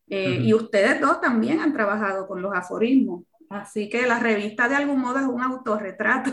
Eh, 0.07 0.39
y 0.43 0.53
ustedes 0.53 0.99
dos 0.99 1.21
también 1.21 1.59
han 1.59 1.71
trabajado 1.71 2.27
con 2.27 2.41
los 2.41 2.53
aforismos. 2.53 3.23
Así 3.49 3.89
que 3.89 4.05
la 4.05 4.19
revista 4.19 4.69
de 4.69 4.75
algún 4.75 5.01
modo 5.01 5.19
es 5.19 5.25
un 5.25 5.41
autorretrato. 5.41 6.31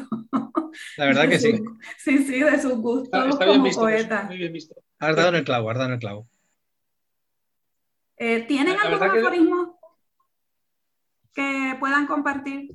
La 0.99 1.07
verdad 1.07 1.29
que 1.29 1.39
sí. 1.39 1.59
Sí, 1.97 2.19
sí, 2.19 2.41
de 2.41 2.61
sus 2.61 2.75
gustos 2.75 3.27
está, 3.27 3.47
como 3.47 3.71
poeta. 3.71 4.25
Muy 4.25 4.37
bien 4.37 4.53
visto. 4.53 4.75
Has 4.99 5.17
dado 5.17 5.31
en 5.31 5.37
el 5.37 5.45
clavo, 5.45 5.71
has 5.71 5.77
dado 5.77 5.89
en 5.89 5.95
el 5.95 5.99
clavo. 5.99 6.29
Eh, 8.19 8.43
¿Tienen 8.47 8.77
algún 8.79 9.03
aforismo 9.03 9.81
que... 11.35 11.77
puedan 11.81 12.07
compartir? 12.07 12.75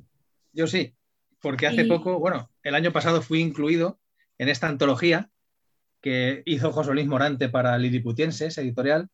Yo 0.52 0.66
sí, 0.66 0.94
porque 1.40 1.66
hace 1.66 1.84
poco, 1.84 2.18
bueno, 2.18 2.50
el 2.62 2.74
año 2.74 2.92
pasado 2.92 3.22
fui 3.22 3.40
incluido 3.40 4.00
en 4.38 4.48
esta 4.48 4.68
antología 4.68 5.30
que 6.00 6.42
hizo 6.46 6.72
José 6.72 6.92
Luis 6.92 7.06
Morante 7.06 7.48
para 7.48 7.78
Liliputienses, 7.78 8.58
editorial, 8.58 9.08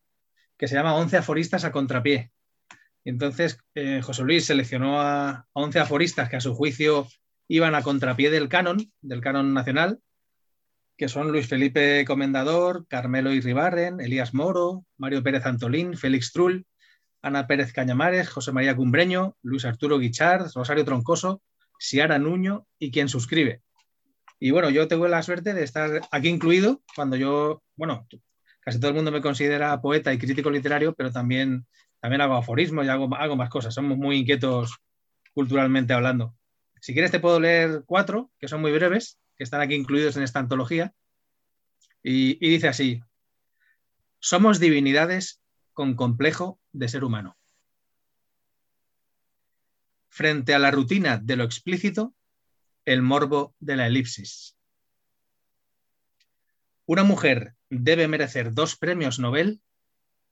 que 0.57 0.69
se 0.69 0.75
llama 0.75 0.97
Once 0.97 1.17
aforistas 1.17 1.65
a 1.65 1.73
contrapié 1.73 2.33
entonces 3.09 3.59
eh, 3.75 4.01
José 4.03 4.23
Luis 4.23 4.47
seleccionó 4.47 5.01
a, 5.01 5.47
11 5.53 5.81
aforistas 5.81 6.29
que 6.29 6.37
a 6.37 6.41
su 6.41 6.55
juicio 6.55 7.07
iban 7.49 7.75
a 7.75 7.83
contrapié 7.83 8.31
del 8.31 8.49
canon, 8.49 8.93
del 9.01 9.21
canon 9.21 9.55
nacional, 9.55 10.01
que 10.97 11.09
son 11.09 11.31
Luis 11.31 11.49
Felipe 11.49 12.05
Comendador, 12.05 12.87
Carmelo 12.89 13.33
Irribarren, 13.33 14.01
Elías 14.01 14.35
Moro, 14.35 14.85
Mario 14.97 15.23
Pérez 15.23 15.47
Antolín, 15.47 15.97
Félix 15.97 16.33
Trull, 16.33 16.67
Ana 17.23 17.47
Pérez 17.47 17.73
Cañamares, 17.73 18.29
José 18.29 18.53
María 18.53 18.77
Cumbreño, 18.77 19.37
Luis 19.43 19.65
Arturo 19.65 19.99
Guichard, 19.99 20.51
Rosario 20.55 20.85
Troncoso, 20.85 21.41
Ciara 21.79 22.19
Nuño 22.19 22.67
y 22.79 22.91
quien 22.91 23.09
suscribe. 23.09 23.63
Y 24.41 24.51
bueno, 24.51 24.71
yo 24.71 24.87
tengo 24.87 25.09
la 25.09 25.23
suerte 25.23 25.55
de 25.55 25.65
estar 25.65 26.01
aquí 26.11 26.29
incluido 26.29 26.83
cuando 26.95 27.17
yo, 27.17 27.63
bueno, 27.77 28.07
casi 28.61 28.79
todo 28.79 28.91
el 28.91 28.97
mundo 28.97 29.11
me 29.11 29.21
considera 29.21 29.81
poeta 29.81 30.13
y 30.13 30.19
crítico 30.19 30.51
literario, 30.51 30.95
pero 30.95 31.11
también, 31.11 31.67
también 32.01 32.21
hago 32.21 32.37
aforismos 32.37 32.87
y 32.87 32.89
hago, 32.89 33.15
hago 33.15 33.37
más 33.37 33.51
cosas. 33.51 33.75
Somos 33.75 33.99
muy 33.99 34.19
inquietos 34.19 34.79
culturalmente 35.35 35.93
hablando. 35.93 36.35
Si 36.81 36.93
quieres 36.93 37.11
te 37.11 37.21
puedo 37.21 37.41
leer 37.41 37.83
cuatro, 37.87 38.31
que 38.39 38.49
son 38.49 38.61
muy 38.61 38.73
breves, 38.73 39.19
que 39.37 39.45
están 39.45 39.61
aquí 39.61 39.75
incluidos 39.75 40.17
en 40.17 40.23
esta 40.23 40.39
antología. 40.39 40.95
Y, 42.03 42.45
y 42.45 42.51
dice 42.51 42.69
así, 42.69 43.01
somos 44.21 44.61
divinidades 44.61 45.41
con 45.73 45.95
complejo 45.95 46.61
de 46.73 46.89
ser 46.89 47.05
humano. 47.05 47.37
Frente 50.09 50.55
a 50.55 50.59
la 50.59 50.71
rutina 50.71 51.19
de 51.19 51.37
lo 51.37 51.45
explícito, 51.45 52.15
el 52.85 53.03
morbo 53.03 53.55
de 53.61 53.77
la 53.77 53.87
elipsis. 53.87 54.57
Una 56.87 57.05
mujer 57.05 57.55
debe 57.69 58.09
merecer 58.09 58.55
dos 58.55 58.77
premios 58.77 59.19
Nobel 59.19 59.61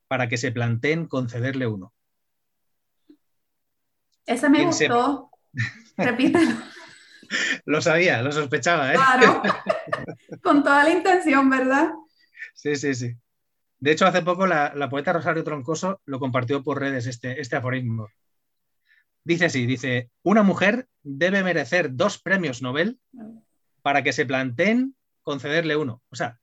para 0.07 0.27
que 0.27 0.37
se 0.37 0.51
planteen 0.51 1.07
concederle 1.07 1.67
uno. 1.67 1.93
Esa 4.25 4.49
me 4.49 4.65
gustó. 4.65 5.31
Repítelo. 5.97 6.55
lo 7.65 7.81
sabía, 7.81 8.21
lo 8.21 8.31
sospechaba. 8.31 8.93
¿eh? 8.93 8.95
Claro, 8.95 9.41
con 10.43 10.63
toda 10.63 10.83
la 10.83 10.91
intención, 10.91 11.49
¿verdad? 11.49 11.91
Sí, 12.53 12.75
sí, 12.75 12.93
sí. 12.93 13.15
De 13.79 13.91
hecho, 13.91 14.05
hace 14.05 14.21
poco 14.21 14.47
la, 14.47 14.89
poeta 14.89 15.13
Rosario 15.13 15.43
Troncoso 15.43 16.01
lo 16.05 16.19
compartió 16.19 16.63
por 16.63 16.79
redes, 16.79 17.05
este, 17.05 17.39
este 17.39 17.55
aforismo. 17.55 18.09
Dice 19.23 19.45
así, 19.45 19.65
dice, 19.65 20.09
una 20.23 20.41
mujer 20.41 20.87
debe 21.03 21.43
merecer 21.43 21.93
dos 21.93 22.17
premios 22.17 22.61
Nobel 22.61 22.99
para 23.81 24.01
que 24.01 24.13
se 24.13 24.25
planteen 24.25 24.95
concederle 25.21 25.75
uno. 25.75 26.01
O 26.09 26.15
sea, 26.15 26.39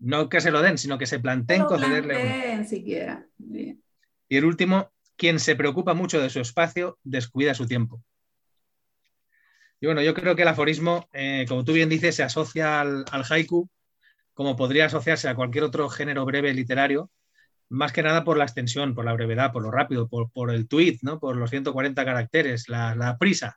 no 0.00 0.28
que 0.28 0.40
se 0.40 0.50
lo 0.50 0.62
den, 0.62 0.78
sino 0.78 0.98
que 0.98 1.06
se 1.06 1.20
planteen 1.20 1.64
concederle 1.64 2.14
planteen, 2.14 2.66
siquiera. 2.66 3.26
Y 3.38 4.36
el 4.36 4.44
último, 4.44 4.92
quien 5.16 5.38
se 5.38 5.56
preocupa 5.56 5.94
mucho 5.94 6.20
de 6.20 6.30
su 6.30 6.40
espacio, 6.40 6.98
descuida 7.04 7.54
su 7.54 7.66
tiempo. 7.66 8.02
Y 9.80 9.86
bueno, 9.86 10.02
yo 10.02 10.14
creo 10.14 10.36
que 10.36 10.42
el 10.42 10.48
aforismo, 10.48 11.08
eh, 11.12 11.46
como 11.48 11.64
tú 11.64 11.72
bien 11.72 11.88
dices, 11.88 12.14
se 12.14 12.22
asocia 12.22 12.80
al, 12.80 13.04
haiku, 13.28 13.68
como 14.34 14.56
podría 14.56 14.86
asociarse 14.86 15.28
a 15.28 15.34
cualquier 15.34 15.64
otro 15.64 15.88
género 15.88 16.24
breve 16.24 16.52
literario, 16.52 17.10
más 17.70 17.92
que 17.92 18.02
nada 18.02 18.24
por 18.24 18.36
la 18.36 18.44
extensión, 18.44 18.94
por 18.94 19.04
la 19.04 19.14
brevedad, 19.14 19.52
por 19.52 19.62
lo 19.62 19.70
rápido, 19.70 20.08
por, 20.08 20.50
el 20.50 20.68
tweet, 20.68 20.98
¿no? 21.02 21.18
por 21.18 21.36
los 21.36 21.50
140 21.50 22.04
caracteres, 22.04 22.68
la, 22.68 23.16
prisa 23.18 23.56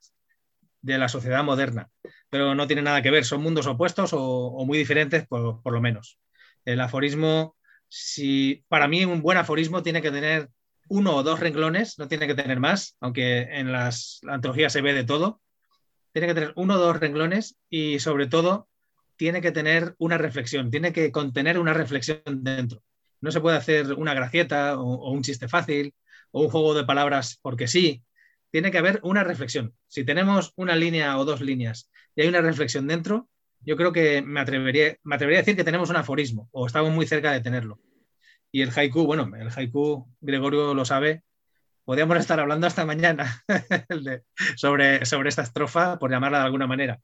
de 0.82 0.98
la 0.98 1.10
sociedad 1.10 1.44
moderna. 1.44 1.90
Pero 2.30 2.56
no 2.56 2.68
tiene 2.68 2.84
nada 2.84 3.02
que 3.02 3.12
ver, 3.12 3.26
son 3.26 3.42
mundos 3.42 3.68
opuestos 3.68 4.12
o, 4.14 4.64
muy 4.66 4.78
diferentes, 4.78 5.28
por, 5.28 5.62
por, 5.62 5.74
lo 5.74 5.82
menos. 5.82 6.20
El 6.66 6.82
aforismo, 6.82 7.56
si 7.88 8.64
para 8.68 8.88
mí 8.88 9.06
un 9.06 9.22
buen 9.22 9.38
aforismo 9.38 9.84
tiene 9.84 10.02
que 10.02 10.12
tener 10.12 10.50
uno 10.90 11.16
o 11.16 11.24
dos 11.24 11.40
renglones, 11.40 11.98
no 11.98 12.08
tiene 12.08 12.28
que 12.28 12.36
tener 12.36 12.60
más, 12.60 12.98
aunque 13.00 13.42
en 13.42 13.72
las 13.72 14.20
antologías 14.28 14.74
se 14.74 14.82
ve 14.82 14.94
de 14.94 15.04
todo. 15.04 15.42
Tiene 16.12 16.28
que 16.28 16.34
tener 16.34 16.54
uno 16.56 16.76
o 16.76 16.78
dos 16.78 17.00
renglones 17.00 17.58
y 17.70 18.00
sobre 18.00 18.28
todo 18.28 18.68
tiene 19.16 19.42
que 19.42 19.52
tener 19.52 19.96
una 19.98 20.18
reflexión, 20.18 20.70
tiene 20.70 20.94
que 20.94 21.12
contener 21.12 21.60
una 21.60 21.74
reflexión 21.74 22.22
dentro. 22.26 22.84
No 23.22 23.32
se 23.32 23.42
puede 23.42 23.58
hacer 23.58 23.94
una 23.94 24.14
gracieta 24.14 24.78
o, 24.78 25.12
un 25.12 25.24
chiste 25.24 25.48
fácil 25.48 25.94
o 26.32 26.42
un 26.42 26.50
juego 26.50 26.74
de 26.74 26.84
palabras 26.84 27.40
porque 27.42 27.68
sí. 27.68 28.04
Tiene 28.52 28.70
que 28.70 28.78
haber 28.78 29.00
una 29.02 29.24
reflexión. 29.24 29.74
Si 29.88 30.04
tenemos 30.04 30.54
una 30.58 30.76
línea 30.76 31.18
o 31.18 31.26
dos 31.26 31.42
líneas 31.42 31.90
y 32.16 32.22
hay 32.22 32.28
una 32.28 32.42
reflexión 32.42 32.86
dentro, 32.86 33.28
yo 33.66 33.78
creo 33.78 33.92
que 33.92 34.22
me 34.22 34.40
atrevería, 34.40 34.98
me 35.04 35.16
atrevería 35.16 35.40
a 35.40 35.42
decir 35.44 35.56
que 35.56 35.64
tenemos 35.64 35.90
un 35.90 35.96
aforismo 35.96 36.50
o 36.52 36.68
estamos 36.68 36.92
muy 36.92 37.08
cerca 37.08 37.32
de 37.32 37.42
tenerlo. 37.42 37.80
Y 38.52 38.62
el 38.62 38.72
haiku, 38.76 39.06
bueno, 39.06 39.32
el 39.36 39.50
haiku, 39.50 40.08
Gregorio 40.22 40.74
lo 40.74 40.86
sabe, 40.86 41.24
podríamos 41.86 42.18
estar 42.18 42.40
hablando 42.40 42.68
hasta 42.68 42.86
mañana 42.86 43.44
sobre, 44.56 45.06
sobre 45.06 45.30
esta 45.30 45.42
estrofa, 45.42 45.98
por 45.98 46.12
llamarla 46.12 46.40
de 46.40 46.46
alguna 46.46 46.68
manera. 46.68 47.00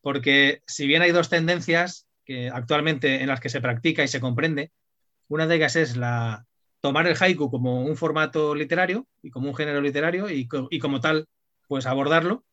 Porque 0.00 0.62
si 0.66 0.86
bien 0.86 1.02
hay 1.02 1.12
dos 1.12 1.28
tendencias 1.28 2.06
que 2.24 2.48
actualmente 2.48 3.20
en 3.22 3.28
las 3.28 3.40
que 3.40 3.48
se 3.48 3.60
practica 3.60 4.02
y 4.02 4.08
se 4.08 4.20
comprende, 4.20 4.72
una 5.28 5.46
de 5.46 5.56
ellas 5.56 5.76
es 5.76 5.96
la 5.96 6.46
tomar 6.80 7.06
el 7.06 7.16
haiku 7.20 7.50
como 7.50 7.84
un 7.84 7.96
formato 7.96 8.54
literario 8.54 9.06
y 9.22 9.30
como 9.30 9.48
un 9.48 9.54
género 9.54 9.80
literario 9.80 10.30
y, 10.30 10.48
y 10.70 10.78
como 10.78 11.00
tal, 11.00 11.26
pues 11.66 11.86
abordarlo. 11.86 12.44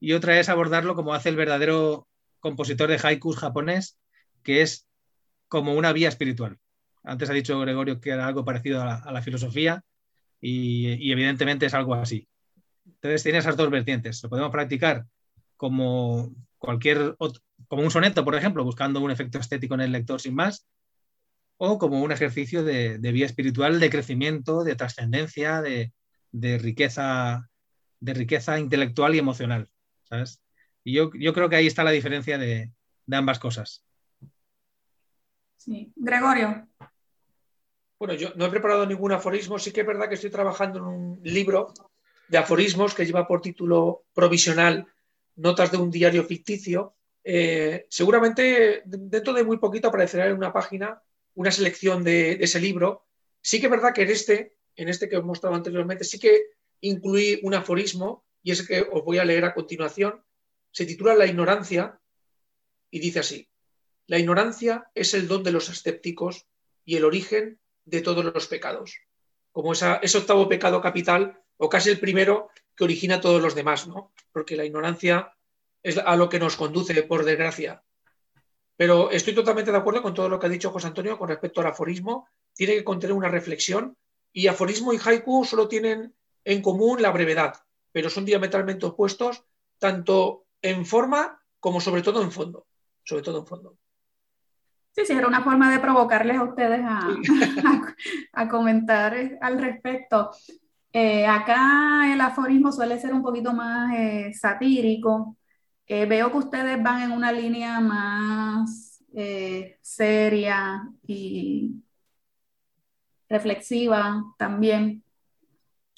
Y 0.00 0.12
otra 0.12 0.38
es 0.38 0.48
abordarlo 0.48 0.94
como 0.94 1.14
hace 1.14 1.28
el 1.28 1.36
verdadero 1.36 2.08
compositor 2.40 2.88
de 2.88 3.00
haikus 3.02 3.36
japonés, 3.36 3.98
que 4.42 4.62
es 4.62 4.86
como 5.48 5.74
una 5.74 5.92
vía 5.92 6.08
espiritual. 6.08 6.58
Antes 7.02 7.30
ha 7.30 7.32
dicho 7.32 7.58
Gregorio 7.60 8.00
que 8.00 8.10
era 8.10 8.26
algo 8.26 8.44
parecido 8.44 8.82
a 8.82 9.10
la, 9.12 9.22
filosofía 9.22 9.82
y, 10.40 11.10
evidentemente 11.10 11.66
es 11.66 11.74
algo 11.74 11.94
así. 11.94 12.28
Entonces 12.84 13.22
tiene 13.22 13.38
esas 13.38 13.56
dos 13.56 13.70
vertientes. 13.70 14.22
Lo 14.22 14.28
podemos 14.28 14.50
practicar 14.50 15.06
como 15.56 16.34
cualquier 16.58 17.16
como 17.68 17.82
un 17.82 17.90
soneto, 17.90 18.24
por 18.24 18.34
ejemplo, 18.34 18.64
buscando 18.64 19.00
un 19.00 19.10
efecto 19.10 19.38
estético 19.38 19.74
en 19.74 19.82
el 19.82 19.92
lector 19.92 20.20
sin 20.20 20.34
más, 20.34 20.66
o 21.56 21.78
como 21.78 22.02
un 22.02 22.12
ejercicio 22.12 22.64
de, 22.64 22.98
vía 22.98 23.26
espiritual, 23.26 23.80
de 23.80 23.90
crecimiento, 23.90 24.64
de 24.64 24.76
trascendencia, 24.76 25.62
de, 25.62 25.92
riqueza, 26.58 27.48
de 28.00 28.14
riqueza 28.14 28.58
intelectual 28.58 29.14
y 29.14 29.18
emocional. 29.18 29.68
Y 30.84 30.94
yo, 30.94 31.10
creo 31.10 31.48
que 31.48 31.56
ahí 31.56 31.66
está 31.66 31.84
la 31.84 31.90
diferencia 31.90 32.38
de 32.38 32.70
ambas 33.12 33.38
cosas. 33.38 33.84
Sí. 35.60 35.92
Gregorio. 35.94 36.66
Bueno, 37.98 38.14
yo 38.14 38.32
no 38.34 38.46
he 38.46 38.50
preparado 38.50 38.86
ningún 38.86 39.12
aforismo, 39.12 39.58
sí 39.58 39.72
que 39.72 39.82
es 39.82 39.86
verdad 39.86 40.08
que 40.08 40.14
estoy 40.14 40.30
trabajando 40.30 40.78
en 40.78 40.84
un 40.86 41.20
libro 41.22 41.74
de 42.28 42.38
aforismos 42.38 42.94
que 42.94 43.04
lleva 43.04 43.28
por 43.28 43.42
título 43.42 44.06
provisional 44.14 44.86
Notas 45.36 45.70
de 45.70 45.76
un 45.76 45.90
diario 45.90 46.24
ficticio. 46.24 46.94
Eh, 47.22 47.86
seguramente 47.90 48.82
dentro 48.86 49.34
de 49.34 49.44
muy 49.44 49.58
poquito 49.58 49.88
aparecerá 49.88 50.26
en 50.28 50.36
una 50.36 50.50
página 50.50 51.02
una 51.34 51.50
selección 51.50 52.02
de, 52.02 52.38
ese 52.40 52.58
libro. 52.58 53.06
Sí 53.42 53.60
que 53.60 53.66
es 53.66 53.70
verdad 53.70 53.92
que 53.92 54.02
en 54.02 54.10
este, 54.10 54.56
en 54.76 54.88
este 54.88 55.10
que 55.10 55.16
he 55.16 55.22
mostrado 55.22 55.54
anteriormente, 55.54 56.04
sí 56.04 56.18
que 56.18 56.44
incluí 56.80 57.38
un 57.42 57.52
aforismo 57.52 58.24
y 58.42 58.52
es 58.52 58.66
que 58.66 58.80
os 58.80 59.04
voy 59.04 59.18
a 59.18 59.26
leer 59.26 59.44
a 59.44 59.52
continuación. 59.52 60.22
Se 60.72 60.86
titula 60.86 61.14
La 61.14 61.26
ignorancia 61.26 62.00
y 62.90 63.00
dice 63.00 63.20
así. 63.20 63.48
La 64.06 64.18
ignorancia 64.18 64.90
es 64.94 65.14
el 65.14 65.28
don 65.28 65.42
de 65.42 65.52
los 65.52 65.68
escépticos 65.68 66.46
y 66.84 66.96
el 66.96 67.04
origen 67.04 67.60
de 67.84 68.00
todos 68.00 68.24
los 68.24 68.46
pecados. 68.46 68.96
Como 69.52 69.72
ese 69.72 70.18
octavo 70.18 70.48
pecado 70.48 70.80
capital, 70.80 71.40
o 71.56 71.68
casi 71.68 71.90
el 71.90 72.00
primero 72.00 72.50
que 72.74 72.84
origina 72.84 73.20
todos 73.20 73.42
los 73.42 73.54
demás, 73.54 73.86
¿no? 73.86 74.12
Porque 74.32 74.56
la 74.56 74.64
ignorancia 74.64 75.34
es 75.82 75.98
a 75.98 76.16
lo 76.16 76.28
que 76.28 76.38
nos 76.38 76.56
conduce, 76.56 77.02
por 77.02 77.24
desgracia. 77.24 77.84
Pero 78.76 79.10
estoy 79.10 79.34
totalmente 79.34 79.70
de 79.70 79.76
acuerdo 79.76 80.02
con 80.02 80.14
todo 80.14 80.28
lo 80.28 80.38
que 80.38 80.46
ha 80.46 80.50
dicho 80.50 80.70
José 80.70 80.86
Antonio 80.86 81.18
con 81.18 81.28
respecto 81.28 81.60
al 81.60 81.66
aforismo. 81.66 82.28
Tiene 82.54 82.74
que 82.74 82.84
contener 82.84 83.14
una 83.14 83.28
reflexión 83.28 83.96
y 84.32 84.46
aforismo 84.46 84.92
y 84.92 84.98
haiku 84.98 85.44
solo 85.44 85.68
tienen 85.68 86.14
en 86.44 86.62
común 86.62 87.02
la 87.02 87.10
brevedad, 87.10 87.54
pero 87.92 88.08
son 88.08 88.24
diametralmente 88.24 88.86
opuestos 88.86 89.44
tanto 89.78 90.46
en 90.62 90.84
forma 90.86 91.40
como 91.58 91.80
sobre 91.80 92.02
todo 92.02 92.22
en 92.22 92.32
fondo. 92.32 92.66
Sobre 93.04 93.22
todo 93.22 93.40
en 93.40 93.46
fondo. 93.46 93.76
Sí, 94.92 95.06
sí, 95.06 95.12
era 95.12 95.28
una 95.28 95.42
forma 95.42 95.70
de 95.70 95.78
provocarles 95.78 96.36
a 96.36 96.42
ustedes 96.42 96.80
a, 98.32 98.48
comentar 98.48 99.38
al 99.40 99.60
respecto. 99.60 100.30
Eh, 100.92 101.26
acá 101.26 102.12
el 102.12 102.20
aforismo 102.20 102.72
suele 102.72 102.98
ser 102.98 103.14
un 103.14 103.22
poquito 103.22 103.52
más 103.52 103.94
eh, 103.96 104.32
satírico. 104.34 105.36
Eh, 105.86 106.06
veo 106.06 106.30
que 106.30 106.38
ustedes 106.38 106.82
van 106.82 107.02
en 107.02 107.12
una 107.12 107.32
línea 107.32 107.80
más 107.80 108.86
seria 109.82 110.88
y 111.06 111.82
reflexiva 113.28 114.24
también. 114.36 115.02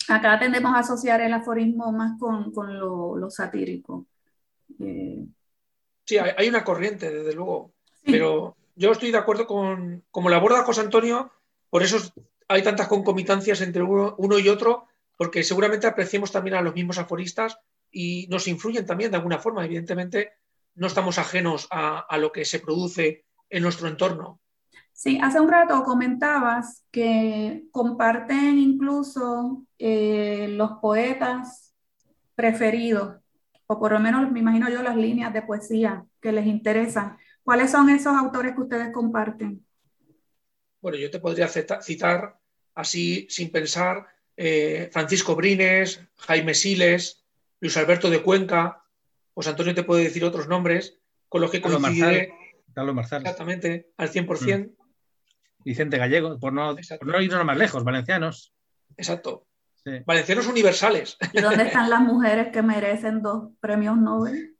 Acá 0.09 0.39
tendemos 0.39 0.75
a 0.75 0.81
asociar 0.81 1.21
el 1.21 1.33
aforismo 1.33 1.93
más 1.93 2.19
con, 2.19 2.53
lo, 2.79 3.31
satírico. 3.31 4.07
Sí, 6.05 6.19
hay, 6.19 6.49
una 6.49 6.65
corriente, 6.65 7.11
desde 7.11 7.35
luego, 7.35 7.73
pero 8.05 8.57
yo 8.75 8.93
estoy 8.93 9.11
de 9.11 9.19
acuerdo 9.19 9.47
con, 9.47 10.05
como 10.11 10.29
la 10.29 10.37
aborda 10.37 10.65
José 10.65 10.81
Antonio, 10.81 11.31
por 11.71 11.83
eso 11.83 11.99
hay 12.49 12.63
tantas 12.63 12.89
concomitancias 12.89 13.61
entre 13.61 13.83
uno, 13.83 14.39
y 14.39 14.49
otro, 14.49 14.87
porque 15.17 15.43
seguramente 15.43 15.87
apreciamos 15.87 16.33
también 16.33 16.57
a 16.57 16.63
los 16.63 16.75
mismos 16.75 16.99
aforistas 16.99 17.59
y 17.91 18.27
nos 18.29 18.49
influyen 18.49 18.85
también 18.85 19.11
de 19.11 19.17
alguna 19.17 19.39
forma. 19.39 19.65
Evidentemente, 19.65 20.33
no 20.75 20.87
estamos 20.87 21.19
ajenos 21.19 21.69
a, 21.71 22.17
lo 22.19 22.33
que 22.33 22.45
se 22.45 22.59
produce 22.59 23.25
en 23.49 23.63
nuestro 23.63 23.89
entorno. 23.89 24.41
Sí, 24.93 25.19
hace 25.23 25.41
un 25.41 25.49
rato 25.49 25.83
comentabas 25.85 26.85
que 26.91 27.65
comparten 27.71 28.59
incluso 28.59 29.63
eh, 29.79 30.49
los 30.51 30.73
poetas 30.73 31.75
preferidos 32.35 33.22
o 33.67 33.79
por 33.79 33.93
lo 33.93 34.01
menos 34.01 34.31
me 34.31 34.41
imagino 34.41 34.69
yo 34.69 34.83
las 34.83 34.97
líneas 34.97 35.33
de 35.33 35.43
poesía 35.43 36.05
que 36.21 36.33
les 36.33 36.47
interesan. 36.47 37.17
¿Cuáles 37.43 37.71
son 37.71 37.89
esos 37.91 38.15
autores 38.15 38.55
que 38.55 38.63
ustedes 38.63 38.93
comparten? 38.93 39.65
Bueno, 40.81 40.99
yo 40.99 41.11
te 41.11 41.21
podría 41.21 41.49
citar 41.49 42.39
así 42.75 43.27
sin 43.31 43.51
pensar 43.51 44.07
eh, 44.37 44.89
Francisco 44.93 45.37
Brines, 45.37 46.01
Jaime 46.17 46.55
Siles, 46.55 47.25
Luis 47.61 47.77
Alberto 47.77 48.11
de 48.11 48.23
Cuenca, 48.23 48.85
pues 49.35 49.47
Antonio 49.47 49.75
te 49.75 49.85
puede 49.85 50.05
decir 50.05 50.25
otros 50.25 50.49
nombres 50.49 50.99
con 51.29 51.41
los 51.41 51.51
que 51.51 51.61
coincidiré. 51.61 52.35
Carlos 52.75 52.95
Marzal. 52.95 53.23
Exactamente, 53.23 53.93
al 53.97 54.11
100%. 54.11 54.67
Mm. 54.67 54.83
Vicente 55.65 55.99
Gallego, 55.99 56.39
por 56.41 56.53
no, 56.53 56.75
por 56.75 57.07
no 57.07 57.21
irnos 57.21 57.45
más 57.45 57.57
lejos, 57.57 57.85
valencianos. 57.85 58.53
Exacto. 58.97 59.47
Valencianos 60.07 60.47
universales. 60.47 61.17
¿Y 61.33 61.41
dónde 61.41 61.65
están 61.65 61.91
las 61.91 62.01
mujeres 62.01 62.49
que 62.53 62.63
merecen 62.63 63.23
dos 63.23 63.51
premios 63.61 63.97
Nobel? 63.97 64.57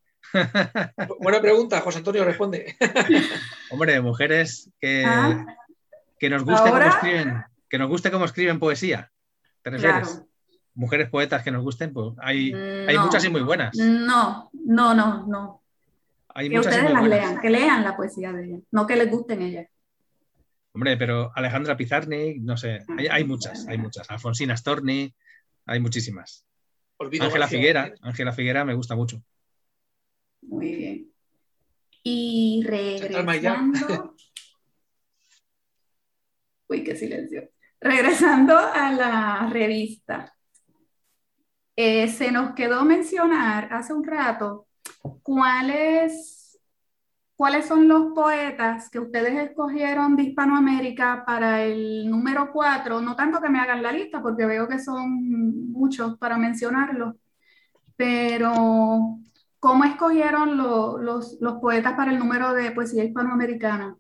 Buena 1.21 1.41
pregunta, 1.41 1.81
José 1.81 1.99
Antonio 1.99 2.25
responde. 2.25 2.77
Hombre, 3.71 4.01
mujeres 4.01 4.71
que, 4.81 5.05
ah. 5.07 5.45
que 6.19 6.31
nos 6.31 6.45
guste 6.45 6.71
cómo 6.71 6.83
escriben, 6.83 7.45
que 7.69 7.79
nos 7.79 7.89
guste 7.89 8.11
cómo 8.11 8.25
escriben 8.25 8.59
poesía. 8.59 9.11
¿Te 9.63 9.71
refieres? 9.71 10.23
Mujeres 10.75 11.11
poetas 11.11 11.43
que 11.43 11.51
nos 11.51 11.63
gusten, 11.63 11.93
pues 11.93 12.15
hay, 12.19 12.53
hay 12.53 12.99
muchas 12.99 13.25
y 13.25 13.29
muy 13.29 13.43
buenas. 13.43 13.77
No, 13.77 14.51
no, 14.53 14.95
no, 14.95 15.27
no. 15.27 15.63
Hay 16.35 16.49
que 16.49 16.61
ustedes 16.61 16.91
las 16.91 17.07
lean, 17.07 17.41
que 17.41 17.51
lean 17.51 17.85
la 17.85 17.95
poesía 17.95 18.33
de 18.33 18.45
ellas, 18.47 18.61
no 18.71 18.87
que 18.87 18.97
les 18.97 19.11
gusten 19.11 19.43
ellas. 19.43 19.67
Hombre, 20.75 20.97
pero 20.97 21.31
Alejandra 21.35 21.77
Pizarnik, 21.77 22.41
no 22.41 22.57
sé, 22.57 22.85
hay, 23.11 23.25
muchas, 23.25 23.67
hay 23.69 23.77
muchas. 23.77 24.09
Alfonsina 24.11 24.57
Storni, 24.57 25.15
hay 25.67 25.81
muchísimas. 25.81 26.47
Ángela 26.99 27.49
Figuera, 27.49 27.93
Ángela 28.01 28.33
Figuera 28.33 28.65
me 28.65 28.75
gusta 28.75 28.95
mucho. 28.95 29.23
Muy 30.43 30.75
bien. 30.75 31.13
Y 32.03 32.63
regresando. 32.65 34.17
Uy, 36.69 36.83
qué 36.85 36.97
silencio. 36.97 37.51
Regresando 37.81 38.57
a 38.57 38.93
la 38.93 39.49
revista. 39.53 40.35
Eh, 41.77 42.09
se 42.09 42.31
nos 42.33 42.55
quedó 42.55 42.85
mencionar 42.85 43.73
hace 43.73 43.93
un 43.93 44.05
rato 44.05 44.69
cuáles 45.23 46.42
¿Cuáles 47.37 47.67
son 47.67 47.89
los 47.89 48.13
poetas 48.13 48.89
que 48.91 49.01
ustedes 49.01 49.51
escogieron 49.51 50.17
de 50.17 50.25
Hispanoamérica 50.25 51.25
para 51.27 51.63
el 51.65 52.09
número 52.09 52.53
4? 52.53 53.01
No 53.01 53.17
tanto 53.17 53.41
que 53.41 53.49
me 53.49 53.59
hagan 53.59 53.83
la 53.83 53.91
lista, 53.91 54.23
porque 54.23 54.47
veo 54.47 54.69
que 54.69 54.79
son 54.79 55.73
muchos 55.73 56.19
para 56.19 56.37
mencionarlos, 56.37 57.17
pero 57.97 59.19
¿cómo 59.59 59.85
escogieron 59.85 60.57
los, 60.57 61.39
poetas 61.61 61.95
para 61.95 62.13
el 62.13 62.19
número 62.19 62.53
de 62.53 62.71
poesía 62.71 63.05
hispanoamericana? 63.05 63.97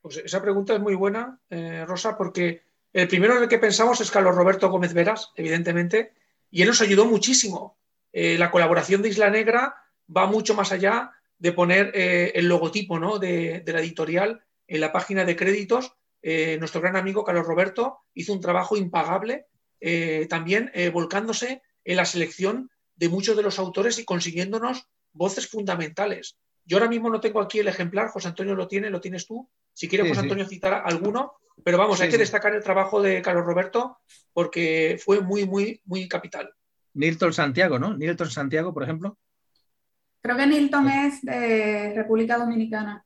Pues 0.00 0.18
esa 0.18 0.42
pregunta 0.42 0.74
es 0.74 0.80
muy 0.80 0.94
buena, 0.94 1.38
eh, 1.48 1.84
Rosa, 1.86 2.16
porque 2.16 2.62
el 2.92 3.08
primero 3.08 3.36
en 3.36 3.44
el 3.44 3.48
que 3.48 3.58
pensamos 3.58 4.00
es 4.00 4.10
Carlos 4.10 4.34
Roberto 4.34 4.68
Gómez 4.68 4.92
Veras, 4.92 5.32
evidentemente, 5.36 6.12
y 6.50 6.62
él 6.62 6.68
nos 6.68 6.82
ayudó 6.82 7.06
muchísimo. 7.06 7.78
Eh, 8.12 8.36
la 8.36 8.50
colaboración 8.50 9.00
de 9.00 9.08
Isla 9.08 9.30
Negra 9.30 9.76
va 10.14 10.26
mucho 10.26 10.54
más 10.54 10.72
allá 10.72 11.12
de 11.42 11.52
poner 11.52 11.90
eh, 11.92 12.30
el 12.36 12.46
logotipo 12.46 13.00
¿no? 13.00 13.18
de, 13.18 13.64
la 13.66 13.80
editorial 13.80 14.44
en 14.68 14.80
la 14.80 14.92
página 14.92 15.24
de 15.24 15.34
créditos. 15.34 15.92
Eh, 16.22 16.56
nuestro 16.60 16.80
gran 16.80 16.94
amigo 16.94 17.24
Carlos 17.24 17.48
Roberto 17.48 17.98
hizo 18.14 18.32
un 18.32 18.40
trabajo 18.40 18.76
impagable, 18.76 19.46
eh, 19.80 20.28
también 20.30 20.70
volcándose 20.92 21.62
en 21.82 21.96
la 21.96 22.04
selección 22.04 22.70
de 22.94 23.08
muchos 23.08 23.36
de 23.36 23.42
los 23.42 23.58
autores 23.58 23.98
y 23.98 24.04
consiguiéndonos 24.04 24.86
voces 25.12 25.48
fundamentales. 25.48 26.38
Yo 26.64 26.76
ahora 26.76 26.88
mismo 26.88 27.10
no 27.10 27.18
tengo 27.18 27.40
aquí 27.40 27.58
el 27.58 27.66
ejemplar, 27.66 28.10
José 28.10 28.28
Antonio 28.28 28.54
lo 28.54 28.68
tiene, 28.68 28.88
lo 28.88 29.00
tienes 29.00 29.26
tú. 29.26 29.50
Si 29.72 29.88
quiere 29.88 30.08
José 30.08 30.20
Antonio 30.20 30.46
citar 30.46 30.84
alguno, 30.84 31.32
pero 31.64 31.76
vamos, 31.76 32.00
hay 32.00 32.08
que 32.08 32.18
destacar 32.18 32.54
el 32.54 32.62
trabajo 32.62 33.02
de 33.02 33.20
Carlos 33.20 33.44
Roberto 33.44 33.98
porque 34.32 34.96
fue 35.04 35.20
muy, 35.20 35.44
muy, 35.44 35.82
muy 35.86 36.06
capital. 36.06 36.54
Nilton 36.94 37.32
Santiago, 37.32 37.80
¿no? 37.80 37.96
Nilton 37.96 38.30
Santiago, 38.30 38.72
por 38.72 38.84
ejemplo. 38.84 39.18
Creo 40.22 40.36
que 40.36 40.46
Nilton 40.46 40.88
es 40.88 41.20
de 41.22 41.92
República 41.96 42.38
Dominicana. 42.38 43.04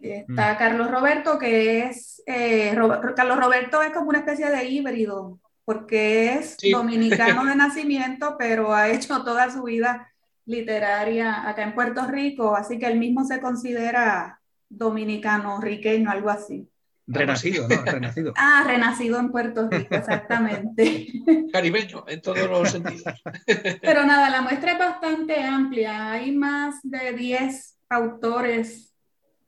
Está 0.00 0.54
mm. 0.54 0.56
Carlos 0.56 0.90
Roberto, 0.90 1.38
que 1.38 1.86
es, 1.86 2.22
eh, 2.26 2.72
Carlos 3.16 3.38
Roberto 3.38 3.82
es 3.82 3.90
como 3.90 4.10
una 4.10 4.20
especie 4.20 4.48
de 4.48 4.64
híbrido, 4.64 5.40
porque 5.64 6.34
es 6.34 6.56
dominicano 6.72 7.44
de 7.44 7.54
nacimiento, 7.56 8.36
pero 8.38 8.72
ha 8.72 8.88
hecho 8.88 9.24
toda 9.24 9.50
su 9.50 9.64
vida 9.64 10.12
literaria 10.46 11.48
acá 11.48 11.64
en 11.64 11.74
Puerto 11.74 12.06
Rico, 12.06 12.54
así 12.54 12.78
que 12.78 12.86
él 12.86 12.98
mismo 12.98 13.24
se 13.24 13.40
considera 13.40 14.40
dominicano, 14.68 15.60
riqueño, 15.60 16.10
algo 16.10 16.30
así. 16.30 16.68
Renacido, 17.08 17.66
¿no? 17.66 17.82
Renacido. 17.82 18.34
Ah, 18.36 18.64
renacido 18.66 19.18
en 19.18 19.30
Puerto 19.30 19.68
Rico, 19.70 19.94
exactamente. 19.94 21.06
Caribeño, 21.52 22.04
en 22.06 22.20
todos 22.20 22.48
los 22.48 22.70
sentidos. 22.70 23.14
Pero 23.82 24.04
nada, 24.04 24.28
la 24.28 24.42
muestra 24.42 24.72
es 24.72 24.78
bastante 24.78 25.42
amplia. 25.42 26.12
Hay 26.12 26.32
más 26.32 26.76
de 26.82 27.12
10 27.14 27.78
autores. 27.88 28.94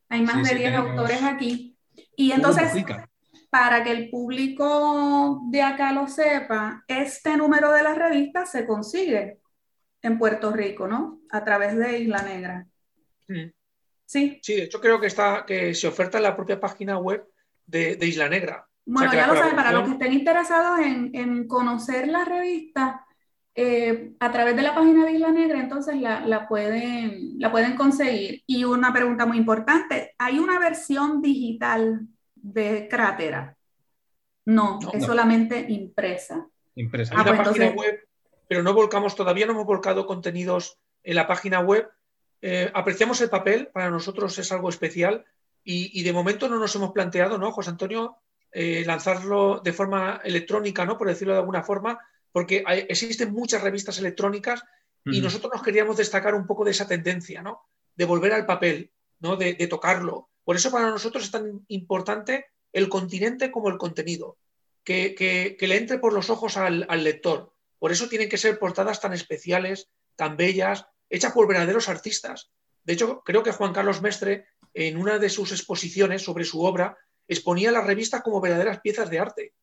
Hay 0.08 0.22
más 0.22 0.48
de 0.48 0.56
10 0.56 0.74
autores 0.74 1.22
aquí. 1.22 1.76
Y 2.16 2.32
entonces, 2.32 2.72
para 3.50 3.84
que 3.84 3.92
el 3.92 4.10
público 4.10 5.42
de 5.50 5.62
acá 5.62 5.92
lo 5.92 6.08
sepa, 6.08 6.82
este 6.88 7.36
número 7.36 7.72
de 7.72 7.82
la 7.82 7.94
revista 7.94 8.46
se 8.46 8.66
consigue 8.66 9.38
en 10.02 10.18
Puerto 10.18 10.50
Rico, 10.50 10.88
¿no? 10.88 11.20
A 11.30 11.44
través 11.44 11.76
de 11.76 11.98
Isla 11.98 12.22
Negra. 12.22 12.66
Mm. 13.28 13.50
Sí. 14.06 14.40
Sí, 14.42 14.56
de 14.56 14.64
hecho 14.64 14.80
creo 14.80 14.98
que 14.98 15.06
está, 15.06 15.44
que 15.46 15.74
se 15.74 15.86
oferta 15.86 16.16
en 16.16 16.24
la 16.24 16.34
propia 16.34 16.58
página 16.58 16.98
web 16.98 17.29
de, 17.70 17.98
Isla 18.00 18.28
Negra. 18.28 18.66
Bueno, 18.84 19.12
ya 19.12 19.26
lo 19.26 19.36
saben, 19.36 19.54
para 19.54 19.72
los 19.72 19.84
que 19.84 19.92
estén 19.92 20.12
interesados 20.12 20.80
en, 20.80 21.46
conocer 21.46 22.08
la 22.08 22.24
revista, 22.24 23.04
eh, 23.54 24.12
a 24.18 24.32
través 24.32 24.56
de 24.56 24.62
la 24.62 24.74
página 24.74 25.04
de 25.04 25.12
Isla 25.12 25.30
Negra, 25.30 25.60
entonces 25.60 25.96
la, 26.00 26.46
pueden, 26.48 27.38
la 27.38 27.50
pueden 27.50 27.76
conseguir. 27.76 28.42
Y 28.46 28.64
una 28.64 28.92
pregunta 28.92 29.26
muy 29.26 29.38
importante, 29.38 30.14
¿hay 30.18 30.38
una 30.38 30.58
versión 30.58 31.20
digital 31.20 32.06
de 32.34 32.88
Crátera? 32.88 33.56
No, 34.46 34.78
es 34.92 35.04
solamente 35.04 35.66
impresa. 35.68 36.48
Impresa. 36.74 37.14
Ah, 37.16 37.24
la 37.24 37.36
pues 37.36 37.48
página 37.48 37.70
web, 37.70 38.08
pero 38.48 38.62
no 38.62 38.74
volcamos, 38.74 39.14
todavía 39.14 39.46
no 39.46 39.52
hemos 39.52 39.66
volcado 39.66 40.06
contenidos 40.06 40.80
en 41.04 41.14
la 41.14 41.26
página 41.26 41.60
web. 41.60 41.88
Eh, 42.42 42.70
apreciamos 42.74 43.20
el 43.20 43.30
papel, 43.30 43.68
para 43.68 43.90
nosotros 43.90 44.36
es 44.38 44.50
algo 44.50 44.70
especial, 44.70 45.24
y, 45.64 46.02
de 46.02 46.12
momento 46.12 46.48
no 46.48 46.58
nos 46.58 46.74
hemos 46.74 46.92
planteado, 46.92 47.38
¿no, 47.38 47.52
José 47.52 47.70
Antonio, 47.70 48.16
eh, 48.52 48.82
lanzarlo 48.86 49.60
de 49.62 49.72
forma 49.72 50.20
electrónica, 50.24 50.84
¿no? 50.84 50.98
Por 50.98 51.08
decirlo 51.08 51.34
de 51.34 51.40
alguna 51.40 51.62
forma, 51.62 51.98
porque 52.32 52.64
existen 52.88 53.32
muchas 53.32 53.62
revistas 53.62 53.98
electrónicas 53.98 54.62
y 55.04 55.20
nosotros 55.20 55.52
nos 55.54 55.62
queríamos 55.62 55.96
destacar 55.96 56.34
un 56.34 56.46
poco 56.46 56.64
de 56.64 56.72
esa 56.72 56.86
tendencia, 56.86 57.42
¿no? 57.42 57.62
De 57.94 58.04
volver 58.04 58.32
al 58.32 58.46
papel, 58.46 58.92
¿no? 59.20 59.36
De, 59.36 59.54
tocarlo. 59.66 60.30
Por 60.44 60.56
eso 60.56 60.70
para 60.70 60.90
nosotros 60.90 61.24
es 61.24 61.30
tan 61.30 61.64
importante 61.68 62.46
el 62.72 62.88
continente 62.88 63.50
como 63.50 63.68
el 63.68 63.78
contenido, 63.78 64.38
que, 64.84 65.56
le 65.60 65.76
entre 65.76 65.98
por 65.98 66.12
los 66.12 66.30
ojos 66.30 66.56
al, 66.56 66.86
al, 66.88 67.04
lector. 67.04 67.52
Por 67.78 67.92
eso 67.92 68.08
tienen 68.08 68.28
que 68.28 68.38
ser 68.38 68.58
portadas 68.58 69.00
tan 69.00 69.12
especiales, 69.12 69.88
tan 70.16 70.36
bellas, 70.36 70.86
hechas 71.08 71.32
por 71.32 71.48
verdaderos 71.48 71.88
artistas. 71.88 72.50
De 72.84 72.94
hecho, 72.94 73.22
creo 73.24 73.42
que 73.42 73.52
Juan 73.52 73.72
Carlos 73.72 74.02
Mestre 74.02 74.46
en 74.74 74.96
una 74.96 75.18
de 75.18 75.28
sus 75.28 75.52
exposiciones 75.52 76.22
sobre 76.22 76.44
su 76.44 76.62
obra, 76.62 76.96
exponía 77.26 77.70
las 77.70 77.86
revistas 77.86 78.22
como 78.22 78.40
verdaderas 78.40 78.80
piezas 78.80 79.08
de 79.10 79.18
arte. 79.18 79.54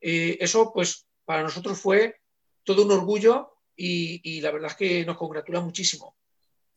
Eh, 0.00 0.38
eso, 0.40 0.72
pues, 0.72 1.06
para 1.24 1.42
nosotros 1.42 1.78
fue 1.80 2.16
todo 2.64 2.84
un 2.84 2.92
orgullo 2.92 3.52
y, 3.76 4.40
la 4.40 4.50
verdad 4.50 4.70
es 4.70 4.76
que 4.76 5.06
nos 5.06 5.16
congratula 5.16 5.60
muchísimo 5.60 6.16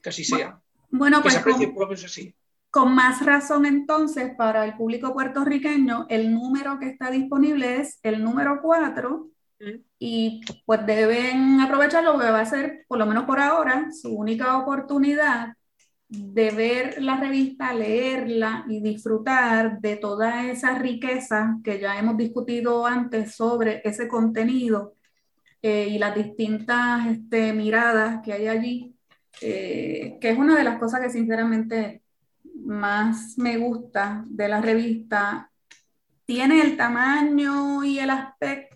que 0.02 0.10
así 0.10 0.24
sea. 0.24 0.60
Bueno, 0.90 1.22
pues 1.22 1.38
con, 1.40 1.94
así. 1.94 2.36
con 2.70 2.94
más 2.94 3.24
razón 3.26 3.66
entonces 3.66 4.34
para 4.36 4.66
el 4.66 4.76
público 4.76 5.14
puertorriqueño, 5.14 6.08
el 6.10 6.34
número 6.34 6.80
que 6.80 6.90
está 6.90 7.12
disponible 7.12 7.82
es 7.82 8.00
el 8.04 8.24
número 8.24 8.60
4 8.62 9.30
mm. 9.60 9.66
y 10.00 10.42
pues 10.66 10.86
deben 10.86 11.62
aprovecharlo 11.62 12.14
porque 12.14 12.32
va 12.32 12.42
a 12.42 12.46
ser, 12.46 12.86
por 12.88 12.98
lo 12.98 13.06
menos 13.06 13.26
por 13.26 13.40
ahora, 13.40 13.90
su 13.92 14.10
única 14.10 14.58
oportunidad 14.58 15.54
de 16.12 16.52
ver 16.52 17.02
la 17.02 17.16
revista, 17.18 17.74
leerla 17.74 18.66
y 18.68 18.82
disfrutar 18.82 19.80
de 19.80 19.96
toda 19.96 20.52
esa 20.52 20.78
riqueza 20.78 21.58
que 21.64 21.80
ya 21.80 21.98
hemos 21.98 22.18
discutido 22.18 22.86
antes 22.86 23.34
sobre 23.34 23.82
ese 23.86 24.10
contenido 24.10 24.96
eh, 25.62 25.88
y 25.90 25.98
las 25.98 26.14
distintas 26.14 27.08
este, 27.08 27.54
miradas 27.54 28.20
que 28.26 28.34
hay 28.34 28.48
allí, 28.48 28.94
eh, 29.40 30.18
que 30.20 30.32
es 30.32 30.38
una 30.38 30.58
de 30.58 30.66
las 30.66 30.80
cosas 30.80 31.00
que 31.00 31.10
sinceramente 31.10 32.04
más 32.56 33.38
me 33.38 33.58
gusta 33.58 34.26
de 34.28 34.50
la 34.50 34.60
revista. 34.60 35.50
Tiene 36.26 36.62
el 36.62 36.76
tamaño 36.76 37.86
y 37.86 38.00
el 38.00 38.10
aspecto 38.10 38.71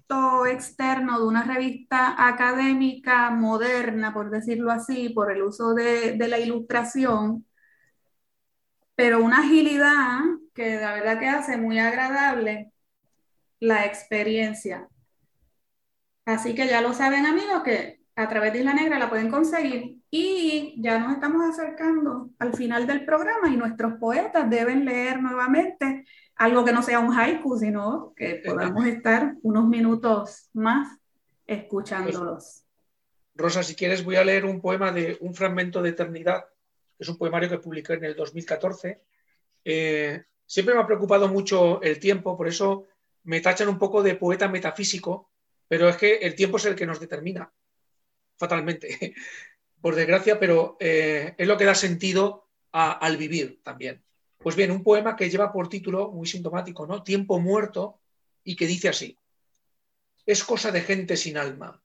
externo 0.48 1.20
de 1.20 1.26
una 1.28 1.44
revista 1.44 2.16
académica 2.28 3.30
moderna, 3.32 4.14
por 4.14 4.30
decirlo 4.30 4.72
así, 4.72 5.10
por 5.10 5.32
el 5.32 5.44
uso 5.44 5.74
de, 5.74 6.14
de 6.14 6.28
la 6.28 6.40
ilustración, 6.40 7.46
pero 8.96 9.24
una 9.24 9.40
agilidad 9.40 10.20
que 10.54 10.78
la 10.78 10.94
verdad 10.94 11.20
que 11.20 11.28
hace 11.28 11.58
muy 11.58 11.80
agradable 11.80 12.72
la 13.60 13.86
experiencia. 13.86 14.90
Así 16.26 16.56
que 16.56 16.68
ya 16.68 16.82
lo 16.82 16.94
saben 16.94 17.26
amigos 17.26 17.64
que 17.64 18.02
a 18.16 18.28
través 18.30 18.54
de 18.54 18.60
Isla 18.60 18.74
Negra 18.74 19.00
la 19.00 19.10
pueden 19.10 19.30
conseguir 19.30 19.95
y 20.18 20.76
ya 20.78 20.98
nos 20.98 21.12
estamos 21.12 21.44
acercando 21.44 22.30
al 22.40 22.54
final 22.54 22.88
del 22.88 23.04
programa 23.04 23.50
y 23.50 23.58
nuestros 23.58 23.96
poetas 24.00 24.50
deben 24.50 24.86
leer 24.86 25.22
nuevamente 25.22 26.06
algo 26.38 26.64
que 26.64 26.72
no 26.72 26.82
sea 26.82 27.00
un 27.00 27.14
haiku, 27.14 27.58
sino 27.58 28.14
que 28.16 28.42
podamos 28.46 28.86
estar 28.86 29.36
unos 29.42 29.68
minutos 29.68 30.50
más 30.54 30.98
escuchándolos. 31.46 32.64
Rosa, 33.36 33.62
si 33.62 33.76
quieres 33.76 34.06
voy 34.06 34.16
a 34.16 34.24
leer 34.24 34.46
un 34.46 34.62
poema 34.62 34.94
de 34.94 35.18
un 35.20 35.36
fragmento 35.36 35.82
de 35.82 35.90
eternidad, 35.90 36.46
es 36.98 37.10
un 37.10 37.18
poemario 37.18 37.50
que 37.50 37.58
publiqué 37.58 37.96
en 37.96 38.06
el 38.06 38.16
2014. 38.16 39.02
Eh, 39.66 40.24
siempre 40.46 40.76
me 40.76 40.80
ha 40.80 40.88
preocupado 40.88 41.28
mucho 41.28 41.82
el 41.82 42.00
tiempo, 42.00 42.38
por 42.38 42.48
eso 42.48 42.86
me 43.24 43.42
tachan 43.42 43.68
un 43.68 43.78
poco 43.78 44.02
de 44.02 44.16
poeta 44.16 44.48
metafísico, 44.48 45.30
pero 45.68 45.90
es 45.90 45.98
que 45.98 46.20
el 46.20 46.36
tiempo 46.36 46.56
es 46.56 46.66
el 46.68 46.76
que 46.76 46.86
nos 46.86 47.02
determina 47.02 47.52
fatalmente, 48.38 49.14
por 49.86 49.94
desgracia, 49.94 50.40
pero 50.40 50.78
eh, 50.80 51.36
es 51.38 51.48
lo 51.48 51.60
que 51.60 51.64
da 51.64 51.76
sentido 51.76 52.50
al 52.72 53.18
vivir 53.18 53.62
también. 53.62 54.04
Pues 54.40 54.56
bien, 54.56 54.72
un 54.72 54.82
poema 54.82 55.16
que 55.16 55.30
lleva 55.30 55.54
por 55.54 55.70
título 55.70 56.12
muy 56.12 56.26
sintomático, 56.26 56.88
¿no? 56.88 57.04
Tiempo 57.04 57.40
muerto 57.40 58.02
y 58.44 58.56
que 58.56 58.66
dice 58.66 58.90
así: 58.90 59.16
Es 60.26 60.44
cosa 60.44 60.72
de 60.72 60.82
gente 60.82 61.16
sin 61.16 61.38
alma 61.38 61.84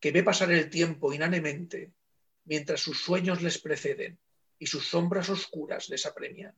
que 0.00 0.10
ve 0.10 0.24
pasar 0.24 0.50
el 0.50 0.68
tiempo 0.68 1.12
inanemente 1.12 1.92
mientras 2.46 2.80
sus 2.80 3.00
sueños 3.00 3.40
les 3.42 3.58
preceden 3.58 4.18
y 4.58 4.66
sus 4.66 4.88
sombras 4.88 5.30
oscuras 5.30 5.88
les 5.88 6.04
apremian. 6.04 6.56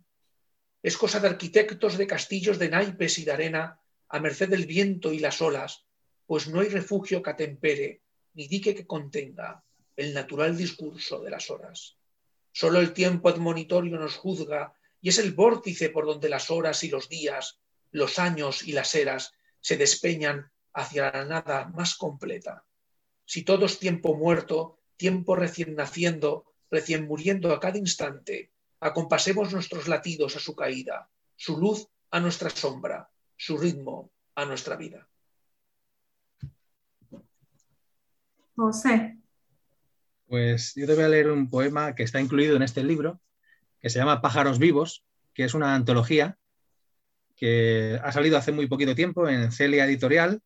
Es 0.83 0.97
cosa 0.97 1.21
de 1.21 1.29
arquitectos 1.29 1.99
de 1.99 2.07
castillos 2.07 2.59
de 2.59 2.71
naipes 2.71 3.19
y 3.19 3.27
de 3.27 3.33
arena 3.33 3.79
a 4.09 4.21
merced 4.21 4.49
del 4.49 4.65
viento 4.65 5.13
y 5.13 5.19
las 5.19 5.43
olas, 5.43 5.85
pues 6.25 6.49
no 6.49 6.61
hay 6.61 6.71
refugio 6.71 7.23
que 7.23 7.29
atempere 7.29 8.01
ni 8.33 8.49
dique 8.49 8.75
que 8.75 8.87
contenga 8.87 9.63
el 9.99 10.15
natural 10.15 10.57
discurso 10.57 11.21
de 11.21 11.31
las 11.31 11.51
horas. 11.51 11.97
Solo 12.53 12.79
el 12.79 12.93
tiempo 12.93 13.29
admonitorio 13.29 13.99
nos 13.99 14.15
juzga 14.15 14.73
y 15.01 15.09
es 15.09 15.19
el 15.19 15.33
vórtice 15.33 15.91
por 15.91 16.07
donde 16.07 16.29
las 16.29 16.53
horas 16.53 16.85
y 16.85 16.89
los 16.89 17.09
días, 17.09 17.59
los 17.91 18.21
años 18.21 18.63
y 18.63 18.73
las 18.73 18.95
eras 18.95 19.33
se 19.61 19.77
despeñan 19.77 20.53
hacia 20.73 21.11
la 21.11 21.25
nada 21.25 21.69
más 21.75 21.97
completa. 21.97 22.65
Si 23.25 23.43
todo 23.43 23.67
es 23.67 23.81
tiempo 23.81 24.15
muerto, 24.15 24.79
tiempo 24.97 25.35
recién 25.35 25.75
naciendo, 25.75 26.47
recién 26.71 27.09
muriendo 27.09 27.53
a 27.53 27.59
cada 27.59 27.77
instante, 27.77 28.53
acompasemos 28.79 29.53
nuestros 29.53 29.89
latidos 29.89 30.37
a 30.37 30.41
su 30.41 30.55
caída, 30.55 31.11
su 31.35 31.59
luz 31.59 31.89
a 32.13 32.21
nuestra 32.21 32.51
sombra, 32.51 33.11
su 33.37 33.59
ritmo 33.59 34.13
a 34.37 34.45
nuestra 34.45 34.77
vida. 34.77 35.09
José. 38.55 39.19
Pues 40.29 40.75
yo 40.77 40.87
te 40.87 40.95
voy 40.95 41.05
a 41.05 41.09
leer 41.09 41.31
un 41.31 41.49
poema 41.49 41.95
que 41.95 42.03
está 42.03 42.21
incluido 42.21 42.55
en 42.55 42.63
este 42.63 42.85
libro, 42.85 43.19
que 43.81 43.89
se 43.89 43.99
llama 43.99 44.21
Pájaros 44.21 44.59
Vivos, 44.59 45.03
que 45.33 45.45
es 45.45 45.55
una 45.55 45.75
antología 45.75 46.37
que 47.35 47.99
ha 48.03 48.13
salido 48.13 48.37
hace 48.37 48.53
muy 48.53 48.67
poquito 48.67 48.95
tiempo 48.95 49.27
en 49.29 49.51
Celia 49.53 49.87
Editorial. 49.87 50.41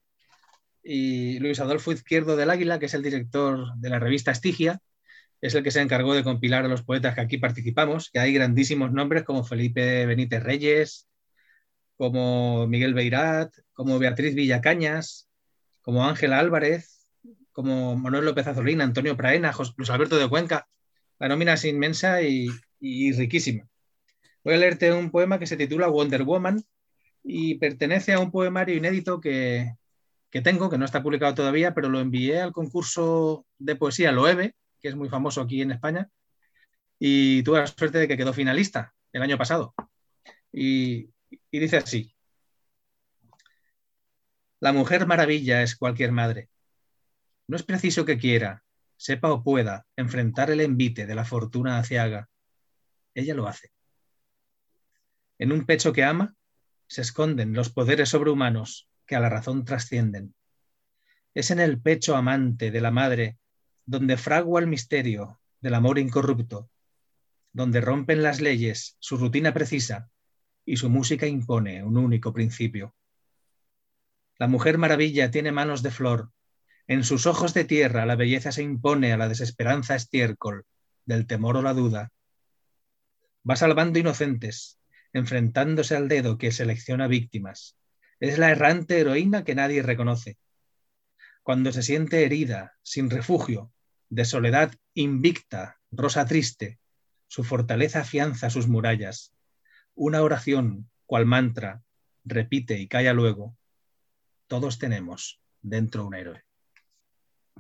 Y 0.85 1.39
Luis 1.41 1.59
Adolfo 1.59 1.91
Izquierdo 1.91 2.37
del 2.37 2.51
Águila, 2.51 2.79
que 2.79 2.87
es 2.87 2.95
el 2.95 3.03
director 3.03 3.75
de 3.77 3.91
la 3.91 3.99
revista 3.99 4.31
Estigia, 4.31 4.81
es 5.41 5.55
el 5.55 5.65
que 5.65 5.73
se 5.73 5.81
encargó 5.81 6.15
de 6.15 6.23
compilar 6.23 6.65
a 6.65 6.69
los 6.69 6.83
poetas 6.83 7.15
que 7.17 7.21
aquí 7.21 7.39
participamos, 7.39 8.11
que 8.11 8.21
hay 8.21 8.33
grandísimos 8.33 8.93
nombres 8.93 9.25
como 9.25 9.43
Felipe 9.43 10.07
Benítez 10.07 10.43
Reyes, 10.43 11.09
como 11.97 12.69
Miguel 12.69 12.95
Beirat, 12.95 13.53
como 13.73 13.99
Beatriz 13.99 14.35
Villacañas, 14.35 15.29
como 15.81 16.07
Ángela 16.07 16.39
Álvarez, 16.39 16.92
como 17.53 17.97
Manuel 17.97 18.25
López 18.25 18.47
Azolín, 18.47 18.81
Antonio 18.81 19.17
Praena, 19.17 19.53
José 19.53 19.73
Luis 19.77 19.91
Alberto 19.91 20.17
de 20.17 20.29
Cuenca. 20.29 20.69
La 21.19 21.29
nómina 21.29 21.55
es 21.55 21.65
inmensa 21.65 22.23
y, 22.23 22.49
riquísima. 22.81 23.69
Voy 24.45 24.55
a 24.55 24.59
leerte 24.59 24.93
un 24.93 25.11
poema 25.11 25.39
que 25.39 25.47
se 25.47 25.57
titula 25.57 25.89
Wonder 25.89 26.25
Woman 26.25 26.65
y 27.23 27.57
pertenece 27.57 28.13
a 28.13 28.19
un 28.19 28.31
poemario 28.33 28.77
inédito 28.77 29.21
que, 29.21 29.77
tengo, 30.43 30.71
que 30.71 30.79
no 30.79 30.85
está 30.85 31.03
publicado 31.03 31.35
todavía, 31.35 31.75
pero 31.75 31.89
lo 31.89 32.01
envié 32.01 32.41
al 32.41 32.53
concurso 32.53 33.47
de 33.59 33.77
poesía 33.77 34.13
Loewe, 34.13 34.55
que 34.81 34.89
es 34.89 34.97
muy 34.97 35.09
famoso 35.09 35.41
aquí 35.43 35.63
en 35.63 35.73
España, 35.73 36.11
y 36.99 37.43
tuve 37.45 37.61
la 37.61 37.67
suerte 37.67 37.99
de 37.99 38.09
que 38.09 38.17
quedó 38.17 38.33
finalista 38.33 38.95
el 39.13 39.23
año 39.23 39.39
pasado. 39.39 39.75
y 40.53 41.11
dice 41.53 41.77
así, 41.79 42.15
La 44.61 44.73
mujer 44.73 45.07
maravilla 45.07 45.63
es 45.63 45.77
cualquier 45.77 46.13
madre 46.13 46.49
no 47.47 47.57
es 47.57 47.63
preciso 47.63 48.05
que 48.05 48.19
quiera, 48.19 48.65
sepa 48.97 49.33
o 49.33 49.43
pueda 49.43 49.87
enfrentar 49.97 50.51
el 50.51 50.61
envite 50.61 51.07
de 51.07 51.15
la 51.15 51.25
fortuna 51.25 51.79
aciaga. 51.79 52.29
Ella 53.15 53.35
lo 53.35 53.49
hace. 53.49 53.73
En 55.39 55.53
un 55.53 55.67
pecho 55.67 55.93
que 55.93 56.05
ama 56.05 56.37
se 56.87 57.01
esconden 57.01 57.53
los 57.53 57.71
poderes 57.71 58.11
sobrehumanos 58.11 58.89
que 59.07 59.17
a 59.17 59.21
la 59.21 59.29
razón 59.29 59.65
trascienden. 59.65 60.35
Es 61.35 61.51
en 61.51 61.59
el 61.59 61.81
pecho 61.81 62.15
amante 62.15 62.71
de 62.71 62.81
la 62.81 62.91
madre 62.91 63.39
donde 63.87 64.17
fragua 64.17 64.61
el 64.61 64.67
misterio 64.67 65.41
del 65.61 65.75
amor 65.75 65.99
incorrupto, 65.99 66.71
donde 67.53 67.81
rompen 67.81 68.23
las 68.23 68.41
leyes 68.41 68.97
su 69.01 69.17
rutina 69.17 69.53
precisa 69.53 70.11
y 70.65 70.77
su 70.77 70.89
música 70.91 71.27
impone 71.27 71.83
un 71.83 71.97
único 71.97 72.33
principio. 72.33 72.95
La 74.39 74.47
mujer 74.47 74.79
maravilla 74.79 75.31
tiene 75.31 75.51
manos 75.51 75.83
de 75.83 75.91
flor 75.91 76.31
en 76.87 77.05
sus 77.05 77.27
ojos 77.27 77.55
de 77.55 77.65
tierra 77.65 78.07
la 78.07 78.17
belleza 78.17 78.53
se 78.53 78.63
impone 78.63 79.13
a 79.13 79.17
la 79.17 79.29
desesperanza 79.29 79.95
estiércol 79.95 80.67
del 81.05 81.27
temor 81.27 81.57
o 81.57 81.63
la 81.63 81.75
duda. 81.75 82.13
Va 83.49 83.57
salvando 83.57 83.99
inocentes, 83.99 84.79
enfrentándose 85.13 85.97
al 85.97 86.09
dedo 86.09 86.39
que 86.39 86.53
selecciona 86.53 87.07
víctimas. 87.07 87.77
Es 88.21 88.39
la 88.39 88.51
errante 88.51 89.01
heroína 89.01 89.45
que 89.45 89.55
nadie 89.55 89.83
reconoce. 89.83 90.39
Cuando 91.43 91.73
se 91.73 91.83
siente 91.83 92.25
herida, 92.25 92.75
sin 92.83 93.11
refugio, 93.11 93.73
de 94.09 94.25
soledad 94.25 94.75
invicta, 94.95 95.81
rosa 95.91 96.25
triste, 96.27 96.79
su 97.27 97.45
fortaleza 97.45 98.01
afianza 98.01 98.51
sus 98.51 98.69
murallas. 98.69 99.35
Una 99.95 100.23
oración, 100.23 100.91
cual 101.07 101.27
mantra, 101.27 101.83
repite 102.25 102.79
y 102.79 102.89
calla 102.89 103.13
luego. 103.13 103.57
Todos 104.47 104.79
tenemos 104.79 105.41
dentro 105.63 106.07
un 106.07 106.15
héroe. 106.15 106.45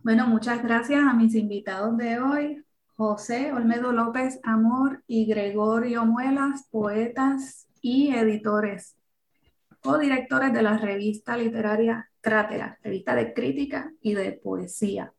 Bueno, 0.02 0.26
muchas 0.26 0.62
gracias 0.62 1.00
a 1.00 1.12
mis 1.12 1.34
invitados 1.34 1.96
de 1.96 2.18
hoy, 2.18 2.64
José 2.96 3.52
Olmedo 3.52 3.92
López 3.92 4.40
Amor 4.42 5.02
y 5.06 5.26
Gregorio 5.26 6.04
Muelas, 6.04 6.66
poetas 6.70 7.68
y 7.80 8.14
editores, 8.14 8.96
co-directores 9.80 10.52
de 10.52 10.62
la 10.62 10.76
revista 10.76 11.36
literaria 11.36 12.10
Crátera, 12.20 12.78
revista 12.82 13.14
de 13.14 13.32
crítica 13.32 13.92
y 14.00 14.14
de 14.14 14.32
poesía. 14.32 15.12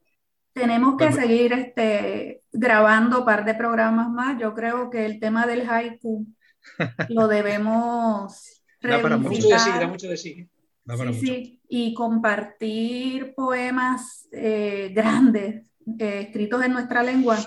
Tenemos 0.53 0.97
que 0.97 1.11
seguir 1.11 1.53
este, 1.53 2.43
grabando 2.51 3.19
un 3.19 3.25
par 3.25 3.43
de 3.43 3.55
programas 3.55 4.09
más. 4.09 4.39
Yo 4.39 4.53
creo 4.53 4.89
que 4.89 5.05
el 5.05 5.19
tema 5.19 5.45
del 5.45 5.69
haiku 5.69 6.25
lo 7.09 7.27
debemos 7.27 8.63
revisitar. 8.79 9.19
mucho 9.19 9.47
de 9.47 9.59
sí, 9.59 9.69
da 9.79 9.87
mucho 9.87 10.07
de 10.07 10.17
sí 10.17 10.49
sí, 10.85 11.13
sí, 11.13 11.61
y 11.67 11.93
compartir 11.93 13.33
poemas 13.35 14.27
eh, 14.31 14.91
grandes 14.93 15.65
eh, 15.99 16.25
escritos 16.27 16.63
en 16.63 16.73
nuestra 16.73 17.03
lengua 17.03 17.37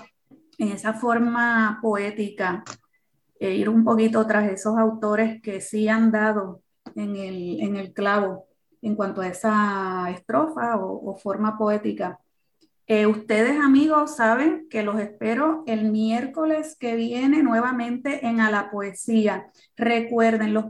en 0.57 0.69
esa 0.69 0.93
forma 0.93 1.79
poética, 1.81 2.63
e 3.39 3.53
ir 3.53 3.69
un 3.69 3.83
poquito 3.83 4.25
tras 4.25 4.49
esos 4.51 4.77
autores 4.77 5.41
que 5.41 5.61
sí 5.61 5.87
han 5.87 6.11
dado 6.11 6.61
en 6.95 7.15
el, 7.15 7.93
clavo 7.93 8.47
en 8.81 8.95
cuanto 8.95 9.21
a 9.21 9.27
esa 9.27 10.09
estrofa 10.09 10.77
o, 10.77 11.15
forma 11.17 11.57
poética. 11.57 12.19
Eh, 12.87 13.05
ustedes 13.05 13.59
amigos 13.59 14.15
saben 14.15 14.67
que 14.69 14.81
los 14.81 14.99
espero 14.99 15.63
el 15.67 15.91
miércoles 15.91 16.75
que 16.79 16.95
viene 16.95 17.43
nuevamente 17.43 18.25
en 18.25 18.39
A 18.39 18.49
la 18.49 18.71
Poesía. 18.71 19.51
Recuerden, 19.75 20.53
los, 20.53 20.65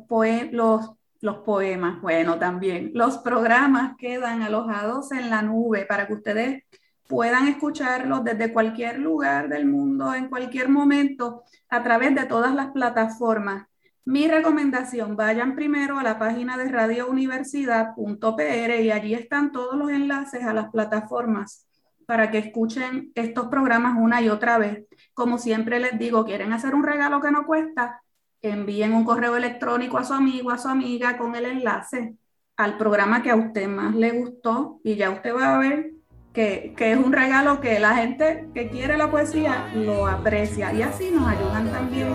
los 0.52 0.97
los 1.22 1.38
poemas, 1.40 2.02
bueno, 2.02 2.38
también. 2.38 2.92
Los 2.94 3.18
programas 3.20 3.96
quedan 3.98 4.44
alojados 4.44 5.12
en 5.12 5.30
la 5.30 5.42
nube 5.42 5.86
para 5.86 6.08
que 6.08 6.14
ustedes 6.14 6.64
puedan 7.08 7.48
escucharlos 7.48 8.24
desde 8.24 8.54
cualquier 8.54 9.00
lugar 9.00 9.50
del 9.50 9.66
mundo, 9.66 10.14
en 10.14 10.30
cualquier 10.30 10.70
momento, 10.70 11.44
a 11.70 11.84
través 11.84 12.16
de 12.16 12.26
todas 12.26 12.54
las 12.54 12.72
plataformas. 12.72 13.68
Mi 14.06 14.28
recomendación, 14.28 15.18
vayan 15.18 15.56
primero 15.56 16.00
a 16.00 16.04
la 16.04 16.18
página 16.18 16.58
de 16.58 16.70
radiouniversidad.pr 16.70 18.82
y 18.82 18.92
allí 18.92 19.14
están 19.14 19.52
todos 19.52 19.76
los 19.76 19.90
enlaces 19.90 20.44
a 20.44 20.54
las 20.54 20.70
plataformas 20.70 21.68
para 22.06 22.32
que 22.32 22.38
escuchen 22.38 23.12
estos 23.16 23.48
programas 23.48 23.98
una 24.00 24.22
y 24.22 24.30
otra 24.30 24.58
vez. 24.58 24.86
Como 25.14 25.38
siempre 25.38 25.80
les 25.80 26.00
digo, 26.00 26.24
quieren 26.24 26.54
hacer 26.54 26.74
un 26.74 26.84
regalo 26.84 27.20
que 27.20 27.32
no 27.32 27.46
cuesta, 27.46 28.02
envíen 28.42 28.94
un 28.94 29.04
correo 29.04 29.36
electrónico 29.36 29.98
a 29.98 30.04
su 30.04 30.14
amigo, 30.14 30.52
a 30.52 30.58
su 30.58 30.68
amiga 30.68 31.18
con 31.18 31.36
el 31.36 31.46
enlace 31.46 32.16
al 32.58 32.78
programa 32.78 33.22
que 33.22 33.30
a 33.30 33.36
usted 33.36 33.68
más 33.68 33.96
le 33.96 34.12
gustó 34.12 34.80
y 34.84 34.96
ya 34.96 35.12
usted 35.12 35.36
va 35.36 35.56
a 35.56 35.60
ver 35.60 35.92
que, 36.34 36.74
que, 36.76 36.92
es 36.92 36.98
un 36.98 37.14
regalo 37.14 37.62
que 37.62 37.80
la 37.80 37.96
gente 37.96 38.48
que 38.54 38.70
quiere 38.70 38.98
la 38.98 39.10
poesía 39.10 39.72
lo 39.76 40.08
aprecia 40.08 40.74
y 40.74 40.82
así 40.82 41.12
nos 41.12 41.28
ayudan 41.28 41.72
también 41.72 42.14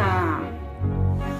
a 0.00 0.40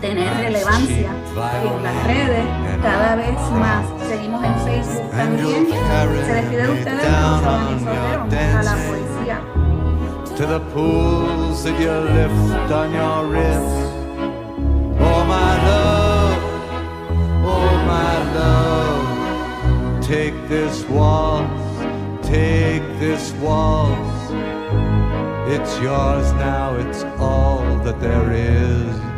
tener 0.00 0.32
relevancia 0.36 1.10
en 1.10 1.82
las 1.82 2.06
redes 2.06 2.44
cada 2.82 3.16
vez 3.16 3.40
más. 3.52 3.84
Seguimos 4.08 4.44
en 4.44 4.54
Facebook 4.60 5.10
también. 5.10 5.66
Se 6.26 6.34
despide 6.34 6.62
de 6.62 6.72
ustedes 6.72 7.04
a 7.04 8.62
la 8.62 8.76
poesía. 8.86 9.40
To 10.36 10.46
the 10.46 10.60
pools 10.72 11.64
that 11.64 11.80
you 11.80 11.90
lift 11.90 12.70
on 12.70 12.92
your 12.92 13.26
wrist. 13.26 13.87
My 17.88 18.34
love, 18.34 20.04
take 20.04 20.36
this 20.46 20.84
waltz, 20.84 21.78
take 22.22 22.82
this 23.00 23.32
waltz. 23.44 24.30
It's 25.54 25.80
yours 25.80 26.30
now, 26.34 26.76
it's 26.76 27.02
all 27.18 27.64
that 27.84 27.98
there 27.98 28.30
is. 28.32 29.17